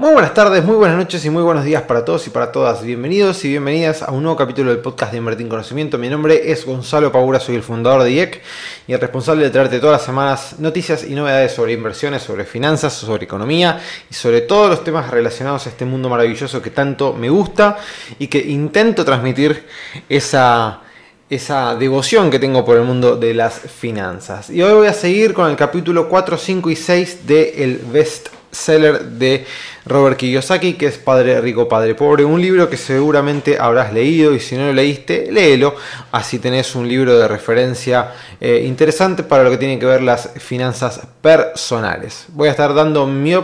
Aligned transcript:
Muy 0.00 0.14
buenas 0.14 0.32
tardes, 0.32 0.64
muy 0.64 0.76
buenas 0.76 0.96
noches 0.96 1.22
y 1.26 1.28
muy 1.28 1.42
buenos 1.42 1.62
días 1.62 1.82
para 1.82 2.06
todos 2.06 2.26
y 2.26 2.30
para 2.30 2.50
todas. 2.50 2.82
Bienvenidos 2.82 3.44
y 3.44 3.48
bienvenidas 3.48 4.02
a 4.02 4.10
un 4.12 4.22
nuevo 4.22 4.34
capítulo 4.34 4.70
del 4.70 4.80
podcast 4.80 5.12
de 5.12 5.18
Invertir 5.18 5.44
en 5.44 5.50
Conocimiento. 5.50 5.98
Mi 5.98 6.08
nombre 6.08 6.50
es 6.50 6.64
Gonzalo 6.64 7.12
Pagura, 7.12 7.38
soy 7.38 7.56
el 7.56 7.62
fundador 7.62 8.04
de 8.04 8.12
IEC 8.12 8.40
y 8.86 8.94
el 8.94 8.98
responsable 8.98 9.44
de 9.44 9.50
traerte 9.50 9.78
todas 9.78 9.98
las 9.98 10.06
semanas 10.06 10.54
noticias 10.58 11.04
y 11.04 11.14
novedades 11.14 11.52
sobre 11.52 11.74
inversiones, 11.74 12.22
sobre 12.22 12.46
finanzas, 12.46 12.94
sobre 12.94 13.24
economía 13.24 13.78
y 14.10 14.14
sobre 14.14 14.40
todos 14.40 14.70
los 14.70 14.82
temas 14.84 15.10
relacionados 15.10 15.66
a 15.66 15.68
este 15.68 15.84
mundo 15.84 16.08
maravilloso 16.08 16.62
que 16.62 16.70
tanto 16.70 17.12
me 17.12 17.28
gusta 17.28 17.76
y 18.18 18.28
que 18.28 18.38
intento 18.38 19.04
transmitir 19.04 19.66
esa 20.08 20.80
esa 21.28 21.76
devoción 21.76 22.30
que 22.30 22.38
tengo 22.38 22.64
por 22.64 22.78
el 22.78 22.84
mundo 22.84 23.16
de 23.16 23.34
las 23.34 23.60
finanzas. 23.60 24.48
Y 24.48 24.62
hoy 24.62 24.72
voy 24.72 24.86
a 24.86 24.94
seguir 24.94 25.34
con 25.34 25.50
el 25.50 25.56
capítulo 25.56 26.08
4, 26.08 26.38
5 26.38 26.70
y 26.70 26.76
6 26.76 27.26
de 27.26 27.62
el 27.62 27.76
best 27.92 28.39
seller 28.50 29.02
de 29.02 29.44
Robert 29.86 30.16
Kiyosaki, 30.16 30.74
que 30.74 30.86
es 30.86 30.98
Padre 30.98 31.40
Rico, 31.40 31.68
Padre 31.68 31.94
Pobre, 31.94 32.24
un 32.24 32.40
libro 32.40 32.68
que 32.68 32.76
seguramente 32.76 33.58
habrás 33.58 33.92
leído 33.92 34.34
y 34.34 34.40
si 34.40 34.56
no 34.56 34.66
lo 34.66 34.72
leíste, 34.72 35.30
léelo, 35.30 35.74
así 36.12 36.38
tenés 36.38 36.74
un 36.74 36.88
libro 36.88 37.18
de 37.18 37.28
referencia 37.28 38.12
eh, 38.40 38.64
interesante 38.66 39.22
para 39.22 39.44
lo 39.44 39.50
que 39.50 39.58
tiene 39.58 39.78
que 39.78 39.86
ver 39.86 40.02
las 40.02 40.30
finanzas 40.38 41.00
personales. 41.20 42.26
Voy 42.28 42.48
a 42.48 42.52
estar 42.52 42.74
dando 42.74 43.06
mi, 43.06 43.34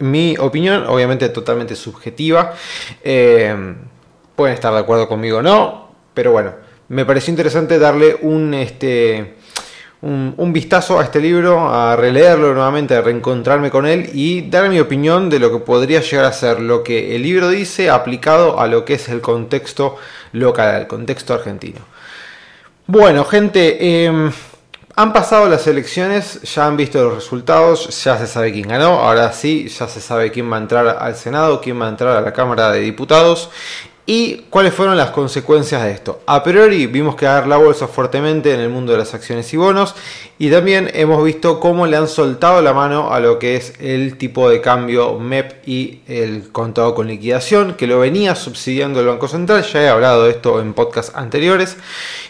mi 0.00 0.36
opinión, 0.38 0.84
obviamente 0.86 1.28
totalmente 1.28 1.76
subjetiva, 1.76 2.54
eh, 3.02 3.74
pueden 4.36 4.54
estar 4.54 4.72
de 4.72 4.80
acuerdo 4.80 5.08
conmigo 5.08 5.38
o 5.38 5.42
no, 5.42 5.92
pero 6.14 6.32
bueno, 6.32 6.52
me 6.88 7.04
pareció 7.04 7.30
interesante 7.30 7.78
darle 7.78 8.16
un... 8.22 8.54
Este, 8.54 9.37
un, 10.00 10.52
vistazo 10.52 11.00
a 11.00 11.04
este 11.04 11.20
libro, 11.20 11.68
a 11.68 11.96
releerlo 11.96 12.54
nuevamente, 12.54 12.94
a 12.94 13.00
reencontrarme 13.00 13.70
con 13.70 13.86
él 13.86 14.10
y 14.12 14.48
dar 14.48 14.68
mi 14.68 14.78
opinión 14.78 15.28
de 15.28 15.40
lo 15.40 15.50
que 15.50 15.58
podría 15.58 16.00
llegar 16.00 16.24
a 16.24 16.32
ser 16.32 16.60
lo 16.60 16.84
que 16.84 17.16
el 17.16 17.22
libro 17.22 17.48
dice 17.48 17.90
aplicado 17.90 18.60
a 18.60 18.68
lo 18.68 18.84
que 18.84 18.94
es 18.94 19.08
el 19.08 19.20
contexto 19.20 19.96
local, 20.32 20.82
el 20.82 20.86
contexto 20.86 21.34
argentino. 21.34 21.80
Bueno, 22.86 23.24
gente, 23.24 24.04
em, 24.06 24.30
han 24.94 25.12
pasado 25.12 25.48
las 25.48 25.66
elecciones, 25.66 26.42
ya 26.42 26.66
han 26.66 26.76
visto 26.76 27.02
los 27.02 27.14
resultados, 27.14 28.02
ya 28.02 28.18
se 28.18 28.26
sabe 28.26 28.52
quién 28.52 28.68
ganó, 28.68 29.00
ahora 29.00 29.32
sí, 29.32 29.68
ya 29.68 29.88
se 29.88 30.00
sabe 30.00 30.30
quién 30.30 30.50
va 30.50 30.56
a 30.56 30.60
entrar 30.60 30.98
al 31.00 31.16
Senado, 31.16 31.60
quién 31.60 31.80
va 31.80 31.86
a 31.86 31.90
entrar 31.90 32.16
a 32.16 32.20
la 32.20 32.32
Cámara 32.32 32.70
de 32.70 32.80
Diputados 32.80 33.50
¿Y 34.10 34.46
cuáles 34.48 34.72
fueron 34.72 34.96
las 34.96 35.10
consecuencias 35.10 35.82
de 35.82 35.90
esto? 35.90 36.22
A 36.24 36.42
priori 36.42 36.86
vimos 36.86 37.14
caer 37.14 37.46
la 37.46 37.58
bolsa 37.58 37.86
fuertemente 37.86 38.54
en 38.54 38.60
el 38.60 38.70
mundo 38.70 38.92
de 38.92 38.96
las 38.96 39.12
acciones 39.12 39.52
y 39.52 39.58
bonos 39.58 39.94
y 40.38 40.50
también 40.50 40.90
hemos 40.94 41.22
visto 41.22 41.60
cómo 41.60 41.86
le 41.86 41.98
han 41.98 42.08
soltado 42.08 42.62
la 42.62 42.72
mano 42.72 43.12
a 43.12 43.20
lo 43.20 43.38
que 43.38 43.56
es 43.56 43.74
el 43.80 44.16
tipo 44.16 44.48
de 44.48 44.62
cambio 44.62 45.18
MEP 45.18 45.68
y 45.68 46.00
el 46.08 46.50
contado 46.52 46.94
con 46.94 47.06
liquidación 47.06 47.74
que 47.74 47.86
lo 47.86 47.98
venía 47.98 48.34
subsidiando 48.34 49.00
el 49.00 49.08
Banco 49.08 49.28
Central. 49.28 49.62
Ya 49.62 49.82
he 49.82 49.88
hablado 49.90 50.24
de 50.24 50.30
esto 50.30 50.58
en 50.62 50.72
podcasts 50.72 51.12
anteriores 51.14 51.76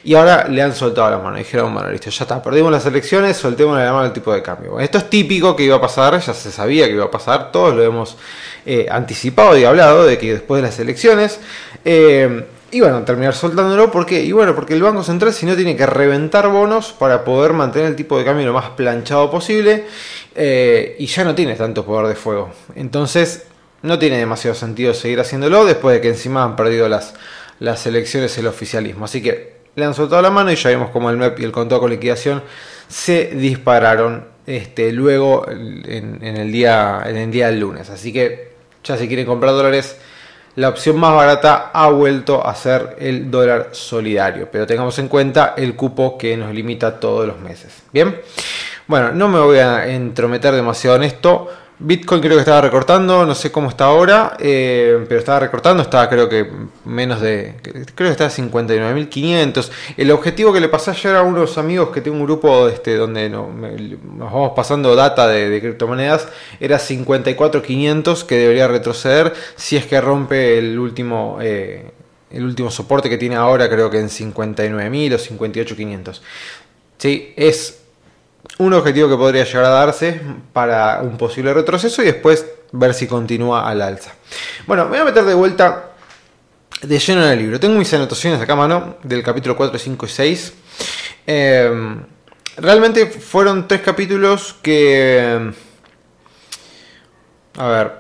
y 0.05 0.15
ahora 0.15 0.49
le 0.49 0.63
han 0.63 0.75
soltado 0.75 1.11
la 1.11 1.19
mano. 1.19 1.37
Dijeron, 1.37 1.73
bueno, 1.73 1.91
listo, 1.91 2.11
ya 2.11 2.25
está, 2.25 2.43
perdimos 2.43 2.73
las 2.73 2.87
elecciones, 2.87 3.37
soltemos 3.37 3.77
la 3.77 3.93
mano 3.93 4.07
al 4.07 4.13
tipo 4.13 4.33
de 4.33 4.43
cambio. 4.43 4.79
esto 4.81 4.99
es 4.99 5.11
típico 5.11 5.57
que 5.57 5.65
iba 5.65 5.77
a 5.77 5.81
pasar, 5.81 6.19
ya 6.19 6.35
se 6.35 6.51
sabía 6.51 6.87
que 6.87 6.93
iba 6.93 7.05
a 7.05 7.11
pasar, 7.11 7.53
todos 7.53 7.75
lo 7.75 7.83
hemos 7.83 8.17
eh, 8.67 8.87
anticipado 8.91 9.57
y 9.57 9.65
hablado 9.65 10.05
de 10.05 10.19
que 10.19 10.33
después 10.33 10.63
de 10.63 10.69
las 10.69 10.79
elecciones 10.79 11.41
eh, 11.85 12.45
iban 12.71 12.95
a 12.95 13.05
terminar 13.05 13.35
soltándolo. 13.35 13.91
¿Por 13.91 14.07
qué? 14.07 14.23
Y 14.23 14.33
bueno, 14.33 14.55
porque 14.55 14.75
el 14.75 14.83
Banco 14.83 15.03
Central 15.03 15.33
si 15.33 15.47
no 15.47 15.57
tiene 15.57 15.77
que 15.77 15.87
reventar 15.87 16.49
bonos 16.49 16.93
para 16.93 17.25
poder 17.25 17.53
mantener 17.53 17.89
el 17.89 17.97
tipo 17.97 18.19
de 18.19 18.25
cambio 18.25 18.47
lo 18.47 18.53
más 18.53 18.71
planchado 18.71 19.31
posible 19.31 19.87
eh, 20.35 20.97
y 20.99 21.07
ya 21.07 21.25
no 21.25 21.35
tiene 21.35 21.55
tanto 21.55 21.85
poder 21.85 22.09
de 22.09 22.15
fuego. 22.15 22.51
Entonces 22.75 23.47
no 23.83 23.99
tiene 23.99 24.19
demasiado 24.19 24.55
sentido 24.55 24.93
seguir 24.95 25.21
haciéndolo 25.21 25.65
después 25.65 25.95
de 25.95 26.01
que 26.01 26.09
encima 26.09 26.43
han 26.43 26.57
perdido 26.57 26.89
las, 26.89 27.15
las 27.61 27.87
elecciones 27.87 28.37
el 28.39 28.47
oficialismo. 28.47 29.05
Así 29.05 29.23
que 29.23 29.58
le 29.79 29.85
han 29.85 29.95
soltado 29.95 30.21
la 30.21 30.31
mano 30.31 30.51
y 30.51 30.57
ya 30.57 30.71
vimos 30.71 30.91
como 30.91 31.09
el 31.09 31.17
MEP 31.17 31.39
y 31.41 31.45
el 31.45 31.53
contado 31.53 31.81
con 31.81 31.91
liquidación 31.91 32.43
se 32.89 33.27
dispararon 33.27 34.27
este, 34.45 34.91
luego 34.93 35.47
en, 35.49 36.21
el 36.23 36.51
día, 36.51 37.03
en 37.07 37.17
el 37.17 37.31
día 37.31 37.47
del 37.47 37.61
lunes. 37.61 37.89
Así 37.89 38.13
que 38.13 38.55
ya 38.83 38.97
si 38.97 39.07
quieren 39.07 39.25
comprar 39.25 39.53
dólares, 39.53 39.97
la 40.57 40.69
opción 40.69 40.99
más 40.99 41.15
barata 41.15 41.71
ha 41.73 41.89
vuelto 41.91 42.45
a 42.45 42.55
ser 42.55 42.97
el 42.99 43.31
dólar 43.31 43.69
solidario. 43.73 44.49
Pero 44.51 44.67
tengamos 44.67 44.99
en 44.99 45.07
cuenta 45.07 45.55
el 45.57 45.77
cupo 45.77 46.19
que 46.19 46.37
nos 46.37 46.53
limita 46.53 46.99
todos 46.99 47.27
los 47.27 47.39
meses. 47.39 47.83
Bien, 47.93 48.21
bueno, 48.89 49.13
no 49.13 49.29
me 49.29 49.39
voy 49.39 49.59
a 49.59 49.87
entrometer 49.87 50.55
demasiado 50.55 50.97
en 50.97 51.05
esto. 51.05 51.49
Bitcoin 51.81 52.21
creo 52.21 52.35
que 52.35 52.41
estaba 52.41 52.61
recortando, 52.61 53.25
no 53.25 53.37
sé 53.37 53.53
cómo 53.53 53.69
está 53.69 53.85
ahora, 53.85 54.37
eh, 54.41 55.05
pero 55.09 55.21
estaba 55.21 55.39
recortando, 55.39 55.85
estaba 55.85 56.09
creo 56.09 56.29
que 56.29 56.51
menos 56.85 57.21
de, 57.21 57.55
creo 57.63 58.09
que 58.09 58.11
estaba 58.11 58.31
59.500. 58.31 59.71
El 59.97 60.11
objetivo 60.11 60.53
que 60.53 60.61
le 60.61 60.69
pasé 60.69 60.91
ayer 60.91 61.15
a 61.15 61.23
unos 61.23 61.57
amigos 61.57 61.91
que 61.91 62.01
tengo 62.01 62.17
un 62.17 62.25
grupo 62.25 62.67
este, 62.67 62.97
donde 62.97 63.29
nos 63.29 63.49
vamos 64.19 64.53
pasando 64.57 64.97
data 64.97 65.29
de, 65.29 65.61
criptomonedas, 65.61 66.29
era 66.59 66.79
54.500 66.79 68.25
que 68.25 68.35
debería 68.37 68.67
retroceder 68.67 69.33
si 69.55 69.77
es 69.77 69.87
que 69.87 70.01
rompe 70.01 70.59
el 70.59 70.79
último... 70.79 71.39
Eh, 71.41 71.93
el 72.31 72.45
último 72.45 72.71
soporte 72.71 73.09
que 73.09 73.17
tiene 73.17 73.37
ahora 73.37 73.71
creo 73.71 73.89
que 73.89 73.99
en 73.99 74.11
59.000 74.11 75.15
o 75.15 75.19
58.500. 75.19 76.21
Sí, 76.99 77.33
es 77.37 77.81
un 78.59 78.75
objetivo 78.75 79.09
que 79.09 79.17
podría 79.17 79.45
llegar 79.45 79.65
a 79.65 79.71
darse 79.71 80.21
para 80.53 81.01
un 81.03 81.17
posible 81.17 81.55
retroceso 81.55 82.03
y 82.03 82.07
después 82.07 82.45
ver 82.73 82.93
si 82.95 83.07
continúa 83.07 83.69
al 83.69 83.81
alza. 83.81 84.13
Bueno, 84.67 84.85
me 84.85 84.91
voy 84.91 84.99
a 84.99 85.05
meter 85.05 85.25
de 85.25 85.35
vuelta 85.35 85.91
de 86.83 86.99
lleno 86.99 87.25
en 87.25 87.31
el 87.31 87.39
libro. 87.39 87.61
Tengo 87.61 87.79
mis 87.79 87.93
anotaciones 87.95 88.41
acá 88.41 88.53
a 88.53 88.57
mano 88.57 88.97
del 89.03 89.23
capítulo 89.23 89.57
4, 89.57 89.79
5 89.79 90.07
y 90.07 90.09
6. 90.09 90.53
Em, 91.27 92.01
realmente 92.57 93.07
fueron 93.07 93.69
tres 93.69 93.81
capítulos 93.83 94.57
que... 94.63 95.53
A 97.57 97.67
ver, 97.67 97.93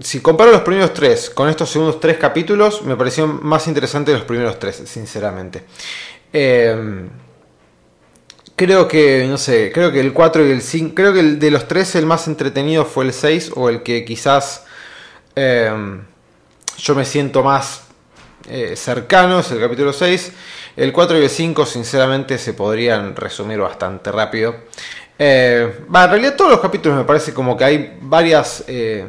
si 0.00 0.20
comparo 0.20 0.50
los 0.52 0.62
primeros 0.62 0.94
tres 0.94 1.28
con 1.28 1.48
estos 1.50 1.68
segundos 1.68 2.00
tres 2.00 2.16
capítulos, 2.16 2.82
me 2.82 2.96
parecieron 2.96 3.40
más 3.42 3.66
interesantes 3.66 4.14
los 4.14 4.24
primeros 4.24 4.58
tres, 4.58 4.82
sinceramente. 4.86 5.64
Eh, 6.32 7.08
Creo 8.56 8.86
que, 8.86 9.26
no 9.28 9.38
sé, 9.38 9.72
creo 9.72 9.90
que 9.92 10.00
el 10.00 10.12
4 10.12 10.46
y 10.46 10.50
el 10.50 10.62
5, 10.62 10.94
creo 10.94 11.12
que 11.12 11.20
el 11.20 11.38
de 11.38 11.50
los 11.50 11.66
tres 11.66 11.94
el 11.94 12.06
más 12.06 12.28
entretenido 12.28 12.84
fue 12.84 13.06
el 13.06 13.12
6 13.12 13.52
o 13.56 13.68
el 13.70 13.82
que 13.82 14.04
quizás 14.04 14.66
em, 15.34 16.02
yo 16.76 16.94
me 16.94 17.04
siento 17.04 17.42
más 17.42 17.84
eh, 18.48 18.74
cercano, 18.76 19.40
es 19.40 19.50
el 19.52 19.60
capítulo 19.60 19.92
6. 19.92 20.32
El 20.76 20.92
4 20.92 21.18
y 21.18 21.22
el 21.22 21.30
5 21.30 21.64
sinceramente 21.66 22.38
se 22.38 22.54
podrían 22.54 23.16
resumir 23.16 23.58
bastante 23.58 24.12
rápido. 24.12 24.54
Eh, 25.18 25.84
en 25.86 26.10
realidad 26.10 26.36
todos 26.36 26.50
los 26.50 26.60
capítulos 26.60 26.98
me 26.98 27.04
parece 27.04 27.32
como 27.32 27.56
que 27.56 27.64
hay 27.64 27.98
varias... 28.00 28.64
Eh, 28.66 29.06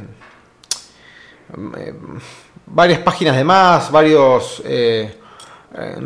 varias 2.66 3.00
páginas 3.00 3.36
de 3.36 3.44
más, 3.44 3.92
varios 3.92 4.64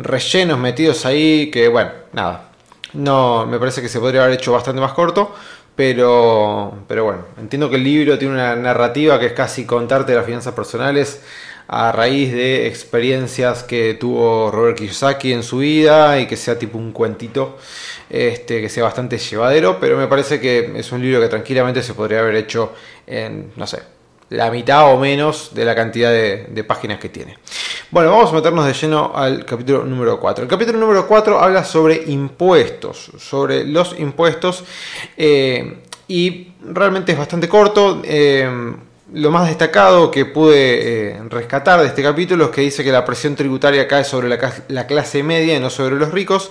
rellenos 0.02 0.58
metidos 0.58 1.06
ahí 1.06 1.50
que, 1.50 1.68
bueno, 1.68 1.90
nada, 2.12 2.47
no, 2.94 3.46
me 3.46 3.58
parece 3.58 3.82
que 3.82 3.88
se 3.88 4.00
podría 4.00 4.24
haber 4.24 4.34
hecho 4.34 4.52
bastante 4.52 4.80
más 4.80 4.92
corto, 4.92 5.34
pero, 5.76 6.74
pero 6.88 7.04
bueno, 7.04 7.24
entiendo 7.38 7.70
que 7.70 7.76
el 7.76 7.84
libro 7.84 8.18
tiene 8.18 8.34
una 8.34 8.56
narrativa 8.56 9.18
que 9.18 9.26
es 9.26 9.32
casi 9.32 9.64
contarte 9.64 10.14
las 10.14 10.26
finanzas 10.26 10.54
personales 10.54 11.22
a 11.68 11.92
raíz 11.92 12.32
de 12.32 12.66
experiencias 12.66 13.62
que 13.62 13.94
tuvo 13.94 14.50
Robert 14.50 14.78
Kiyosaki 14.78 15.32
en 15.34 15.42
su 15.42 15.58
vida 15.58 16.18
y 16.18 16.26
que 16.26 16.36
sea 16.36 16.58
tipo 16.58 16.78
un 16.78 16.92
cuentito 16.92 17.58
este, 18.08 18.62
que 18.62 18.70
sea 18.70 18.84
bastante 18.84 19.18
llevadero, 19.18 19.78
pero 19.78 19.98
me 19.98 20.06
parece 20.06 20.40
que 20.40 20.72
es 20.76 20.92
un 20.92 21.02
libro 21.02 21.20
que 21.20 21.28
tranquilamente 21.28 21.82
se 21.82 21.92
podría 21.92 22.20
haber 22.20 22.36
hecho 22.36 22.72
en, 23.06 23.52
no 23.56 23.66
sé, 23.66 23.82
la 24.30 24.50
mitad 24.50 24.92
o 24.92 24.98
menos 24.98 25.54
de 25.54 25.64
la 25.64 25.74
cantidad 25.74 26.10
de, 26.10 26.64
páginas 26.66 26.98
que 26.98 27.08
tiene. 27.08 27.38
Bueno, 27.90 28.10
vamos 28.10 28.30
a 28.30 28.34
meternos 28.34 28.66
de 28.66 28.74
lleno 28.74 29.12
al 29.14 29.46
capítulo 29.46 29.82
número 29.82 30.20
4. 30.20 30.44
El 30.44 30.50
capítulo 30.50 30.78
número 30.78 31.08
4 31.08 31.40
habla 31.40 31.64
sobre 31.64 32.02
impuestos, 32.08 33.10
sobre 33.16 33.64
los 33.64 33.98
impuestos 33.98 34.62
eh, 35.16 35.78
y 36.06 36.48
realmente 36.62 37.12
es 37.12 37.18
bastante 37.18 37.48
corto. 37.48 38.02
Eh, 38.04 38.76
lo 39.12 39.30
más 39.30 39.48
destacado 39.48 40.10
que 40.10 40.26
pude 40.26 41.12
eh, 41.12 41.20
rescatar 41.28 41.80
de 41.80 41.86
este 41.86 42.02
capítulo 42.02 42.46
es 42.46 42.50
que 42.50 42.60
dice 42.60 42.84
que 42.84 42.92
la 42.92 43.04
presión 43.04 43.34
tributaria 43.34 43.88
cae 43.88 44.04
sobre 44.04 44.28
la, 44.28 44.86
clase 44.86 45.22
media 45.22 45.56
y 45.56 45.60
no 45.60 45.70
sobre 45.70 45.96
los 45.96 46.12
ricos 46.12 46.50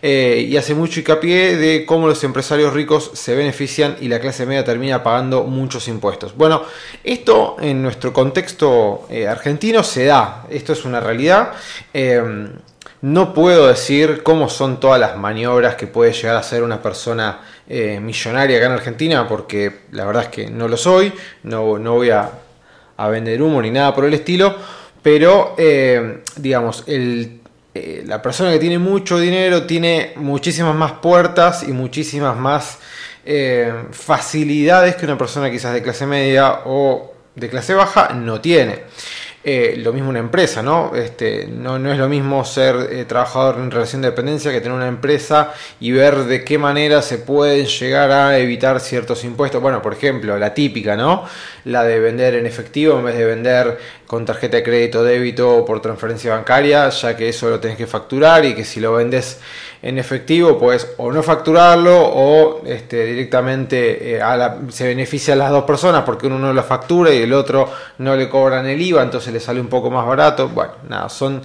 eh, 0.00 0.46
y 0.48 0.56
hace 0.56 0.74
mucho 0.74 1.00
hincapié 1.00 1.56
de 1.56 1.84
cómo 1.84 2.08
los 2.08 2.24
empresarios 2.24 2.72
ricos 2.72 3.10
se 3.14 3.34
benefician 3.34 3.96
y 4.00 4.08
la 4.08 4.18
clase 4.18 4.46
media 4.46 4.64
termina 4.64 5.02
pagando 5.02 5.44
muchos 5.44 5.88
impuestos. 5.88 6.34
Bueno, 6.34 6.62
esto 7.04 7.56
en 7.60 7.82
nuestro 7.82 8.12
contexto 8.12 9.06
eh, 9.10 9.28
argentino 9.28 9.82
se 9.82 10.06
da, 10.06 10.46
esto 10.48 10.72
es 10.72 10.84
una 10.84 11.00
realidad. 11.00 11.52
No 13.02 13.32
puedo 13.32 13.66
decir 13.66 14.22
cómo 14.22 14.50
son 14.50 14.78
todas 14.78 15.00
las 15.00 15.16
maniobras 15.16 15.74
que 15.74 15.86
puede 15.86 16.12
llegar 16.12 16.36
a 16.36 16.42
ser 16.42 16.62
una 16.62 16.82
persona 16.82 17.40
eh, 17.72 18.00
millonaria 18.00 18.56
acá 18.56 18.66
en 18.66 18.72
Argentina, 18.72 19.28
porque 19.28 19.82
la 19.92 20.04
verdad 20.04 20.24
es 20.24 20.28
que 20.30 20.50
no 20.50 20.66
lo 20.66 20.76
soy, 20.76 21.12
no, 21.44 21.78
no 21.78 21.94
voy 21.94 22.10
a, 22.10 22.28
vender 23.08 23.40
humo 23.40 23.62
ni 23.62 23.70
nada 23.70 23.94
por 23.94 24.04
el 24.04 24.12
estilo, 24.12 24.56
pero 25.00 25.54
eh, 25.56 26.24
digamos, 26.34 26.82
el, 26.88 27.40
eh, 27.72 28.02
la 28.04 28.20
persona 28.20 28.50
que 28.50 28.58
tiene 28.58 28.80
mucho 28.80 29.20
dinero 29.20 29.66
tiene 29.66 30.14
muchísimas 30.16 30.74
más 30.74 30.94
puertas 30.94 31.62
y 31.62 31.70
muchísimas 31.70 32.36
más 32.36 32.78
facilidades 33.92 34.96
que 34.96 35.04
una 35.04 35.16
persona 35.16 35.48
quizás 35.48 35.72
de 35.72 35.82
clase 35.82 36.06
media 36.06 36.62
o 36.64 37.14
de 37.36 37.48
clase 37.48 37.74
baja 37.74 38.08
no 38.14 38.40
tiene. 38.40 38.80
Eh, 39.42 39.76
lo 39.78 39.94
mismo 39.94 40.10
una 40.10 40.18
empresa, 40.18 40.62
¿no? 40.62 40.94
Este, 40.94 41.46
no, 41.46 41.78
no 41.78 41.90
es 41.90 41.98
lo 41.98 42.10
mismo 42.10 42.44
ser 42.44 42.76
eh, 42.90 43.06
trabajador 43.06 43.56
en 43.56 43.70
relación 43.70 44.02
de 44.02 44.10
dependencia 44.10 44.52
que 44.52 44.60
tener 44.60 44.76
una 44.76 44.86
empresa 44.86 45.54
y 45.80 45.92
ver 45.92 46.24
de 46.24 46.44
qué 46.44 46.58
manera 46.58 47.00
se 47.00 47.16
pueden 47.16 47.64
llegar 47.64 48.10
a 48.10 48.36
evitar 48.36 48.80
ciertos 48.80 49.24
impuestos. 49.24 49.62
Bueno, 49.62 49.80
por 49.80 49.94
ejemplo, 49.94 50.36
la 50.38 50.52
típica, 50.52 50.94
¿no? 50.94 51.24
La 51.64 51.84
de 51.84 52.00
vender 52.00 52.34
en 52.34 52.44
efectivo 52.44 52.98
en 52.98 53.04
vez 53.06 53.16
de 53.16 53.24
vender 53.24 53.78
con 54.06 54.26
tarjeta 54.26 54.58
de 54.58 54.62
crédito, 54.62 55.02
débito 55.02 55.56
o 55.56 55.64
por 55.64 55.80
transferencia 55.80 56.34
bancaria, 56.34 56.90
ya 56.90 57.16
que 57.16 57.30
eso 57.30 57.48
lo 57.48 57.60
tenés 57.60 57.78
que 57.78 57.86
facturar 57.86 58.44
y 58.44 58.54
que 58.54 58.64
si 58.66 58.78
lo 58.78 58.92
vendes 58.92 59.40
en 59.82 59.98
efectivo, 59.98 60.58
pues 60.58 60.86
o 60.98 61.10
no 61.10 61.22
facturarlo 61.22 61.98
o 61.98 62.62
este, 62.66 63.06
directamente 63.06 64.16
eh, 64.16 64.20
se 64.68 64.86
beneficia 64.86 65.32
a 65.32 65.36
las 65.38 65.50
dos 65.50 65.64
personas 65.64 66.02
porque 66.04 66.26
uno 66.26 66.38
no 66.38 66.52
lo 66.52 66.62
factura 66.62 67.12
y 67.14 67.22
el 67.22 67.32
otro 67.32 67.70
no 67.98 68.14
le 68.14 68.28
cobran 68.28 68.66
el 68.66 68.80
IVA, 68.80 69.02
entonces 69.02 69.32
le 69.32 69.40
sale 69.40 69.58
un 69.58 69.68
poco 69.68 69.90
más 69.90 70.06
barato. 70.06 70.48
Bueno, 70.48 70.72
nada, 70.86 71.08
son 71.08 71.40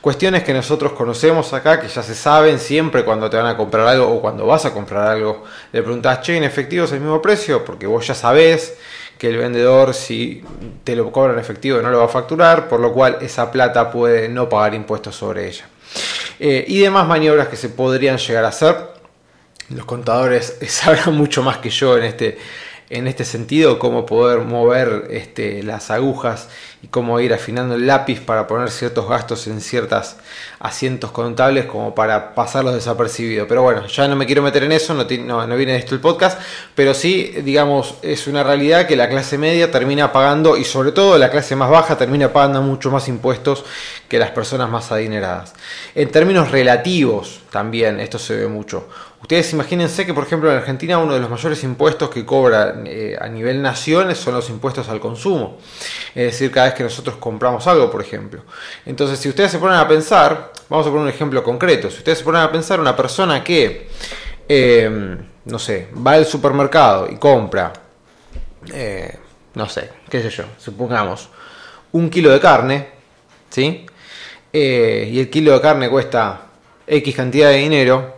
cuestiones 0.00 0.44
que 0.44 0.54
nosotros 0.54 0.92
conocemos 0.92 1.52
acá, 1.52 1.80
que 1.80 1.88
ya 1.88 2.02
se 2.02 2.14
saben 2.14 2.60
siempre 2.60 3.04
cuando 3.04 3.28
te 3.28 3.36
van 3.36 3.46
a 3.46 3.56
comprar 3.56 3.86
algo 3.88 4.08
o 4.08 4.20
cuando 4.20 4.46
vas 4.46 4.64
a 4.66 4.72
comprar 4.72 5.08
algo. 5.08 5.44
Le 5.72 5.82
preguntas, 5.82 6.20
che, 6.22 6.36
en 6.36 6.44
efectivo 6.44 6.84
es 6.84 6.92
el 6.92 7.00
mismo 7.00 7.20
precio, 7.20 7.64
porque 7.64 7.86
vos 7.88 8.06
ya 8.06 8.14
sabés 8.14 8.78
que 9.18 9.28
el 9.28 9.36
vendedor 9.36 9.92
si 9.92 10.42
te 10.84 10.94
lo 10.94 11.10
cobra 11.10 11.32
en 11.32 11.40
efectivo 11.40 11.82
no 11.82 11.90
lo 11.90 11.98
va 11.98 12.04
a 12.04 12.08
facturar, 12.08 12.68
por 12.68 12.78
lo 12.78 12.92
cual 12.92 13.18
esa 13.20 13.50
plata 13.50 13.90
puede 13.90 14.28
no 14.28 14.48
pagar 14.48 14.74
impuestos 14.74 15.16
sobre 15.16 15.48
ella. 15.48 15.66
Eh, 16.38 16.64
y 16.68 16.78
demás 16.78 17.06
maniobras 17.06 17.48
que 17.48 17.56
se 17.56 17.68
podrían 17.68 18.18
llegar 18.18 18.44
a 18.44 18.48
hacer. 18.48 18.76
Los 19.68 19.84
contadores 19.84 20.56
sabrán 20.68 21.14
mucho 21.14 21.42
más 21.42 21.58
que 21.58 21.70
yo 21.70 21.98
en 21.98 22.04
este, 22.04 22.38
en 22.90 23.06
este 23.06 23.24
sentido, 23.24 23.78
cómo 23.78 24.04
poder 24.04 24.40
mover 24.40 25.06
este, 25.10 25.62
las 25.62 25.92
agujas 25.92 26.48
y 26.82 26.88
cómo 26.88 27.20
ir 27.20 27.32
afinando 27.32 27.76
el 27.76 27.86
lápiz 27.86 28.20
para 28.20 28.48
poner 28.48 28.68
ciertos 28.68 29.08
gastos 29.08 29.46
en 29.46 29.60
ciertos 29.60 30.16
asientos 30.58 31.12
contables 31.12 31.66
como 31.66 31.94
para 31.94 32.34
pasarlos 32.34 32.74
desapercibidos. 32.74 33.46
Pero 33.48 33.62
bueno, 33.62 33.86
ya 33.86 34.08
no 34.08 34.16
me 34.16 34.26
quiero 34.26 34.42
meter 34.42 34.64
en 34.64 34.72
eso, 34.72 34.92
no, 34.94 35.04
no, 35.04 35.46
no 35.46 35.56
viene 35.56 35.72
de 35.72 35.78
esto 35.78 35.94
el 35.94 36.00
podcast, 36.00 36.40
pero 36.74 36.92
sí, 36.92 37.32
digamos, 37.44 37.94
es 38.02 38.26
una 38.26 38.42
realidad 38.42 38.88
que 38.88 38.96
la 38.96 39.08
clase 39.08 39.38
media 39.38 39.70
termina 39.70 40.12
pagando 40.12 40.56
y 40.56 40.64
sobre 40.64 40.90
todo 40.90 41.16
la 41.16 41.30
clase 41.30 41.54
más 41.54 41.70
baja 41.70 41.96
termina 41.96 42.32
pagando 42.32 42.60
mucho 42.60 42.90
más 42.90 43.06
impuestos 43.06 43.64
que 44.08 44.18
las 44.18 44.32
personas 44.32 44.68
más 44.68 44.90
adineradas. 44.90 45.54
En 45.94 46.10
términos 46.10 46.50
relativos 46.50 47.40
también, 47.50 48.00
esto 48.00 48.18
se 48.18 48.34
ve 48.34 48.48
mucho. 48.48 48.88
Ustedes 49.20 49.52
imagínense 49.52 50.06
que, 50.06 50.14
por 50.14 50.24
ejemplo, 50.24 50.50
en 50.50 50.56
Argentina 50.56 50.98
uno 50.98 51.12
de 51.12 51.20
los 51.20 51.28
mayores 51.28 51.62
impuestos 51.62 52.08
que 52.08 52.24
cobra 52.24 52.74
eh, 52.86 53.18
a 53.20 53.28
nivel 53.28 53.60
naciones 53.60 54.16
son 54.16 54.34
los 54.34 54.48
impuestos 54.48 54.88
al 54.88 54.98
consumo. 54.98 55.58
Es 56.14 56.32
decir, 56.32 56.50
cada 56.50 56.66
vez 56.66 56.74
que 56.74 56.82
nosotros 56.82 57.16
compramos 57.16 57.66
algo, 57.66 57.90
por 57.90 58.00
ejemplo. 58.00 58.42
Entonces, 58.86 59.18
si 59.18 59.28
ustedes 59.28 59.50
se 59.50 59.58
ponen 59.58 59.76
a 59.76 59.86
pensar, 59.86 60.52
vamos 60.70 60.86
a 60.86 60.90
poner 60.90 61.04
un 61.04 61.10
ejemplo 61.10 61.44
concreto, 61.44 61.90
si 61.90 61.98
ustedes 61.98 62.18
se 62.18 62.24
ponen 62.24 62.40
a 62.40 62.50
pensar 62.50 62.80
una 62.80 62.96
persona 62.96 63.44
que, 63.44 63.88
em, 64.48 65.18
no 65.44 65.58
sé, 65.58 65.88
va 65.94 66.12
al 66.12 66.24
supermercado 66.24 67.06
y 67.10 67.16
compra, 67.16 67.72
eh, 68.72 69.18
no 69.54 69.68
sé, 69.68 69.90
qué 70.08 70.22
sé 70.22 70.30
yo, 70.30 70.44
supongamos, 70.58 71.28
un 71.92 72.08
kilo 72.08 72.30
de 72.30 72.40
carne, 72.40 72.88
¿sí? 73.50 73.86
Eh, 74.52 75.08
y 75.12 75.20
el 75.20 75.28
kilo 75.30 75.52
de 75.52 75.60
carne 75.60 75.90
cuesta 75.90 76.46
X 76.86 77.14
cantidad 77.14 77.50
de 77.50 77.58
dinero, 77.58 78.16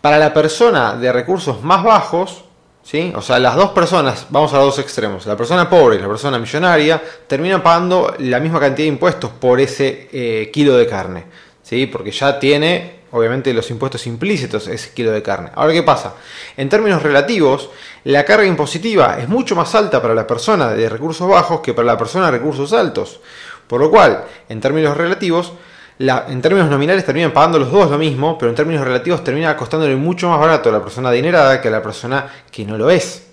para 0.00 0.18
la 0.18 0.32
persona 0.32 0.94
de 0.94 1.12
recursos 1.12 1.62
más 1.62 1.82
bajos, 1.82 2.44
¿sí? 2.82 3.12
o 3.14 3.22
sea, 3.22 3.38
las 3.38 3.56
dos 3.56 3.70
personas, 3.70 4.26
vamos 4.30 4.52
a 4.52 4.56
los 4.58 4.66
dos 4.66 4.78
extremos, 4.78 5.26
la 5.26 5.36
persona 5.36 5.68
pobre 5.68 5.96
y 5.96 6.00
la 6.00 6.08
persona 6.08 6.38
millonaria, 6.38 7.02
terminan 7.26 7.62
pagando 7.62 8.14
la 8.18 8.40
misma 8.40 8.60
cantidad 8.60 8.84
de 8.84 8.92
impuestos 8.92 9.30
por 9.30 9.60
ese 9.60 10.08
eh, 10.12 10.50
kilo 10.52 10.76
de 10.76 10.86
carne, 10.86 11.24
¿sí? 11.62 11.86
porque 11.86 12.10
ya 12.10 12.38
tiene, 12.38 13.00
obviamente, 13.10 13.52
los 13.52 13.70
impuestos 13.70 14.06
implícitos 14.06 14.68
ese 14.68 14.92
kilo 14.92 15.10
de 15.10 15.22
carne. 15.22 15.50
Ahora, 15.54 15.72
¿qué 15.72 15.82
pasa? 15.82 16.14
En 16.56 16.68
términos 16.68 17.02
relativos, 17.02 17.70
la 18.04 18.24
carga 18.24 18.46
impositiva 18.46 19.18
es 19.18 19.28
mucho 19.28 19.56
más 19.56 19.74
alta 19.74 20.00
para 20.00 20.14
la 20.14 20.26
persona 20.26 20.70
de 20.70 20.88
recursos 20.88 21.28
bajos 21.28 21.60
que 21.60 21.74
para 21.74 21.86
la 21.86 21.98
persona 21.98 22.26
de 22.26 22.38
recursos 22.38 22.72
altos. 22.72 23.20
Por 23.66 23.80
lo 23.80 23.90
cual, 23.90 24.24
en 24.48 24.60
términos 24.62 24.96
relativos, 24.96 25.52
en 25.98 26.40
términos 26.40 26.70
nominales 26.70 27.04
terminan 27.04 27.32
pagando 27.32 27.58
los 27.58 27.72
dos 27.72 27.90
lo 27.90 27.98
mismo, 27.98 28.38
pero 28.38 28.50
en 28.50 28.54
términos 28.54 28.84
relativos 28.84 29.24
termina 29.24 29.56
costándole 29.56 29.96
mucho 29.96 30.28
más 30.28 30.38
barato 30.38 30.68
a 30.68 30.72
la 30.72 30.82
persona 30.82 31.08
adinerada 31.08 31.60
que 31.60 31.68
a 31.68 31.70
la 31.72 31.82
persona 31.82 32.28
que 32.50 32.64
no 32.64 32.78
lo 32.78 32.88
es. 32.90 33.26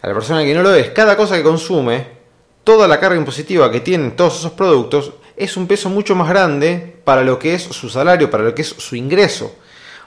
A 0.00 0.08
la 0.08 0.14
persona 0.14 0.42
que 0.42 0.54
no 0.54 0.62
lo 0.62 0.74
es, 0.74 0.90
cada 0.90 1.16
cosa 1.16 1.36
que 1.36 1.42
consume, 1.42 2.06
toda 2.64 2.88
la 2.88 2.98
carga 2.98 3.16
impositiva 3.16 3.70
que 3.70 3.80
tienen 3.80 4.16
todos 4.16 4.38
esos 4.38 4.52
productos, 4.52 5.12
es 5.36 5.56
un 5.56 5.66
peso 5.66 5.90
mucho 5.90 6.14
más 6.14 6.28
grande 6.28 6.96
para 7.04 7.22
lo 7.22 7.38
que 7.38 7.54
es 7.54 7.62
su 7.62 7.88
salario, 7.88 8.30
para 8.30 8.42
lo 8.42 8.54
que 8.54 8.62
es 8.62 8.68
su 8.68 8.96
ingreso. 8.96 9.54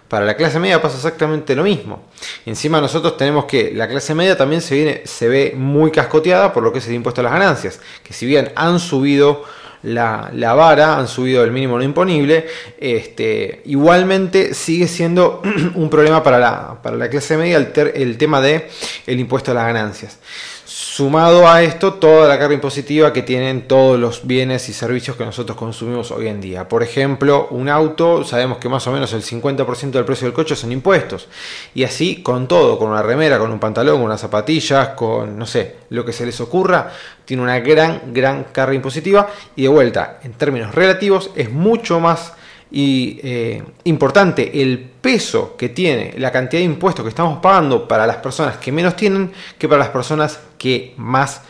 Para 0.08 0.26
la 0.26 0.36
clase 0.36 0.60
media 0.60 0.82
pasa 0.82 0.98
exactamente 0.98 1.56
lo 1.56 1.64
mismo. 1.64 2.04
Encima 2.46 2.80
nosotros 2.80 3.18
tenemos 3.18 3.46
que 3.46 3.72
la 3.74 3.88
clase 3.88 4.14
media 4.14 4.38
también 4.38 4.62
se, 4.62 4.76
viene, 4.76 5.02
se 5.06 5.28
ve 5.28 5.54
muy 5.56 5.92
cascoteada 5.92 6.54
por 6.54 6.64
lo 6.64 6.72
que 6.72 6.80
es 6.80 6.88
el 6.88 6.94
impuesto 6.94 7.22
a 7.22 7.24
las 7.24 7.34
ganancias, 7.34 7.80
que 8.04 8.14
si 8.14 8.26
bien 8.26 8.52
han 8.56 8.80
subido 8.80 9.44
la, 9.84 10.54
vara, 10.54 10.98
han 10.98 11.08
subido 11.08 11.44
el 11.44 11.52
mínimo 11.52 11.78
no 11.78 11.84
imponible, 11.84 12.48
este, 12.78 13.62
igualmente 13.66 14.54
sigue 14.54 14.88
siendo 14.88 15.42
un 15.76 15.90
problema 15.90 16.24
para 16.24 16.40
la, 16.40 16.82
para 16.82 16.96
la 16.96 17.10
clase 17.10 17.38
media 17.38 17.58
el, 17.58 17.72
el 17.96 18.18
tema 18.18 18.42
de 18.42 18.70
el 19.06 19.20
impuesto 19.20 19.52
a 19.52 19.54
las 19.54 19.66
ganancias. 19.66 20.20
Sumado 20.96 21.46
a 21.46 21.62
esto, 21.62 21.96
toda 21.96 22.26
la 22.26 22.40
carga 22.40 22.54
impositiva 22.54 23.12
que 23.12 23.22
tienen 23.22 23.68
todos 23.68 24.00
los 24.00 24.26
bienes 24.26 24.70
y 24.70 24.74
servicios 24.74 25.18
que 25.18 25.26
nosotros 25.26 25.58
consumimos 25.58 26.10
hoy 26.12 26.30
en 26.30 26.40
día. 26.40 26.70
Por 26.70 26.84
ejemplo, 26.84 27.50
un 27.52 27.68
auto, 27.68 28.24
sabemos 28.24 28.60
que 28.60 28.70
más 28.70 28.88
o 28.88 28.94
menos 28.94 29.12
el 29.12 29.22
50% 29.22 29.92
del 29.92 30.06
precio 30.06 30.28
del 30.28 30.34
coche 30.34 30.56
son 30.56 30.72
impuestos. 30.72 31.28
Y 31.74 31.84
así 31.84 32.24
con 32.24 32.48
todo, 32.48 32.80
con 32.80 32.92
una 32.92 33.02
remera, 33.02 33.38
con 33.40 33.52
un 33.52 33.60
pantalón, 33.60 33.98
con 33.98 34.06
unas 34.06 34.22
zapatillas, 34.22 34.92
con, 34.96 35.38
no 35.38 35.46
sé, 35.46 35.80
lo 35.90 36.06
que 36.06 36.14
se 36.14 36.26
les 36.26 36.40
ocurra, 36.40 36.94
tiene 37.26 37.44
una 37.44 37.60
gran, 37.60 38.14
gran 38.14 38.46
carga 38.54 38.74
impositiva. 38.74 39.28
Y 39.58 39.64
de 39.64 39.68
vuelta, 39.68 40.22
en 40.24 40.32
términos 40.32 40.74
relativos, 40.74 41.30
es 41.36 41.52
mucho 41.52 42.00
más 42.00 42.32
y 42.72 43.20
eh, 43.24 43.64
importante 43.84 44.62
el 44.62 44.80
peso 44.80 45.56
que 45.58 45.70
tiene 45.70 46.16
la 46.18 46.32
cantidad 46.32 46.60
de 46.60 46.66
impuestos 46.66 47.04
que 47.04 47.10
estamos 47.10 47.40
pagando 47.40 47.88
para 47.88 48.08
las 48.08 48.18
personas 48.18 48.58
que 48.58 48.72
menos 48.72 48.96
tienen 48.96 49.32
que 49.58 49.70
para 49.70 49.80
las 49.80 49.90
personas 49.90 50.40
que 50.58 50.94
más 50.98 51.42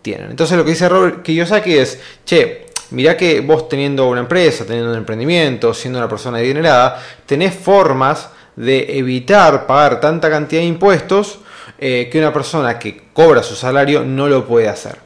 tienen. 0.00 0.30
Entonces 0.30 0.56
lo 0.56 0.64
que 0.64 0.70
dice 0.70 0.88
Robert 0.88 1.22
Kiyosaki 1.22 1.74
es, 1.74 2.00
che, 2.24 2.66
mirá 2.90 3.16
que 3.16 3.40
vos 3.40 3.68
teniendo 3.68 4.08
una 4.08 4.20
empresa, 4.20 4.64
teniendo 4.64 4.90
un 4.90 4.96
emprendimiento, 4.96 5.74
siendo 5.74 5.98
una 5.98 6.08
persona 6.08 6.38
adinerada, 6.38 7.02
tenés 7.26 7.54
formas 7.54 8.30
de 8.56 8.98
evitar 8.98 9.66
pagar 9.66 10.00
tanta 10.00 10.28
cantidad 10.30 10.60
de 10.60 10.66
impuestos 10.66 11.38
eh, 11.78 12.08
que 12.10 12.18
una 12.18 12.32
persona 12.32 12.78
que 12.78 13.02
cobra 13.12 13.42
su 13.42 13.54
salario 13.54 14.04
no 14.04 14.28
lo 14.28 14.46
puede 14.46 14.68
hacer. 14.68 14.96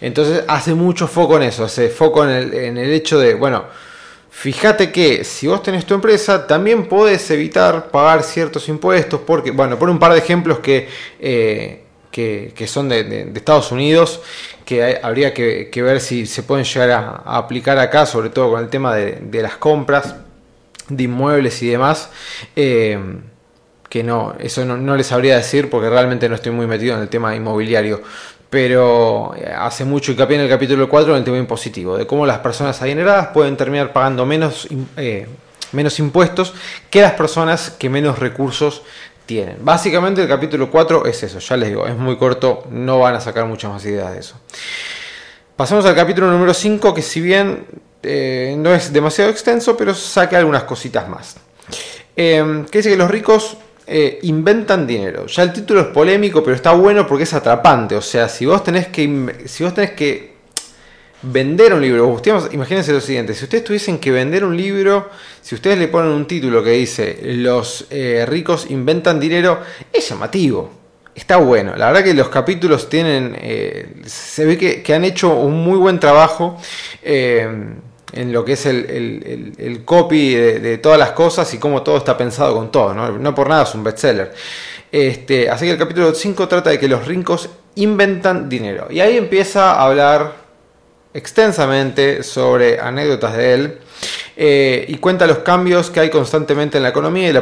Entonces 0.00 0.44
hace 0.48 0.74
mucho 0.74 1.06
foco 1.06 1.36
en 1.36 1.44
eso, 1.44 1.64
hace 1.64 1.88
foco 1.88 2.24
en 2.24 2.30
el, 2.30 2.54
en 2.54 2.78
el 2.78 2.92
hecho 2.92 3.18
de, 3.18 3.34
bueno, 3.34 3.64
Fíjate 4.30 4.92
que 4.92 5.24
si 5.24 5.48
vos 5.48 5.62
tenés 5.62 5.84
tu 5.84 5.94
empresa, 5.94 6.46
también 6.46 6.86
podés 6.88 7.30
evitar 7.30 7.90
pagar 7.90 8.22
ciertos 8.22 8.68
impuestos, 8.68 9.20
porque, 9.26 9.50
bueno, 9.50 9.78
por 9.78 9.90
un 9.90 9.98
par 9.98 10.12
de 10.12 10.18
ejemplos 10.18 10.60
que, 10.60 10.88
eh, 11.18 11.82
que, 12.10 12.66
son 12.66 12.88
de, 12.88 13.30
Estados 13.34 13.72
Unidos, 13.72 14.20
que 14.64 15.00
habría 15.02 15.34
que, 15.34 15.70
ver 15.82 16.00
si 16.00 16.26
se 16.26 16.44
pueden 16.44 16.64
llegar 16.64 16.90
a, 16.90 17.36
aplicar 17.36 17.78
acá, 17.78 18.06
sobre 18.06 18.30
todo 18.30 18.52
con 18.52 18.60
el 18.60 18.68
tema 18.68 18.94
de, 18.94 19.42
las 19.42 19.56
compras 19.56 20.14
de 20.88 21.02
inmuebles 21.02 21.60
y 21.62 21.68
demás. 21.68 22.10
Eh, 22.54 22.98
que 23.88 24.04
no, 24.04 24.36
eso 24.38 24.64
no, 24.64 24.76
no 24.76 24.96
les 24.96 25.08
sabría 25.08 25.36
decir 25.36 25.68
porque 25.68 25.90
realmente 25.90 26.28
no 26.28 26.36
estoy 26.36 26.52
muy 26.52 26.68
metido 26.68 26.94
en 26.94 27.02
el 27.02 27.08
tema 27.08 27.34
inmobiliario 27.34 28.00
pero 28.50 29.32
eh, 29.36 29.46
hace 29.56 29.84
mucho 29.84 30.10
hincapié 30.10 30.36
en 30.36 30.42
el 30.42 30.48
capítulo 30.48 30.88
4 30.88 31.12
en 31.12 31.18
el 31.18 31.24
tema 31.24 31.38
impositivo, 31.38 31.96
de 31.96 32.06
cómo 32.06 32.26
las 32.26 32.40
personas 32.40 32.82
adineradas 32.82 33.28
pueden 33.28 33.56
terminar 33.56 33.92
pagando 33.92 34.26
menos, 34.26 34.68
eh, 34.96 35.28
menos 35.70 35.98
impuestos 36.00 36.52
que 36.90 37.00
las 37.00 37.12
personas 37.12 37.70
que 37.70 37.88
menos 37.88 38.18
recursos 38.18 38.82
tienen. 39.24 39.58
Básicamente 39.60 40.22
el 40.22 40.28
capítulo 40.28 40.68
4 40.68 41.06
es 41.06 41.22
eso, 41.22 41.38
ya 41.38 41.56
les 41.56 41.68
digo, 41.68 41.86
es 41.86 41.96
muy 41.96 42.16
corto, 42.16 42.64
no 42.70 42.98
van 42.98 43.14
a 43.14 43.20
sacar 43.20 43.46
muchas 43.46 43.70
más 43.70 43.84
ideas 43.86 44.12
de 44.12 44.18
eso. 44.18 44.34
Pasamos 45.54 45.86
al 45.86 45.94
capítulo 45.94 46.28
número 46.28 46.52
5, 46.52 46.92
que 46.92 47.02
si 47.02 47.20
bien 47.20 47.66
eh, 48.02 48.56
no 48.58 48.74
es 48.74 48.92
demasiado 48.92 49.30
extenso, 49.30 49.76
pero 49.76 49.94
saca 49.94 50.38
algunas 50.38 50.64
cositas 50.64 51.08
más. 51.08 51.36
que 52.16 52.68
dice 52.72 52.90
que 52.90 52.96
los 52.96 53.10
ricos 53.10 53.56
inventan 54.22 54.86
dinero. 54.86 55.26
Ya 55.26 55.42
el 55.42 55.52
título 55.52 55.80
es 55.80 55.86
polémico, 55.88 56.42
pero 56.42 56.54
está 56.54 56.72
bueno 56.72 57.06
porque 57.06 57.24
es 57.24 57.34
atrapante. 57.34 57.96
O 57.96 58.02
sea, 58.02 58.28
si 58.28 58.46
vos 58.46 58.62
tenés 58.62 58.88
que, 58.88 59.44
si 59.46 59.64
vos 59.64 59.74
tenés 59.74 59.92
que 59.92 60.30
vender 61.22 61.74
un 61.74 61.82
libro, 61.82 62.20
imagínense 62.52 62.92
lo 62.92 63.00
siguiente, 63.00 63.34
si 63.34 63.44
ustedes 63.44 63.64
tuviesen 63.64 63.98
que 63.98 64.10
vender 64.10 64.44
un 64.44 64.56
libro, 64.56 65.10
si 65.42 65.54
ustedes 65.54 65.78
le 65.78 65.88
ponen 65.88 66.12
un 66.12 66.26
título 66.26 66.62
que 66.64 66.70
dice 66.70 67.18
los 67.22 67.86
ricos 68.26 68.70
inventan 68.70 69.20
dinero, 69.20 69.60
es 69.92 70.08
llamativo 70.08 70.80
está 71.14 71.36
bueno. 71.36 71.76
La 71.76 71.88
verdad 71.88 72.04
que 72.04 72.14
los 72.14 72.28
capítulos 72.28 72.88
tienen. 72.88 73.36
Eh, 73.40 74.02
se 74.06 74.44
ve 74.44 74.58
que, 74.58 74.94
han 74.94 75.04
hecho 75.04 75.34
un 75.34 75.62
muy 75.62 75.78
buen 75.78 76.00
trabajo 76.00 76.60
eh, 77.02 77.48
en 78.12 78.32
lo 78.32 78.44
que 78.44 78.52
es 78.52 78.66
el, 78.66 79.82
copy 79.84 80.34
de, 80.34 80.78
todas 80.78 80.98
las 80.98 81.12
cosas 81.12 81.52
y 81.54 81.58
cómo 81.58 81.82
todo 81.82 81.96
está 81.96 82.16
pensado 82.16 82.54
con 82.54 82.70
todo. 82.70 82.94
No, 82.94 83.34
por 83.34 83.48
nada 83.48 83.64
es 83.64 83.74
un 83.74 83.84
bestseller. 83.84 84.32
Este, 84.90 85.48
así 85.48 85.66
que 85.66 85.72
el 85.72 85.78
capítulo 85.78 86.14
5 86.14 86.48
trata 86.48 86.70
de 86.70 86.78
que 86.78 86.88
los 86.88 87.06
ricos 87.06 87.48
inventan 87.76 88.48
dinero. 88.48 88.88
Y 88.90 89.00
ahí 89.00 89.16
empieza 89.16 89.72
a 89.72 89.86
hablar 89.86 90.34
extensamente 91.14 92.22
sobre 92.22 92.80
anécdotas 92.80 93.36
de 93.36 93.54
él. 93.54 93.78
Eh, 94.42 94.86
y 94.88 94.96
cuenta 94.96 95.26
los 95.26 95.38
cambios 95.38 95.90
que 95.90 96.00
hay 96.00 96.08
constantemente 96.08 96.78
en 96.78 96.82
la 96.84 96.88
economía 96.88 97.28
y 97.28 97.32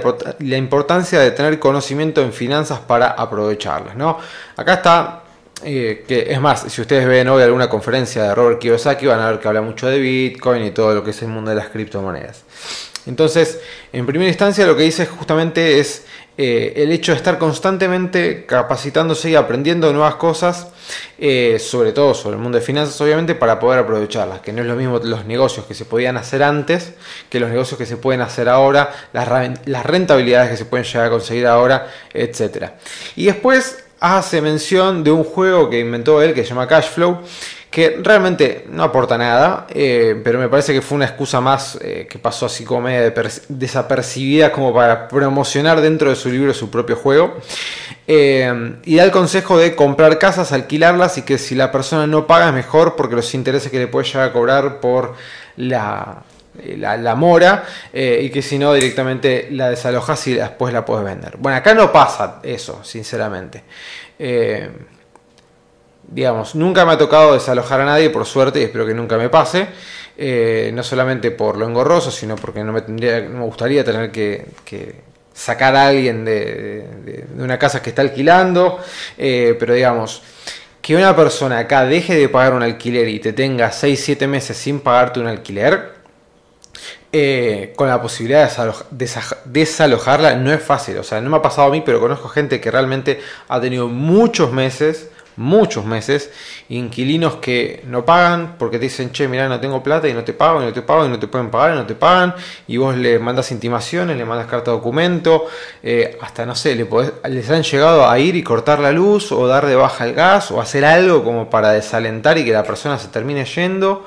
la, 0.49 0.57
importancia 0.57 1.21
de 1.21 1.31
tener 1.31 1.61
conocimiento 1.61 2.21
en 2.23 2.33
finanzas 2.33 2.81
para 2.81 3.11
aprovecharlas. 3.11 3.95
¿no? 3.95 4.19
Acá 4.57 4.75
está, 4.75 5.23
eh, 5.65 6.05
que 6.07 6.27
es 6.33 6.41
más, 6.41 6.67
si 6.69 6.81
ustedes 6.81 7.07
ven 7.07 7.29
hoy 7.29 7.43
alguna 7.43 7.69
conferencia 7.69 8.23
de 8.23 8.35
Robert 8.35 8.59
Kiyosaki 8.59 9.07
van 9.07 9.21
a 9.21 9.31
ver 9.31 9.41
que 9.41 9.49
habla 9.49 9.61
mucho 9.61 9.89
de 9.89 9.99
Bitcoin 9.99 10.65
y 10.65 10.71
todo 10.71 10.95
lo 10.95 11.03
que 11.03 11.11
es 11.11 11.23
el 11.23 11.29
mundo 11.29 11.51
de 11.51 11.57
las 11.57 11.69
criptomonedas. 11.69 12.45
Entonces, 13.07 13.61
en 13.93 14.07
primera 14.07 14.29
instancia 14.29 14.67
lo 14.67 14.77
que 14.77 14.83
dice 14.83 15.07
justamente 15.07 15.81
es 15.81 16.05
eh, 16.41 16.85
el 16.85 16.93
hecho 16.93 17.11
de 17.11 17.17
estar 17.17 17.37
constantemente 17.37 18.47
capacitándose 18.47 19.29
y 19.31 19.35
aprendiendo 19.35 19.93
nuevas 19.93 20.15
cosas, 20.15 20.69
eh, 21.19 21.59
sobre 21.59 21.91
todo 21.91 22.15
sobre 22.15 22.37
el 22.37 22.43
mundo 22.43 22.59
de 22.59 22.65
finanzas, 22.65 23.01
obviamente, 23.01 23.35
para 23.35 23.59
poder 23.59 23.81
aprovecharlas, 23.81 24.41
que 24.41 24.53
no 24.53 24.63
es 24.63 24.69
lo 24.69 24.77
mismo 24.77 24.99
los 24.99 25.25
negocios 25.25 25.67
que 25.67 25.75
se 25.75 25.85
podían 25.85 26.17
hacer 26.17 26.45
antes 26.45 26.93
que 27.29 27.41
los 27.41 27.51
negocios 27.51 27.77
que 27.77 27.87
se 27.87 27.97
pueden 27.97 28.21
hacer 28.21 28.49
ahora, 28.49 28.95
las, 29.13 29.85
rentabilidades 29.85 30.51
que 30.51 30.57
se 30.57 30.65
pueden 30.65 30.87
llegar 30.87 31.07
a 31.07 31.11
conseguir 31.11 31.49
ahora, 31.49 31.91
etc. 32.15 32.71
Y 33.17 33.27
después 33.27 33.88
hace 34.01 34.41
mención 34.41 35.03
de 35.05 35.11
un 35.11 35.25
juego 35.25 35.69
que 35.69 35.81
inventó 35.81 36.23
él 36.23 36.35
que 36.35 36.43
se 36.43 36.51
llama 36.51 36.67
Cashflow, 36.67 37.21
que 37.71 38.01
realmente 38.03 38.65
no 38.71 38.83
aporta 38.83 39.19
nada, 39.19 39.67
eh, 39.69 40.19
pero 40.25 40.39
me 40.39 40.49
parece 40.49 40.73
que 40.73 40.81
fue 40.81 40.97
una 40.97 41.05
excusa 41.05 41.41
más 41.41 41.79
eh, 41.83 42.07
que 42.11 42.19
pasó 42.19 42.47
así 42.47 42.65
como 42.65 42.83
media 42.83 43.13
desapercibida 43.49 44.53
como 44.53 44.73
para 44.73 45.07
promocionar 45.07 45.81
dentro 45.81 46.09
de 46.09 46.17
su 46.17 46.31
libro 46.31 46.55
su 46.55 46.71
propio 46.71 46.97
juego. 46.97 47.37
Eh, 48.07 48.77
y 48.85 48.97
da 48.97 49.05
el 49.05 49.11
consejo 49.11 49.59
de 49.59 49.77
comprar 49.77 50.19
casas, 50.19 50.53
alquilarlas 50.53 51.19
y 51.19 51.23
que 51.23 51.37
si 51.37 51.55
la 51.55 51.71
persona 51.71 52.07
no 52.07 52.27
paga 52.27 52.49
es 52.49 52.55
mejor 52.55 52.97
porque 52.97 53.17
los 53.17 53.35
intereses 53.35 53.71
que 53.71 53.79
le 53.79 53.87
puede 53.87 54.07
llegar 54.07 54.31
a 54.31 54.33
cobrar 54.33 54.81
por 54.81 55.15
la, 55.57 56.23
la, 56.77 57.15
mora 57.15 57.65
y 57.93 58.31
que 58.31 58.43
si 58.43 58.59
no 58.59 58.73
directamente 58.73 59.49
la 59.51 59.71
desalojas 59.71 60.27
y 60.27 60.35
después 60.35 60.73
la 60.73 60.85
puedes 60.85 61.05
vender. 61.05 61.37
Bueno, 61.39 61.59
acá 61.59 61.75
no 61.75 61.93
pasa 61.93 62.41
eso, 62.43 62.83
sinceramente 62.85 63.63
digamos, 66.11 66.55
nunca 66.55 66.85
me 66.85 66.93
ha 66.93 66.99
tocado 66.99 67.35
desalojar 67.35 67.81
a 67.83 67.85
nadie, 67.85 68.11
por 68.11 68.25
suerte, 68.25 68.61
y 68.61 68.65
espero 68.65 68.87
que 68.87 68.95
nunca 68.95 69.17
me 69.17 69.29
pase. 69.29 69.69
Eh, 70.17 70.73
no 70.75 70.83
solamente 70.83 71.31
por 71.31 71.57
lo 71.57 71.67
engorroso, 71.67 72.11
sino 72.11 72.35
porque 72.35 72.65
no 72.65 72.73
me, 72.73 72.81
gustaría 73.41 73.85
tener 73.85 74.11
que, 74.11 74.47
sacar 75.33 75.77
a 75.77 75.89
alguien 75.89 76.25
de, 76.25 77.25
una 77.39 77.59
casa 77.59 77.81
que 77.81 77.91
está 77.91 78.03
alquilando. 78.03 78.81
Eh, 79.17 79.57
pero 79.59 79.75
digamos, 79.75 80.23
que 80.83 80.97
una 80.97 81.15
persona 81.15 81.59
acá 81.59 81.85
deje 81.85 82.17
de 82.17 82.29
pagar 82.29 82.55
un 82.55 82.63
alquiler 82.63 83.09
y 83.09 83.21
te 83.21 83.33
tenga 83.33 83.71
6-7 83.71 84.27
meses 84.27 84.57
sin 84.57 84.81
pagarte 84.81 85.21
un 85.21 85.29
alquiler, 85.29 85.98
eh, 87.19 87.73
con 87.77 87.89
la 87.89 88.01
posibilidad 88.01 88.51
de 88.91 89.09
desalojarla 89.45 90.37
no 90.37 90.53
es 90.53 90.63
fácil. 90.63 90.99
O 90.99 91.03
sea, 91.03 91.21
no 91.21 91.31
me 91.31 91.37
ha 91.37 91.43
pasado 91.43 91.69
a 91.69 91.71
mí, 91.71 91.83
pero 91.85 92.01
conozco 92.01 92.29
gente 92.29 92.61
que 92.61 92.71
realmente 92.71 93.21
ha 93.49 93.61
tenido 93.61 93.89
muchos 93.89 94.53
meses 94.53 95.09
muchos 95.39 95.85
meses, 95.85 96.31
inquilinos 96.69 97.37
que 97.37 97.83
no 97.87 98.05
pagan 98.05 98.57
porque 98.59 98.79
te 98.79 98.87
dicen, 98.87 99.13
che, 99.13 99.29
mira, 99.29 99.49
no 99.49 99.61
tengo 99.61 99.83
plata 99.83 100.09
y 100.09 100.13
no 100.13 100.25
te 100.25 100.33
pago, 100.33 100.61
y 100.61 100.65
no 100.65 100.73
te 100.73 100.83
pago, 100.83 101.07
y 101.07 101.09
no 101.09 101.19
te 101.19 101.29
pueden 101.29 101.49
pagar, 101.49 101.75
y 101.75 101.77
no 101.77 101.87
te 101.87 101.95
pagan, 101.95 102.35
y 102.67 102.77
vos 102.77 102.97
le 102.97 103.19
mandas 103.21 103.53
intimaciones, 103.53 104.17
le 104.17 104.25
mandas 104.25 104.49
carta 104.49 104.73
de 104.73 104.77
documento, 104.77 105.47
eh, 105.83 106.19
hasta 106.21 106.45
no 106.45 106.57
sé, 106.57 106.75
le 106.75 106.87
les 107.29 107.49
han 107.51 107.63
llegado 107.63 108.11
a 108.11 108.19
ir 108.19 108.35
y 108.35 108.43
cortar 108.43 108.81
la 108.81 108.91
luz, 108.91 109.31
o 109.31 109.47
dar 109.47 109.67
de 109.67 109.77
baja 109.77 110.07
el 110.07 110.15
gas, 110.15 110.51
o 110.51 110.61
hacer 110.61 110.85
algo 110.85 111.23
como 111.23 111.49
para 111.49 111.71
desalentar 111.71 112.37
y 112.37 112.45
que 112.45 112.53
la 112.53 112.65
persona 112.65 112.99
se 112.99 113.09
termine 113.09 113.45
yendo. 113.45 114.05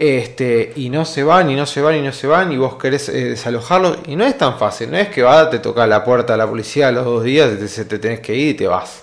Este, 0.00 0.74
y 0.76 0.90
no 0.90 1.04
se 1.04 1.24
van, 1.24 1.50
y 1.50 1.56
no 1.56 1.66
se 1.66 1.82
van, 1.82 1.96
y 1.96 2.02
no 2.02 2.12
se 2.12 2.28
van, 2.28 2.52
y 2.52 2.56
vos 2.56 2.76
querés 2.76 3.08
eh, 3.08 3.30
desalojarlo, 3.30 3.96
y 4.06 4.14
no 4.14 4.24
es 4.24 4.38
tan 4.38 4.56
fácil, 4.56 4.92
no 4.92 4.96
es 4.96 5.08
que 5.08 5.22
va, 5.24 5.50
te 5.50 5.58
toca 5.58 5.88
la 5.88 6.04
puerta 6.04 6.34
de 6.34 6.36
la 6.38 6.46
policía 6.46 6.86
a 6.86 6.92
los 6.92 7.04
dos 7.04 7.24
días, 7.24 7.50
te, 7.58 7.84
te 7.84 7.98
tenés 7.98 8.20
que 8.20 8.32
ir 8.32 8.50
y 8.50 8.54
te 8.54 8.68
vas. 8.68 9.02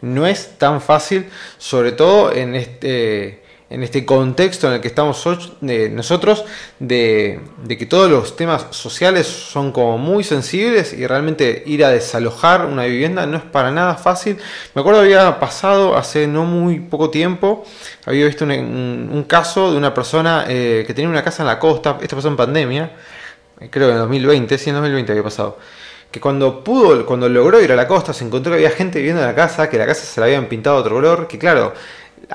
No 0.00 0.26
es 0.26 0.58
tan 0.58 0.80
fácil, 0.80 1.30
sobre 1.58 1.92
todo 1.92 2.32
en 2.32 2.56
este, 2.56 3.41
en 3.72 3.82
este 3.82 4.04
contexto 4.04 4.68
en 4.68 4.74
el 4.74 4.80
que 4.80 4.88
estamos 4.88 5.26
nosotros, 5.62 6.44
de, 6.78 7.40
que 7.66 7.86
todos 7.86 8.10
los 8.10 8.36
temas 8.36 8.66
sociales 8.70 9.26
son 9.26 9.72
como 9.72 9.96
muy 9.96 10.24
sensibles 10.24 10.92
y 10.92 11.06
realmente 11.06 11.62
ir 11.64 11.82
a 11.82 11.88
desalojar 11.88 12.66
una 12.66 12.84
vivienda 12.84 13.24
no 13.24 13.38
es 13.38 13.42
para 13.42 13.70
nada 13.70 13.94
fácil. 13.94 14.36
Me 14.74 14.80
acuerdo 14.82 15.00
había 15.00 15.40
pasado 15.40 15.96
hace 15.96 16.26
no 16.26 16.44
muy 16.44 16.80
poco 16.80 17.08
tiempo, 17.08 17.64
había 18.04 18.26
visto 18.26 18.44
un, 18.44 19.24
caso 19.26 19.72
de 19.72 19.78
una 19.78 19.94
persona 19.94 20.44
eh, 20.48 20.84
que 20.86 20.92
tenía 20.92 21.08
una 21.08 21.24
casa 21.24 21.42
en 21.42 21.46
la 21.46 21.58
costa, 21.58 21.96
esto 22.02 22.16
pasó 22.16 22.28
en 22.28 22.36
pandemia, 22.36 22.92
creo 23.70 23.88
que 23.88 23.92
en 23.92 23.98
2020, 23.98 24.58
sí, 24.58 24.68
en 24.68 24.76
2020 24.76 25.12
había 25.12 25.24
pasado 25.24 25.58
que 26.12 26.20
cuando 26.20 26.62
pudo, 26.62 27.06
cuando 27.06 27.26
logró 27.26 27.58
ir 27.62 27.72
a 27.72 27.76
la 27.76 27.88
costa, 27.88 28.12
se 28.12 28.22
encontró 28.22 28.52
que 28.52 28.56
había 28.56 28.70
gente 28.70 28.98
viviendo 28.98 29.22
en 29.22 29.28
la 29.28 29.34
casa, 29.34 29.70
que 29.70 29.78
la 29.78 29.86
casa 29.86 30.04
se 30.04 30.20
la 30.20 30.26
habían 30.26 30.44
pintado 30.46 30.76
otro 30.76 30.96
color, 30.96 31.26
que 31.26 31.38
claro, 31.38 31.72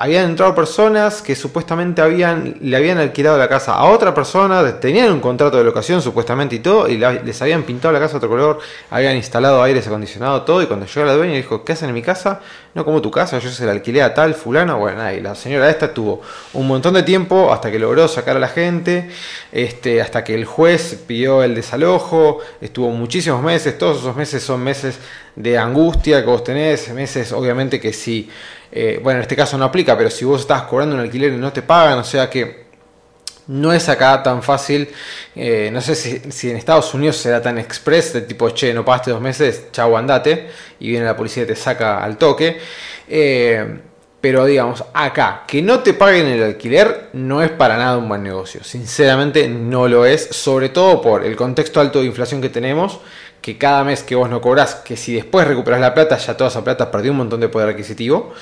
habían 0.00 0.30
entrado 0.30 0.54
personas 0.54 1.22
que 1.22 1.34
supuestamente 1.34 2.00
habían, 2.00 2.54
le 2.60 2.76
habían 2.76 2.98
alquilado 2.98 3.36
la 3.36 3.48
casa 3.48 3.74
a 3.74 3.86
otra 3.86 4.14
persona, 4.14 4.78
tenían 4.78 5.10
un 5.10 5.18
contrato 5.18 5.58
de 5.58 5.64
locación 5.64 6.00
supuestamente 6.00 6.54
y 6.54 6.60
todo, 6.60 6.88
y 6.88 6.96
les 6.96 7.42
habían 7.42 7.64
pintado 7.64 7.92
la 7.92 7.98
casa 7.98 8.12
de 8.12 8.16
otro 8.18 8.28
color, 8.28 8.58
habían 8.90 9.16
instalado 9.16 9.60
aires 9.60 9.88
acondicionado, 9.88 10.42
todo, 10.42 10.62
y 10.62 10.66
cuando 10.66 10.86
llegó 10.86 11.04
la 11.04 11.14
dueña 11.14 11.34
dijo, 11.34 11.64
¿qué 11.64 11.72
hacen 11.72 11.88
en 11.88 11.96
mi 11.96 12.02
casa? 12.02 12.40
No 12.74 12.84
como 12.84 13.02
tu 13.02 13.10
casa, 13.10 13.40
yo 13.40 13.50
se 13.50 13.66
la 13.66 13.72
alquilé 13.72 14.00
a 14.02 14.14
tal 14.14 14.34
fulano, 14.34 14.78
bueno, 14.78 15.12
y 15.12 15.20
la 15.20 15.34
señora 15.34 15.68
esta 15.68 15.92
tuvo 15.92 16.22
un 16.52 16.68
montón 16.68 16.94
de 16.94 17.02
tiempo 17.02 17.52
hasta 17.52 17.72
que 17.72 17.80
logró 17.80 18.06
sacar 18.06 18.36
a 18.36 18.40
la 18.40 18.48
gente, 18.48 19.10
este, 19.50 20.00
hasta 20.00 20.22
que 20.22 20.34
el 20.34 20.44
juez 20.44 20.96
pidió 21.08 21.42
el 21.42 21.56
desalojo, 21.56 22.38
estuvo 22.60 22.90
muchísimos 22.90 23.42
meses, 23.42 23.76
todos 23.76 23.98
esos 23.98 24.14
meses 24.14 24.44
son 24.44 24.62
meses 24.62 25.00
de 25.34 25.58
angustia 25.58 26.20
que 26.20 26.26
vos 26.26 26.44
tenés, 26.44 26.88
meses 26.90 27.32
obviamente 27.32 27.80
que 27.80 27.92
si 27.92 28.28
eh, 28.70 29.00
bueno, 29.02 29.18
en 29.18 29.22
este 29.22 29.36
caso 29.36 29.56
no 29.56 29.64
aplica, 29.64 29.96
pero 29.96 30.10
si 30.10 30.24
vos 30.24 30.42
estás 30.42 30.62
cobrando 30.62 30.94
un 30.94 31.00
alquiler 31.00 31.32
y 31.32 31.36
no 31.36 31.52
te 31.52 31.62
pagan, 31.62 31.98
o 31.98 32.04
sea 32.04 32.28
que 32.28 32.68
no 33.48 33.72
es 33.72 33.88
acá 33.88 34.22
tan 34.22 34.42
fácil. 34.42 34.88
Eh, 35.34 35.70
no 35.72 35.80
sé 35.80 35.94
si, 35.94 36.50
en 36.50 36.56
Estados 36.56 36.94
Unidos 36.94 37.16
será 37.16 37.42
tan 37.42 37.58
express, 37.58 38.12
de 38.12 38.22
tipo, 38.22 38.50
che, 38.50 38.72
no 38.72 38.84
pagaste 38.84 39.10
dos 39.10 39.20
meses, 39.20 39.72
chau, 39.72 39.96
andate, 39.96 40.48
y 40.80 40.90
viene 40.90 41.06
la 41.06 41.16
policía 41.16 41.42
y 41.42 41.46
te 41.46 41.56
saca 41.56 42.02
al 42.04 42.16
toque. 42.16 42.58
Eh, 43.08 43.80
pero 44.20 44.44
digamos, 44.44 44.84
acá, 44.92 45.44
que 45.46 45.62
no 45.62 45.80
te 45.80 45.94
paguen 45.94 46.26
el 46.26 46.42
alquiler 46.42 47.10
no 47.12 47.40
es 47.40 47.50
para 47.50 47.76
nada 47.76 47.96
un 47.98 48.08
buen 48.08 48.22
negocio. 48.22 48.64
Sinceramente 48.64 49.48
no 49.48 49.86
lo 49.86 50.04
es, 50.04 50.26
sobre 50.30 50.70
todo 50.70 51.00
por 51.00 51.24
el 51.24 51.36
contexto 51.36 51.80
alto 51.80 52.00
de 52.00 52.06
inflación 52.06 52.40
que 52.40 52.48
tenemos 52.48 53.00
que 53.40 53.56
cada 53.56 53.84
mes 53.84 54.02
que 54.02 54.14
vos 54.14 54.28
no 54.28 54.40
cobrás, 54.40 54.76
que 54.76 54.96
si 54.96 55.14
después 55.14 55.46
recuperas 55.46 55.80
la 55.80 55.94
plata, 55.94 56.16
ya 56.16 56.36
toda 56.36 56.50
esa 56.50 56.64
plata 56.64 56.90
perdió 56.90 57.12
un 57.12 57.18
montón 57.18 57.40
de 57.40 57.48
poder 57.48 57.70
adquisitivo. 57.70 58.34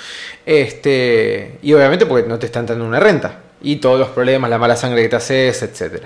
Este, 0.44 1.58
y 1.62 1.72
obviamente 1.72 2.06
porque 2.06 2.28
no 2.28 2.38
te 2.38 2.46
están 2.46 2.66
dando 2.66 2.84
una 2.84 3.00
renta. 3.00 3.40
Y 3.62 3.76
todos 3.76 3.98
los 3.98 4.08
problemas, 4.10 4.50
la 4.50 4.58
mala 4.58 4.76
sangre 4.76 5.02
que 5.02 5.08
te 5.08 5.16
haces, 5.16 5.62
etc. 5.62 6.04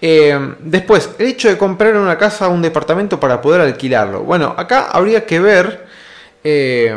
Eh, 0.00 0.54
después, 0.60 1.10
el 1.18 1.26
hecho 1.26 1.48
de 1.48 1.56
comprar 1.56 1.96
una 1.96 2.18
casa 2.18 2.48
o 2.48 2.52
un 2.52 2.62
departamento 2.62 3.18
para 3.18 3.40
poder 3.40 3.60
alquilarlo. 3.60 4.22
Bueno, 4.22 4.54
acá 4.56 4.88
habría 4.90 5.24
que 5.24 5.40
ver 5.40 5.86
eh, 6.42 6.94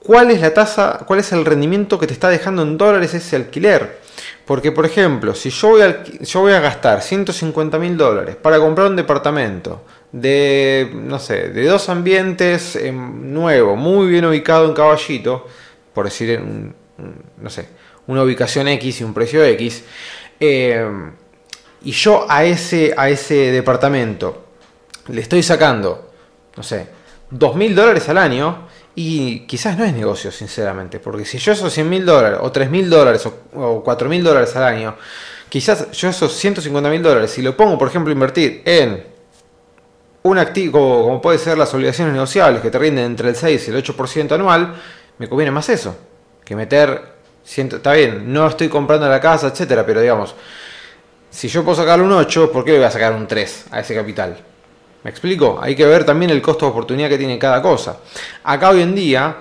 cuál 0.00 0.30
es 0.30 0.40
la 0.40 0.52
tasa, 0.52 1.00
cuál 1.06 1.20
es 1.20 1.32
el 1.32 1.44
rendimiento 1.44 1.98
que 1.98 2.06
te 2.06 2.12
está 2.12 2.28
dejando 2.28 2.62
en 2.62 2.76
dólares 2.76 3.14
ese 3.14 3.36
alquiler. 3.36 3.98
Porque, 4.46 4.72
por 4.72 4.86
ejemplo, 4.86 5.34
si 5.34 5.50
yo 5.50 5.68
voy 5.68 5.82
a, 5.82 6.02
yo 6.02 6.40
voy 6.40 6.52
a 6.52 6.60
gastar 6.60 7.02
150 7.02 7.78
mil 7.78 7.96
dólares 7.96 8.34
para 8.34 8.58
comprar 8.58 8.88
un 8.88 8.96
departamento 8.96 9.82
de, 10.12 10.90
no 10.94 11.18
sé, 11.18 11.48
de 11.48 11.66
dos 11.66 11.88
ambientes 11.88 12.76
em, 12.76 13.32
nuevo, 13.32 13.76
muy 13.76 14.06
bien 14.08 14.24
ubicado 14.24 14.66
en 14.66 14.74
Caballito, 14.74 15.46
por 15.92 16.06
decir, 16.06 16.40
no 17.36 17.50
sé, 17.50 17.68
una 18.06 18.22
ubicación 18.22 18.68
X 18.68 19.00
y 19.00 19.04
un 19.04 19.14
precio 19.14 19.44
X, 19.44 19.84
eh, 20.40 20.86
y 21.82 21.92
yo 21.92 22.26
a 22.28 22.44
ese, 22.44 22.94
a 22.96 23.08
ese 23.08 23.52
departamento 23.52 24.46
le 25.08 25.20
estoy 25.20 25.42
sacando, 25.42 26.12
no 26.56 26.62
sé, 26.62 26.86
dos 27.30 27.56
mil 27.56 27.74
dólares 27.74 28.08
al 28.08 28.18
año, 28.18 28.68
y 29.00 29.46
quizás 29.46 29.78
no 29.78 29.84
es 29.84 29.92
negocio, 29.92 30.32
sinceramente, 30.32 30.98
porque 30.98 31.24
si 31.24 31.38
yo 31.38 31.52
esos 31.52 31.72
100 31.72 31.88
mil 31.88 32.04
dólares, 32.04 32.40
o 32.42 32.50
3 32.50 32.68
mil 32.68 32.90
dólares, 32.90 33.24
o, 33.54 33.80
4 33.84 34.08
mil 34.08 34.24
dólares 34.24 34.56
al 34.56 34.64
año, 34.64 34.96
quizás 35.48 35.92
yo 35.92 36.08
esos 36.08 36.32
150 36.32 36.90
mil 36.90 37.00
dólares, 37.00 37.30
si 37.30 37.40
lo 37.40 37.56
pongo, 37.56 37.78
por 37.78 37.86
ejemplo, 37.86 38.12
invertir 38.12 38.60
en 38.64 39.04
un 40.22 40.38
activo 40.38 41.04
como 41.04 41.20
puede 41.20 41.38
ser 41.38 41.56
las 41.58 41.72
obligaciones 41.74 42.14
negociables, 42.14 42.60
que 42.60 42.70
te 42.70 42.78
rinden 42.78 43.04
entre 43.04 43.30
el 43.30 43.36
6 43.36 43.68
y 43.68 43.70
el 43.70 43.82
8% 43.82 44.32
anual, 44.32 44.74
me 45.18 45.28
conviene 45.28 45.50
más 45.50 45.68
eso, 45.68 45.96
que 46.44 46.56
meter, 46.56 47.02
está 47.44 47.92
bien, 47.92 48.32
no 48.32 48.46
estoy 48.46 48.68
comprando 48.68 49.08
la 49.08 49.20
casa, 49.20 49.48
etcétera, 49.48 49.84
pero 49.86 50.00
digamos, 50.00 50.34
si 51.30 51.48
yo 51.48 51.64
puedo 51.64 51.76
sacar 51.76 52.00
un 52.00 52.12
8, 52.12 52.50
¿por 52.52 52.64
qué 52.64 52.72
le 52.72 52.78
voy 52.78 52.86
a 52.86 52.90
sacar 52.90 53.12
un 53.12 53.26
3 53.26 53.66
a 53.70 53.80
ese 53.80 53.94
capital? 53.94 54.36
¿Me 55.04 55.10
explico? 55.10 55.58
Hay 55.60 55.76
que 55.76 55.86
ver 55.86 56.04
también 56.04 56.30
el 56.30 56.42
costo 56.42 56.66
de 56.66 56.72
oportunidad 56.72 57.08
que 57.08 57.18
tiene 57.18 57.38
cada 57.38 57.62
cosa. 57.62 57.98
Acá 58.42 58.70
hoy 58.70 58.82
en 58.82 58.94
día, 58.94 59.36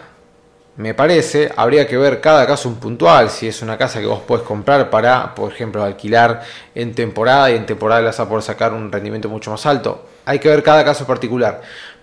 me 0.76 0.94
parece, 0.94 1.52
habría 1.56 1.88
que 1.88 1.98
ver 1.98 2.22
cada 2.22 2.46
caso 2.46 2.70
un 2.70 2.76
puntual, 2.76 3.30
si 3.32 3.48
es 3.48 3.62
una 3.64 3.78
casa 3.78 4.00
que 4.00 4.06
vos 4.06 4.20
podés 4.20 4.46
comprar 4.46 4.90
para, 4.92 5.34
por 5.34 5.52
ejemplo, 5.52 5.84
alquilar 5.84 6.44
en 6.76 6.94
temporada 6.94 7.50
y 7.50 7.56
en 7.56 7.66
temporada 7.66 8.02
le 8.02 8.08
vas 8.08 8.20
a 8.20 8.30
poder 8.30 8.44
sacar 8.44 8.74
un 8.74 8.92
rendimiento 8.92 9.30
mucho 9.30 9.50
más 9.50 9.66
alto. 9.66 10.06
Hay 10.28 10.40
que 10.40 10.50
ver 10.50 10.62
cada 10.62 10.86
caso 10.86 11.08
particular. 11.08 11.62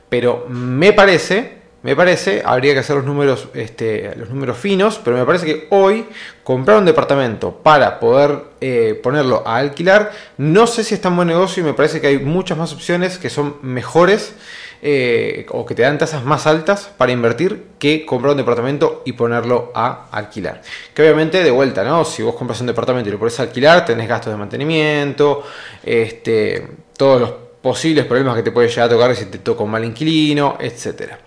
Pero 0.08 0.46
me 0.48 0.92
parece 0.92 1.64
me 1.84 1.94
parece, 1.94 2.40
habría 2.42 2.72
que 2.72 2.78
hacer 2.78 2.96
los 2.96 3.04
números, 3.04 3.48
este, 3.52 4.14
los 4.16 4.30
números 4.30 4.56
finos, 4.56 4.98
pero 5.04 5.18
me 5.18 5.26
parece 5.26 5.44
que 5.44 5.66
hoy 5.68 6.06
comprar 6.42 6.78
un 6.78 6.86
departamento 6.86 7.58
para 7.62 8.00
poder 8.00 8.38
eh, 8.62 8.98
ponerlo 9.02 9.46
a 9.46 9.58
alquilar, 9.58 10.10
no 10.38 10.66
sé 10.66 10.82
si 10.82 10.94
es 10.94 11.02
tan 11.02 11.14
buen 11.14 11.28
negocio 11.28 11.62
y 11.62 11.66
me 11.66 11.74
parece 11.74 12.00
que 12.00 12.06
hay 12.06 12.18
muchas 12.20 12.56
más 12.56 12.72
opciones 12.72 13.18
que 13.18 13.28
son 13.28 13.56
mejores 13.60 14.34
eh, 14.80 15.44
o 15.50 15.66
que 15.66 15.74
te 15.74 15.82
dan 15.82 15.98
tasas 15.98 16.24
más 16.24 16.46
altas 16.46 16.90
para 16.96 17.12
invertir 17.12 17.66
que 17.78 18.06
comprar 18.06 18.30
un 18.30 18.38
departamento 18.38 19.02
y 19.04 19.12
ponerlo 19.12 19.70
a 19.74 20.06
alquilar. 20.10 20.62
Que 20.94 21.02
obviamente 21.02 21.42
de 21.42 21.50
vuelta, 21.50 21.84
¿no? 21.84 22.06
Si 22.06 22.22
vos 22.22 22.34
compras 22.34 22.62
un 22.62 22.66
departamento 22.66 23.10
y 23.10 23.12
lo 23.12 23.18
pones 23.18 23.38
a 23.40 23.42
alquilar, 23.42 23.84
tenés 23.84 24.08
gastos 24.08 24.32
de 24.32 24.38
mantenimiento, 24.38 25.42
este, 25.84 26.66
todos 26.96 27.20
los 27.20 27.43
posibles 27.64 28.04
problemas 28.04 28.36
que 28.36 28.42
te 28.42 28.52
puede 28.52 28.68
llegar 28.68 28.84
a 28.84 28.88
tocar 28.90 29.16
si 29.16 29.24
te 29.24 29.38
toca 29.38 29.64
un 29.64 29.70
mal 29.70 29.82
inquilino, 29.82 30.58
etcétera. 30.60 31.18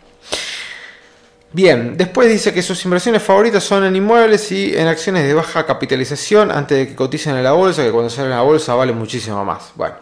Bien, 1.52 1.98
después 1.98 2.30
dice 2.30 2.54
que 2.54 2.62
sus 2.62 2.86
inversiones 2.86 3.24
favoritas 3.24 3.64
son 3.64 3.84
en 3.86 3.96
inmuebles 3.96 4.52
y 4.52 4.78
en 4.78 4.86
acciones 4.86 5.26
de 5.26 5.34
baja 5.34 5.66
capitalización 5.66 6.52
antes 6.52 6.78
de 6.78 6.88
que 6.90 6.96
coticen 6.96 7.36
en 7.36 7.44
la 7.44 7.54
bolsa, 7.54 7.84
que 7.84 7.92
cuando 7.92 8.12
salen 8.12 8.34
a 8.34 8.36
la 8.36 8.42
bolsa 8.44 8.76
vale 8.76 8.94
muchísimo 8.94 9.44
más. 9.44 9.72
Bueno, 9.74 9.96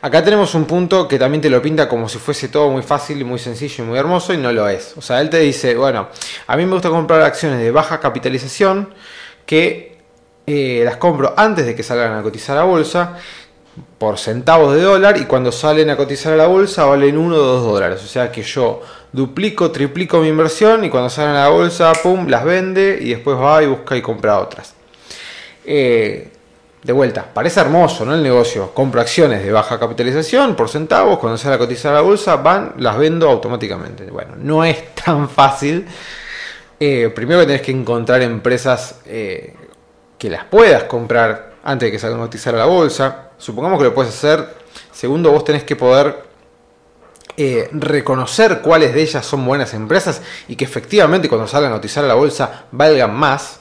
acá 0.00 0.24
tenemos 0.24 0.54
un 0.54 0.64
punto 0.64 1.06
que 1.06 1.18
también 1.18 1.42
te 1.42 1.50
lo 1.50 1.60
pinta 1.60 1.86
como 1.86 2.08
si 2.08 2.16
fuese 2.16 2.48
todo 2.48 2.70
muy 2.70 2.82
fácil, 2.82 3.22
muy 3.26 3.38
sencillo 3.38 3.84
y 3.84 3.86
muy 3.88 3.98
hermoso 3.98 4.32
y 4.32 4.38
no 4.38 4.50
lo 4.50 4.66
es. 4.70 4.94
O 4.96 5.02
sea, 5.02 5.20
él 5.20 5.28
te 5.28 5.40
dice, 5.40 5.76
bueno, 5.76 6.08
a 6.46 6.56
mí 6.56 6.64
me 6.64 6.72
gusta 6.72 6.88
comprar 6.88 7.20
acciones 7.20 7.60
de 7.60 7.70
baja 7.70 8.00
capitalización 8.00 8.94
que 9.44 9.98
eh, 10.46 10.80
las 10.82 10.96
compro 10.96 11.34
antes 11.36 11.66
de 11.66 11.76
que 11.76 11.82
salgan 11.82 12.14
a 12.14 12.22
cotizar 12.22 12.56
a 12.56 12.62
bolsa 12.62 13.18
por 13.98 14.18
centavos 14.18 14.74
de 14.74 14.82
dólar 14.82 15.16
y 15.16 15.24
cuando 15.24 15.52
salen 15.52 15.90
a 15.90 15.96
cotizar 15.96 16.32
a 16.32 16.36
la 16.36 16.46
bolsa 16.46 16.84
valen 16.84 17.16
1 17.16 17.34
o 17.34 17.38
2 17.38 17.64
dólares. 17.64 18.02
O 18.04 18.06
sea 18.06 18.30
que 18.30 18.42
yo 18.42 18.82
duplico, 19.12 19.70
triplico 19.70 20.20
mi 20.20 20.28
inversión 20.28 20.84
y 20.84 20.90
cuando 20.90 21.10
salen 21.10 21.36
a 21.36 21.44
la 21.44 21.48
bolsa, 21.48 21.92
pum, 22.02 22.28
las 22.28 22.44
vende 22.44 22.98
y 23.00 23.10
después 23.10 23.36
va 23.38 23.62
y 23.62 23.66
busca 23.66 23.96
y 23.96 24.02
compra 24.02 24.38
otras. 24.38 24.74
Eh, 25.64 26.30
de 26.82 26.92
vuelta, 26.92 27.26
parece 27.34 27.60
hermoso, 27.60 28.04
¿no? 28.04 28.14
El 28.14 28.22
negocio. 28.22 28.72
Compro 28.72 29.00
acciones 29.00 29.42
de 29.42 29.50
baja 29.50 29.78
capitalización 29.78 30.54
por 30.54 30.68
centavos, 30.68 31.18
cuando 31.18 31.36
sale 31.36 31.56
a 31.56 31.58
cotizar 31.58 31.92
a 31.92 31.96
la 31.96 32.00
bolsa, 32.02 32.36
van, 32.36 32.74
las 32.78 32.96
vendo 32.96 33.28
automáticamente. 33.28 34.04
Bueno, 34.10 34.34
no 34.36 34.64
es 34.64 34.94
tan 35.04 35.28
fácil. 35.28 35.86
Eh, 36.80 37.10
primero 37.14 37.40
que 37.40 37.46
tenés 37.46 37.62
que 37.62 37.72
encontrar 37.72 38.22
empresas 38.22 39.00
eh, 39.04 39.54
que 40.16 40.30
las 40.30 40.44
puedas 40.44 40.84
comprar 40.84 41.54
antes 41.64 41.88
de 41.88 41.92
que 41.92 41.98
salgan 41.98 42.20
a 42.20 42.24
cotizar 42.24 42.54
a 42.54 42.58
la 42.58 42.66
bolsa. 42.66 43.27
Supongamos 43.38 43.78
que 43.78 43.84
lo 43.84 43.94
puedes 43.94 44.12
hacer. 44.12 44.46
Segundo, 44.92 45.30
vos 45.30 45.44
tenés 45.44 45.64
que 45.64 45.76
poder 45.76 46.28
eh, 47.40 47.68
reconocer 47.70 48.58
cuáles 48.62 48.92
de 48.92 49.00
ellas 49.00 49.24
son 49.24 49.46
buenas 49.46 49.72
empresas 49.72 50.20
y 50.48 50.56
que 50.56 50.64
efectivamente 50.64 51.28
cuando 51.28 51.46
salgan 51.46 51.70
a 51.70 51.76
cotizar 51.76 52.04
a 52.04 52.08
la 52.08 52.14
bolsa 52.14 52.64
valgan 52.72 53.14
más. 53.14 53.60